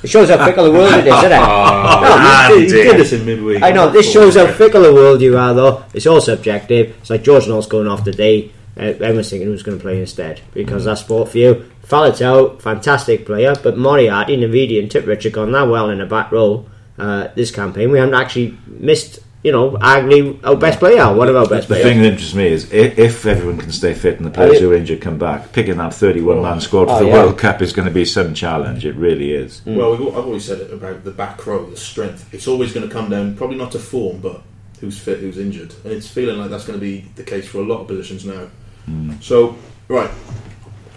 It 0.01 0.09
shows 0.09 0.29
how 0.29 0.45
fickle 0.45 0.63
the 0.63 0.71
world 0.71 0.93
it 0.93 0.99
is, 1.07 1.13
doesn't 1.13 1.31
it? 1.33 1.37
Ah, 1.41 2.47
No, 2.49 2.55
you 2.55 2.61
You 2.63 2.69
did- 2.69 2.83
did 2.91 2.97
this 3.01 3.11
in 3.11 3.25
midweek. 3.25 3.61
I 3.61 3.71
know 3.71 3.89
this 3.89 4.09
shows 4.09 4.35
how 4.37 4.47
fickle 4.47 4.81
the 4.83 4.93
world 4.93 5.19
you 5.21 5.37
are, 5.37 5.53
though. 5.53 5.83
It's 5.93 6.05
all 6.07 6.21
subjective. 6.21 6.95
It's 7.01 7.09
like 7.09 7.21
George 7.21 7.49
North's 7.49 7.67
going 7.67 7.87
off 7.87 8.05
today. 8.05 8.49
Uh, 8.77 8.83
everyone's 8.83 9.29
thinking 9.29 9.49
who's 9.49 9.61
going 9.61 9.77
to 9.77 9.81
play 9.81 9.99
instead 9.99 10.39
because 10.53 10.85
that's 10.85 11.01
sport 11.01 11.27
for 11.29 11.37
you. 11.37 11.69
Faletau, 11.85 12.61
fantastic 12.61 13.25
player, 13.25 13.53
but 13.61 13.77
Moriarty, 13.77 14.37
Navidi, 14.37 14.79
and 14.79 14.89
Tipuric 14.89 15.29
gone 15.33 15.51
that 15.51 15.67
well 15.67 15.89
in 15.89 15.97
the 15.97 16.05
back 16.05 16.31
row 16.31 16.65
uh, 16.97 17.27
this 17.35 17.51
campaign. 17.51 17.91
We 17.91 17.99
haven't 17.99 18.15
actually 18.15 18.57
missed, 18.67 19.19
you 19.43 19.51
know, 19.53 19.71
arguably 19.71 20.37
our 20.45 20.55
best 20.55 20.79
player, 20.79 21.13
one 21.15 21.29
of 21.29 21.35
our 21.35 21.47
best 21.47 21.67
The 21.69 21.75
players. 21.75 21.83
thing 21.85 22.01
that 22.01 22.11
interests 22.11 22.35
me 22.35 22.47
is 22.47 22.71
if, 22.73 22.99
if 22.99 23.25
everyone 23.25 23.57
can 23.57 23.71
stay 23.71 23.93
fit 23.93 24.17
and 24.17 24.25
the 24.25 24.31
players 24.31 24.59
who 24.59 24.69
are 24.71 24.75
injured 24.75 24.99
come 25.01 25.17
back, 25.17 25.53
picking 25.53 25.77
that 25.77 25.93
31 25.93 26.41
man 26.41 26.59
squad 26.59 26.85
for 26.85 26.91
Oh, 26.91 26.99
the 26.99 27.05
yeah. 27.07 27.13
World 27.13 27.37
Cup 27.37 27.61
is 27.61 27.71
going 27.71 27.87
to 27.87 27.93
be 27.93 28.03
some 28.03 28.33
challenge. 28.33 28.85
It 28.85 28.95
really 28.95 29.31
is. 29.33 29.61
Mm. 29.65 29.77
Well, 29.77 29.93
I've 29.93 30.25
always 30.25 30.43
said 30.45 30.59
it 30.59 30.73
about 30.73 31.03
the 31.05 31.11
back 31.11 31.45
row, 31.47 31.65
the 31.69 31.77
strength. 31.77 32.33
It's 32.33 32.47
always 32.47 32.73
going 32.73 32.87
to 32.87 32.93
come 32.93 33.09
down, 33.09 33.35
probably 33.37 33.55
not 33.57 33.71
to 33.71 33.79
form, 33.79 34.19
but 34.19 34.41
who's 34.81 34.99
fit, 34.99 35.19
who's 35.19 35.37
injured, 35.37 35.73
and 35.83 35.93
it's 35.93 36.07
feeling 36.09 36.37
like 36.37 36.49
that's 36.49 36.65
going 36.65 36.77
to 36.79 36.83
be 36.83 37.01
the 37.15 37.23
case 37.23 37.47
for 37.47 37.59
a 37.59 37.63
lot 37.63 37.79
of 37.81 37.87
positions 37.87 38.25
now. 38.25 38.49
Mm. 38.89 39.21
So, 39.23 39.57
right, 39.87 40.09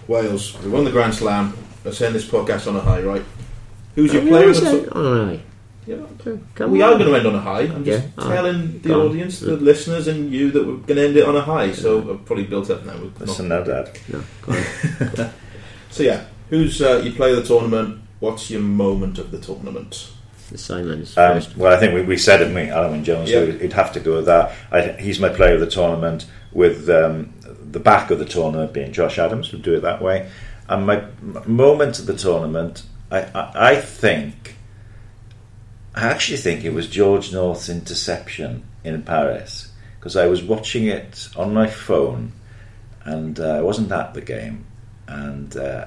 Wales, 0.08 0.60
we 0.62 0.70
won 0.70 0.84
the 0.84 0.90
Grand 0.90 1.14
Slam. 1.14 1.56
Let's 1.84 2.00
end 2.00 2.14
this 2.14 2.24
podcast 2.24 2.66
on 2.68 2.76
a 2.76 2.80
high, 2.80 3.02
right? 3.02 3.24
Who's 3.94 4.12
your 4.12 4.22
We 4.22 4.30
player? 4.30 5.40
Always 5.88 6.00
of 6.04 6.18
the 6.18 6.24
say- 6.24 6.30
to- 6.30 6.30
aye. 6.30 6.38
Yeah, 6.38 6.42
Come 6.54 6.70
we 6.70 6.82
on. 6.82 6.92
are 6.92 6.98
going 6.98 7.10
to 7.10 7.16
end 7.16 7.26
on 7.26 7.34
a 7.34 7.40
high. 7.40 7.60
I'm 7.62 7.84
just 7.84 8.06
Yeah, 8.18 8.22
telling 8.24 8.80
the 8.82 8.88
go 8.88 9.00
on. 9.00 9.06
audience, 9.08 9.40
the 9.40 9.56
listeners, 9.56 10.06
and 10.08 10.30
you 10.32 10.50
that 10.50 10.64
we're 10.66 10.74
going 10.76 10.96
to 10.96 11.04
end 11.08 11.16
it 11.16 11.24
on 11.26 11.36
a 11.36 11.40
high. 11.40 11.72
So 11.72 11.98
I've 12.10 12.24
probably 12.24 12.44
built 12.44 12.70
up 12.70 12.84
now. 12.84 12.94
We're 12.96 13.10
Listen 13.26 13.48
now, 13.48 13.62
Dad. 13.62 13.90
No, 14.08 14.22
go. 14.42 15.30
So 15.90 16.02
yeah, 16.02 16.24
who's 16.48 16.80
uh, 16.80 17.02
you 17.04 17.12
play 17.12 17.34
the 17.34 17.42
tournament? 17.42 18.00
What's 18.20 18.50
your 18.50 18.62
moment 18.62 19.18
of 19.18 19.30
the 19.30 19.38
tournament? 19.38 20.10
The 20.50 20.56
Simons 20.56 21.16
Um, 21.18 21.42
well, 21.56 21.74
I 21.74 21.78
think 21.78 21.92
we, 21.94 22.02
we 22.02 22.16
said 22.16 22.40
it, 22.40 22.50
me, 22.52 22.66
Alun 22.68 23.02
Jones, 23.04 23.30
Yeah. 23.30 23.40
so 23.40 23.52
he'd 23.58 23.72
have 23.74 23.92
to 23.92 24.00
go 24.00 24.16
with 24.16 24.26
that. 24.26 24.52
I, 24.70 24.80
he's 25.00 25.18
my 25.20 25.28
player 25.28 25.54
of 25.54 25.60
the 25.60 25.66
tournament, 25.66 26.26
with 26.52 26.88
um, 26.88 27.32
the 27.70 27.78
back 27.80 28.10
of 28.10 28.18
the 28.18 28.24
tournament 28.24 28.72
being 28.72 28.92
Josh 28.92 29.18
Adams. 29.18 29.52
We'll 29.52 29.60
do 29.62 29.74
it 29.74 29.80
that 29.80 30.00
way. 30.00 30.30
And 30.68 30.86
my 30.86 30.98
m- 30.98 31.42
moment 31.46 31.98
of 31.98 32.06
the 32.06 32.16
tournament, 32.16 32.84
I, 33.10 33.20
I, 33.34 33.52
I 33.72 33.76
think, 33.76 34.56
I 35.94 36.06
actually 36.06 36.38
think 36.38 36.64
it 36.64 36.72
was 36.72 36.88
George 36.88 37.32
North's 37.32 37.68
interception 37.68 38.64
in 38.82 39.02
Paris 39.02 39.70
because 39.98 40.16
I 40.16 40.26
was 40.26 40.42
watching 40.42 40.86
it 40.86 41.28
on 41.36 41.52
my 41.52 41.66
phone 41.66 42.32
and 43.04 43.38
uh, 43.38 43.58
I 43.58 43.60
wasn't 43.62 43.92
at 43.92 44.14
the 44.14 44.20
game. 44.20 44.64
And 45.06 45.54
uh, 45.56 45.86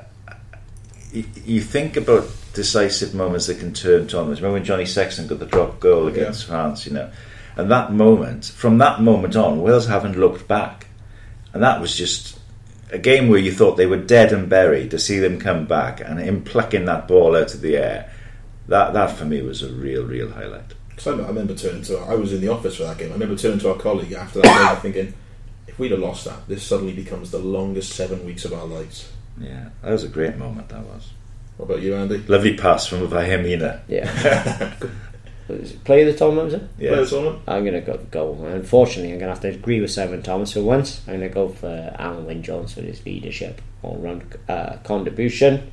you, 1.12 1.26
you 1.44 1.62
think 1.62 1.98
about 1.98 2.28
decisive 2.54 3.16
moments 3.16 3.48
that 3.48 3.60
can 3.60 3.74
turn 3.74 4.08
tournaments. 4.08 4.42
Remember 4.42 4.54
when 4.60 4.64
Johnny 4.66 4.86
Sexton 4.86 5.28
got 5.28 5.40
the 5.40 5.46
drop 5.46 5.80
goal 5.80 6.08
against 6.08 6.44
Yeah. 6.44 6.50
France, 6.50 6.86
you 6.86 6.94
know? 6.94 7.12
And 7.58 7.72
that 7.72 7.92
moment, 7.92 8.46
from 8.46 8.78
that 8.80 9.02
moment 9.02 9.36
on, 9.36 9.62
Wales 9.62 9.88
haven't 9.88 10.20
looked 10.20 10.48
back. 10.48 10.88
And 11.54 11.64
that 11.64 11.80
was 11.82 11.98
just 11.98 12.38
a 12.92 12.98
game 13.00 13.30
where 13.30 13.40
you 13.40 13.52
thought 13.52 13.78
they 13.78 13.86
were 13.86 13.98
dead 13.98 14.32
and 14.34 14.50
buried 14.50 14.92
to 14.92 15.00
see 15.00 15.20
them 15.20 15.40
come 15.40 15.66
back 15.66 16.00
and 16.02 16.20
him 16.20 16.44
plucking 16.44 16.86
that 16.86 17.08
ball 17.08 17.36
out 17.36 17.54
of 17.54 17.62
the 17.62 17.78
air. 17.78 18.12
That, 18.68 18.94
that 18.94 19.12
for 19.12 19.26
me 19.26 19.42
was 19.42 19.62
a 19.64 19.72
real, 19.72 20.04
real 20.06 20.32
highlight. 20.32 20.74
Because 20.90 21.08
I, 21.08 21.24
I 21.24 21.28
remember 21.28 21.56
turning 21.56 21.84
to, 21.84 22.00
I 22.00 22.16
was 22.16 22.34
in 22.34 22.42
the 22.42 22.48
office 22.48 22.78
for 22.78 22.84
that 22.84 22.98
game. 22.98 23.10
I 23.10 23.14
remember 23.14 23.36
turning 23.36 23.60
to 23.60 23.70
our 23.70 23.78
colleague 23.78 24.14
after 24.14 24.42
that 24.42 24.82
game, 24.82 24.94
thinking, 24.94 25.14
if 25.68 25.78
we'd 25.78 25.92
have 25.92 26.00
lost 26.00 26.26
that, 26.26 26.48
this 26.48 26.64
suddenly 26.64 26.94
becomes 26.94 27.32
the 27.32 27.40
longest 27.40 27.94
seven 27.94 28.26
weeks 28.26 28.46
of 28.46 28.54
our 28.54 28.66
lives. 28.66 29.12
Yeah, 29.40 29.70
that 29.82 29.92
was 29.92 30.04
a 30.04 30.08
great 30.08 30.38
moment, 30.38 30.70
that 30.70 30.84
was. 30.84 31.12
What 31.58 31.66
about 31.66 31.82
you, 31.82 31.96
Andy? 31.96 32.20
Lovely 32.20 32.58
pass 32.58 32.88
from 32.88 33.08
Vahemina. 33.08 33.82
Yeah. 33.88 34.74
Play 35.84 36.04
the 36.04 36.14
tournament, 36.14 36.46
was 36.46 36.54
it? 36.56 36.64
Yeah. 36.80 36.94
Player 36.94 37.06
tournament? 37.06 37.44
I'm 37.48 37.64
going 37.64 37.76
to 37.76 37.82
go 37.82 37.98
go. 38.10 38.34
Unfortunately, 38.46 39.14
I'm 39.14 39.20
going 39.20 39.30
to 39.30 39.36
have 39.36 39.42
to 39.42 39.50
agree 39.50 39.80
with 39.80 39.92
Simon 39.92 40.24
Thomas 40.24 40.54
for 40.54 40.62
once. 40.62 41.02
I'm 41.08 41.20
going 41.20 41.30
to 41.30 41.34
go 41.34 41.50
for 41.50 41.96
Alun 42.00 42.26
Wyn 42.26 42.42
Jones 42.42 42.74
for 42.74 42.82
his 42.82 43.06
leadership, 43.06 43.62
all 43.84 43.98
round 43.98 44.38
uh, 44.50 44.78
contribution. 44.84 45.72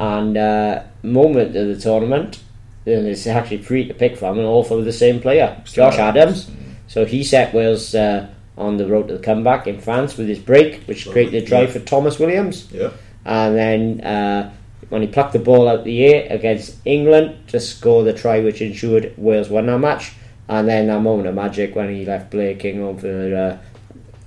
And 0.00 0.36
uh, 0.36 0.82
moment 1.02 1.54
of 1.54 1.68
the 1.68 1.78
tournament, 1.78 2.42
and 2.86 3.06
it's 3.06 3.26
actually 3.26 3.62
three 3.62 3.86
to 3.86 3.94
pick 3.94 4.16
from, 4.16 4.38
and 4.38 4.46
all 4.46 4.64
for 4.64 4.82
the 4.82 4.92
same 4.92 5.20
player, 5.20 5.62
Josh 5.64 5.98
Adams. 5.98 6.50
So 6.88 7.04
he 7.04 7.22
set 7.22 7.54
Wales 7.54 7.94
uh, 7.94 8.28
on 8.56 8.78
the 8.78 8.86
road 8.86 9.08
to 9.08 9.18
the 9.18 9.22
comeback 9.22 9.66
in 9.66 9.78
France 9.78 10.16
with 10.16 10.26
his 10.26 10.38
break, 10.38 10.82
which 10.84 11.08
created 11.08 11.44
a 11.44 11.46
try 11.46 11.66
for 11.66 11.80
Tomos 11.80 12.18
Williams. 12.18 12.68
Yeah. 12.72 12.90
And 13.24 13.54
then 13.54 14.00
uh, 14.00 14.52
when 14.88 15.02
he 15.02 15.08
plucked 15.08 15.34
the 15.34 15.38
ball 15.38 15.68
out 15.68 15.84
the 15.84 16.04
air 16.04 16.26
against 16.30 16.78
England 16.84 17.48
to 17.48 17.60
score 17.60 18.02
the 18.02 18.12
try 18.12 18.40
which 18.40 18.60
ensured 18.60 19.14
Wales 19.16 19.48
won 19.50 19.66
that 19.66 19.78
match. 19.78 20.14
And 20.48 20.66
then 20.66 20.88
that 20.88 21.00
moment 21.00 21.28
of 21.28 21.34
magic 21.34 21.76
when 21.76 21.94
he 21.94 22.04
left 22.04 22.30
Blair 22.30 22.54
Kinghorn 22.54 22.98
for 22.98 23.36
uh, 23.36 23.58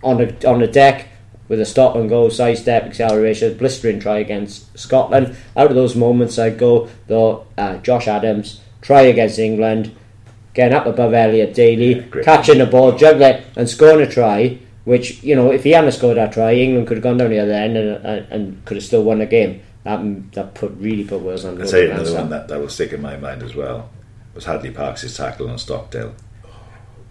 on 0.07 0.17
the 0.17 0.49
on 0.49 0.59
the 0.59 0.67
deck 0.67 1.07
with 1.47 1.59
a 1.59 1.65
stop 1.65 1.95
and 1.95 2.09
go, 2.09 2.29
sidestep, 2.29 2.83
acceleration, 2.83 3.57
blistering 3.57 3.99
try 3.99 4.19
against 4.19 4.77
Scotland. 4.77 5.35
Out 5.55 5.69
of 5.69 5.75
those 5.75 5.95
moments, 5.95 6.39
I'd 6.39 6.57
go 6.57 6.89
though 7.07 7.45
uh, 7.57 7.77
Josh 7.77 8.07
Adams 8.07 8.61
try 8.81 9.01
against 9.01 9.39
England, 9.39 9.95
getting 10.53 10.75
up 10.75 10.85
above 10.85 11.13
Elliot 11.13 11.53
Daly, 11.53 11.99
Yeah, 11.99 12.23
catching 12.23 12.59
the 12.59 12.65
ball, 12.65 12.95
juggling, 12.95 13.43
and 13.55 13.69
scoring 13.69 14.01
a 14.01 14.09
try. 14.09 14.59
Which 14.85 15.23
you 15.23 15.35
know, 15.35 15.51
if 15.51 15.63
he 15.63 15.71
hadn't 15.71 15.93
scored 15.93 16.17
that 16.17 16.33
try, 16.33 16.53
England 16.55 16.87
could 16.87 16.97
have 16.97 17.03
gone 17.03 17.17
down 17.17 17.29
the 17.29 17.39
other 17.39 17.53
end 17.53 17.77
and, 17.77 18.05
and, 18.05 18.31
and 18.31 18.65
could 18.65 18.75
have 18.75 18.83
still 18.83 19.03
won 19.03 19.19
the 19.19 19.25
game. 19.25 19.61
That 19.85 20.33
that 20.33 20.55
put 20.55 20.73
really 20.77 21.05
put 21.05 21.21
Wales 21.21 21.45
on. 21.45 21.61
I'll 21.61 21.67
tell 21.67 21.79
you 21.79 21.91
another 21.91 22.13
one 22.13 22.29
that. 22.29 22.47
that, 22.47 22.53
that 22.53 22.59
will 22.59 22.69
stick 22.69 22.91
in 22.91 23.01
my 23.01 23.15
mind 23.15 23.43
as 23.43 23.55
well 23.55 23.89
was 24.33 24.45
Hadleigh 24.45 24.73
Parkes' 24.73 25.15
tackle 25.15 25.49
on 25.49 25.57
Stockdale. 25.57 26.15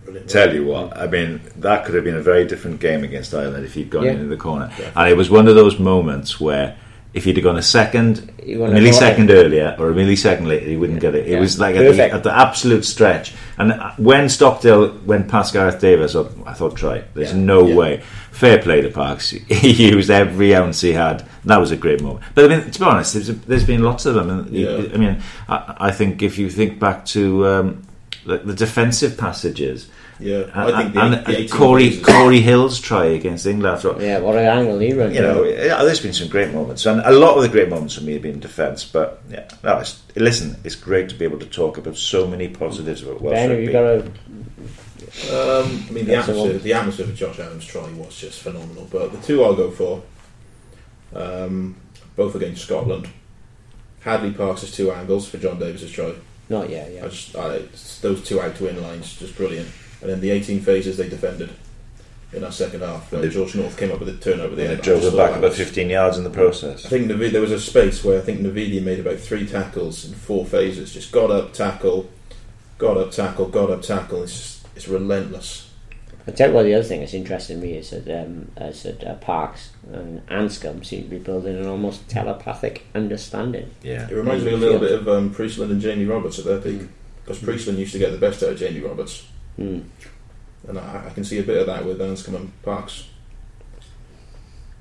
Brilliant. 0.05 0.29
Tell 0.31 0.53
you 0.55 0.65
what, 0.67 0.97
I 0.97 1.07
mean, 1.07 1.41
that 1.59 1.85
could 1.85 1.95
have 1.95 2.05
been 2.05 2.17
a 2.17 2.23
very 2.23 2.45
different 2.47 2.81
game 2.81 3.05
against 3.05 3.33
Ireland 3.35 3.65
if 3.65 3.75
he'd 3.75 3.91
gone 3.91 4.05
Yeah. 4.05 4.13
into 4.13 4.27
the 4.27 4.37
corner. 4.37 4.71
And 4.97 5.09
it 5.11 5.17
was 5.17 5.31
one 5.31 5.47
of 5.49 5.55
those 5.55 5.79
moments 5.79 6.41
where 6.41 6.77
if 7.15 7.25
he'd 7.25 7.37
have 7.37 7.45
gone 7.45 7.59
a 7.59 7.63
second, 7.63 8.33
a 8.41 8.45
millisecond 8.57 9.29
earlier 9.31 9.77
or 9.79 9.91
a 9.91 9.95
millisecond 9.95 10.47
later, 10.47 10.65
he 10.67 10.77
wouldn't 10.79 10.99
get 11.01 11.15
it. 11.15 11.27
It 11.27 11.33
Yeah. 11.33 11.41
was 11.41 11.61
like 11.61 11.77
at 11.77 11.95
the, 11.95 12.11
at 12.13 12.23
the 12.23 12.35
absolute 12.35 12.85
stretch. 12.87 13.35
And 13.59 13.73
uh, 13.73 13.91
when 13.99 14.29
Stockdale 14.31 14.99
went 15.05 15.29
past 15.29 15.53
Gareth 15.53 15.79
Davies, 15.79 16.17
I 16.17 16.53
thought, 16.55 16.75
try. 16.77 17.03
There's 17.15 17.33
Yeah. 17.33 17.39
no 17.39 17.67
Yeah. 17.69 17.75
way. 17.77 18.01
Fair 18.31 18.59
play 18.59 18.81
to 18.81 18.89
Parkes. 18.89 19.31
He 19.49 19.91
used 19.91 20.11
every 20.11 20.55
ounce 20.57 20.81
he 20.81 20.93
had. 20.93 21.23
That 21.45 21.61
was 21.61 21.71
a 21.71 21.77
great 21.77 22.01
moment. 22.01 22.25
But 22.35 22.47
I 22.47 22.49
mean, 22.57 22.71
to 22.71 22.79
be 22.81 22.85
honest, 22.87 23.13
there's, 23.13 23.29
there's 23.29 23.65
been 23.65 23.83
lots 23.83 24.07
of 24.07 24.15
them. 24.15 24.31
And 24.31 24.47
I 24.95 24.97
mean, 24.97 25.23
I, 25.51 25.75
I 25.79 25.91
think 25.91 26.23
if 26.23 26.39
you 26.39 26.49
think 26.49 26.81
back 26.81 27.05
to 27.07 27.47
um, 27.47 27.83
the, 28.25 28.39
the 28.39 28.55
defensive 28.55 29.17
passages, 29.19 29.89
Yeah. 30.21 30.43
and, 30.55 30.75
I 30.75 30.83
think 30.83 30.95
the, 30.95 31.01
and, 31.01 31.13
the 31.15 31.19
and 31.19 31.29
18 31.29 31.49
Corey 31.49 31.97
Cory 32.01 32.41
Hill's 32.41 32.81
try 32.81 33.07
against 33.07 33.47
England. 33.47 33.77
I 33.77 33.81
thought, 33.81 34.01
Yeah, 34.01 34.21
what 34.21 34.37
an 34.37 34.47
angle 34.47 34.79
he 34.79 34.93
ran. 34.93 35.13
you 35.15 35.21
know, 35.23 35.45
yeah, 35.45 35.83
there's 35.83 36.01
been 36.01 36.13
some 36.13 36.29
great 36.29 36.53
moments, 36.53 36.87
and 36.87 37.01
a 37.05 37.11
lot 37.13 37.37
of 37.37 37.43
the 37.43 37.49
great 37.49 37.69
moments 37.69 37.95
for 37.97 38.05
me 38.05 38.13
have 38.15 38.23
been 38.23 38.39
defence. 38.41 38.85
But 38.85 39.23
yeah, 39.31 39.49
no, 39.65 39.79
it's, 39.79 40.03
listen, 40.17 40.57
it's 40.65 40.77
great 40.77 41.09
to 41.09 41.15
be 41.15 41.25
able 41.25 41.39
to 41.41 41.47
talk 41.47 41.79
about 41.79 41.97
so 41.97 42.27
many 42.27 42.49
positives 42.49 43.03
about 43.03 43.21
Welsh 43.21 43.35
Ben, 43.35 43.51
have 43.51 43.59
rugby. 43.59 43.67
you 43.67 43.73
got 43.73 43.85
a 43.85 45.63
Um, 45.63 45.85
I 45.89 45.93
mean, 45.93 46.05
the 46.07 46.15
atmosphere, 46.17 46.59
the 46.59 46.73
atmosphere 46.73 47.07
for 47.07 47.13
Josh 47.13 47.39
Adams' 47.39 47.67
try 47.67 47.83
was 47.93 48.17
just 48.19 48.41
phenomenal. 48.41 48.89
But 48.91 49.13
the 49.13 49.19
two 49.19 49.45
I'll 49.45 49.55
go 49.55 49.71
for, 49.71 50.03
um, 51.15 51.77
both 52.17 52.35
against 52.35 52.63
Scotland. 52.63 53.09
Hadleigh 54.01 54.33
Parkes' 54.37 54.73
two 54.73 54.91
angles 54.91 55.29
for 55.29 55.39
Jon 55.39 55.59
Davies's 55.59 55.91
try. 55.91 56.13
Not 56.53 56.71
yet? 56.71 56.89
I 56.89 56.91
Yeah, 56.91 57.09
just, 57.09 57.37
I, 57.37 57.63
those 58.03 58.23
two 58.23 58.41
out 58.41 58.55
to 58.57 58.69
in 58.69 58.81
lines, 58.81 59.17
just 59.17 59.37
brilliant. 59.37 59.69
And 60.01 60.11
then 60.11 60.21
the 60.21 60.31
18 60.31 60.61
phases 60.61 60.97
they 60.97 61.09
defended 61.09 61.51
in 62.33 62.45
our 62.45 62.53
second 62.53 62.81
half. 62.81 63.13
Where 63.13 63.29
George 63.29 63.55
North 63.55 63.77
came 63.77 63.91
up 63.93 64.01
with 64.01 64.09
a 64.09 64.17
turnover 64.17 64.53
at 64.53 64.57
the 64.57 64.63
And 64.63 64.71
end. 64.73 64.81
it 64.81 64.85
drove 64.85 65.03
I 65.03 65.05
them 65.07 65.17
back 65.17 65.37
about 65.37 65.53
15 65.53 65.91
yards 65.91 66.17
in 66.19 66.25
the 66.25 66.31
process. 66.31 66.87
I 66.87 66.89
think 66.89 67.11
Navidi, 67.11 67.33
there 67.33 67.41
was 67.41 67.53
a 67.53 67.61
space 67.61 68.03
where 68.05 68.19
I 68.19 68.23
think 68.23 68.41
Navidi 68.41 68.83
made 68.83 69.01
about 69.01 69.19
three 69.19 69.47
tackles 69.47 70.05
in 70.05 70.15
four 70.15 70.45
phases. 70.47 70.93
Just 70.95 71.13
got 71.13 71.31
up, 71.31 71.53
tackle, 71.53 72.09
got 72.79 72.97
up, 72.97 73.11
tackle, 73.11 73.49
got 73.49 73.71
up, 73.71 73.83
tackle. 73.83 74.23
It's 74.23 74.33
just, 74.33 74.67
it's 74.77 74.89
relentless. 74.89 75.71
I 76.27 76.31
tell 76.31 76.49
you 76.51 76.55
what. 76.55 76.63
The 76.63 76.75
other 76.75 76.85
thing 76.85 77.01
that's 77.01 77.15
interesting 77.15 77.61
to 77.61 77.67
me 77.67 77.75
is 77.75 77.91
that 77.91 78.09
um, 78.09 78.51
is 78.57 78.85
that 78.85 79.03
uh, 79.05 79.15
Parkes 79.17 79.71
and 79.93 80.25
Anscombe 80.29 80.85
seem 80.85 81.05
to 81.05 81.09
be 81.09 81.19
building 81.19 81.57
an 81.57 81.67
almost 81.67 82.09
telepathic 82.09 82.87
understanding. 82.95 83.71
Yeah, 83.83 84.09
It 84.09 84.15
reminds 84.15 84.45
me 84.45 84.53
a 84.53 84.57
little 84.57 84.79
bit 84.79 84.93
of 84.93 85.09
um, 85.09 85.31
Priestland 85.35 85.73
and 85.73 85.81
Jamie 85.81 86.05
Roberts 86.05 86.39
at 86.39 86.45
their 86.45 86.61
peak. 86.61 86.83
Because 87.25 87.39
Priestland 87.39 87.79
used 87.79 87.93
to 87.93 87.99
get 87.99 88.11
the 88.11 88.19
best 88.19 88.43
out 88.43 88.51
of 88.51 88.59
Jamie 88.59 88.81
Roberts. 88.81 89.27
Hmm. 89.57 89.81
And 90.69 90.79
I, 90.79 91.07
I 91.07 91.11
can 91.11 91.25
see 91.25 91.39
a 91.39 91.43
bit 91.43 91.59
of 91.59 91.67
that 91.67 91.85
with 91.85 92.01
Anscombe 92.01 92.37
and 92.37 92.63
Parkes. 92.63 93.09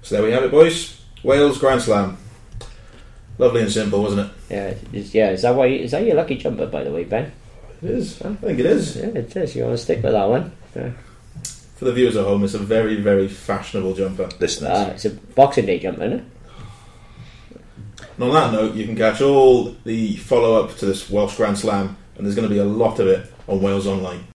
So 0.02 0.16
there 0.16 0.24
we 0.24 0.32
have 0.32 0.44
it, 0.44 0.52
boys. 0.52 1.02
Wales 1.24 1.60
Grand 1.60 1.82
Slam. 1.82 2.18
Lovely 3.38 3.62
and 3.62 3.72
simple, 3.72 4.04
wasn't 4.04 4.28
it? 4.28 4.34
Yeah, 4.50 4.74
is, 4.94 5.16
yeah. 5.16 5.32
Is 5.32 5.42
that 5.44 5.56
why? 5.56 5.68
Is 5.68 5.92
that 5.92 6.04
your 6.04 6.16
lucky 6.16 6.38
jumper, 6.38 6.68
by 6.68 6.84
the 6.84 6.92
way, 6.92 7.04
Ben? 7.04 7.32
It 7.82 7.90
is. 7.90 8.22
I 8.22 8.34
think 8.36 8.60
it 8.60 8.66
is. 8.66 8.98
Yeah, 8.98 9.06
it 9.06 9.36
is. 9.36 9.56
You 9.56 9.64
want 9.64 9.78
to 9.78 9.84
stick 9.84 10.04
with 10.04 10.12
that 10.12 10.30
one? 10.30 10.52
Yeah. 10.76 10.92
For 11.82 11.86
the 11.86 11.94
viewers 11.94 12.16
at 12.16 12.26
home, 12.26 12.44
it's 12.44 12.54
a 12.54 12.60
very, 12.60 12.98
very 12.98 13.28
fashionable 13.28 13.96
jumper. 13.96 14.30
listeners. 14.40 14.70
Uh, 14.70 14.92
it's 14.94 15.06
a 15.06 15.10
Boxing 15.10 15.66
Day 15.66 15.80
jumper, 15.80 16.04
isn't 16.04 16.20
it? 16.20 16.26
And 18.18 18.24
on 18.24 18.34
that 18.36 18.52
note, 18.52 18.76
you 18.76 18.86
can 18.86 18.96
catch 18.96 19.20
all 19.20 19.76
the 19.84 20.16
follow 20.18 20.64
up 20.64 20.78
to 20.78 20.86
this 20.86 21.10
Welsh 21.10 21.38
Grand 21.38 21.58
Slam, 21.58 21.98
and 22.16 22.24
there's 22.24 22.36
going 22.36 22.48
to 22.48 22.54
be 22.54 22.60
a 22.60 22.64
lot 22.64 23.00
of 23.00 23.08
it 23.08 23.34
on 23.48 23.64
Wales 23.64 23.88
Online. 23.88 24.31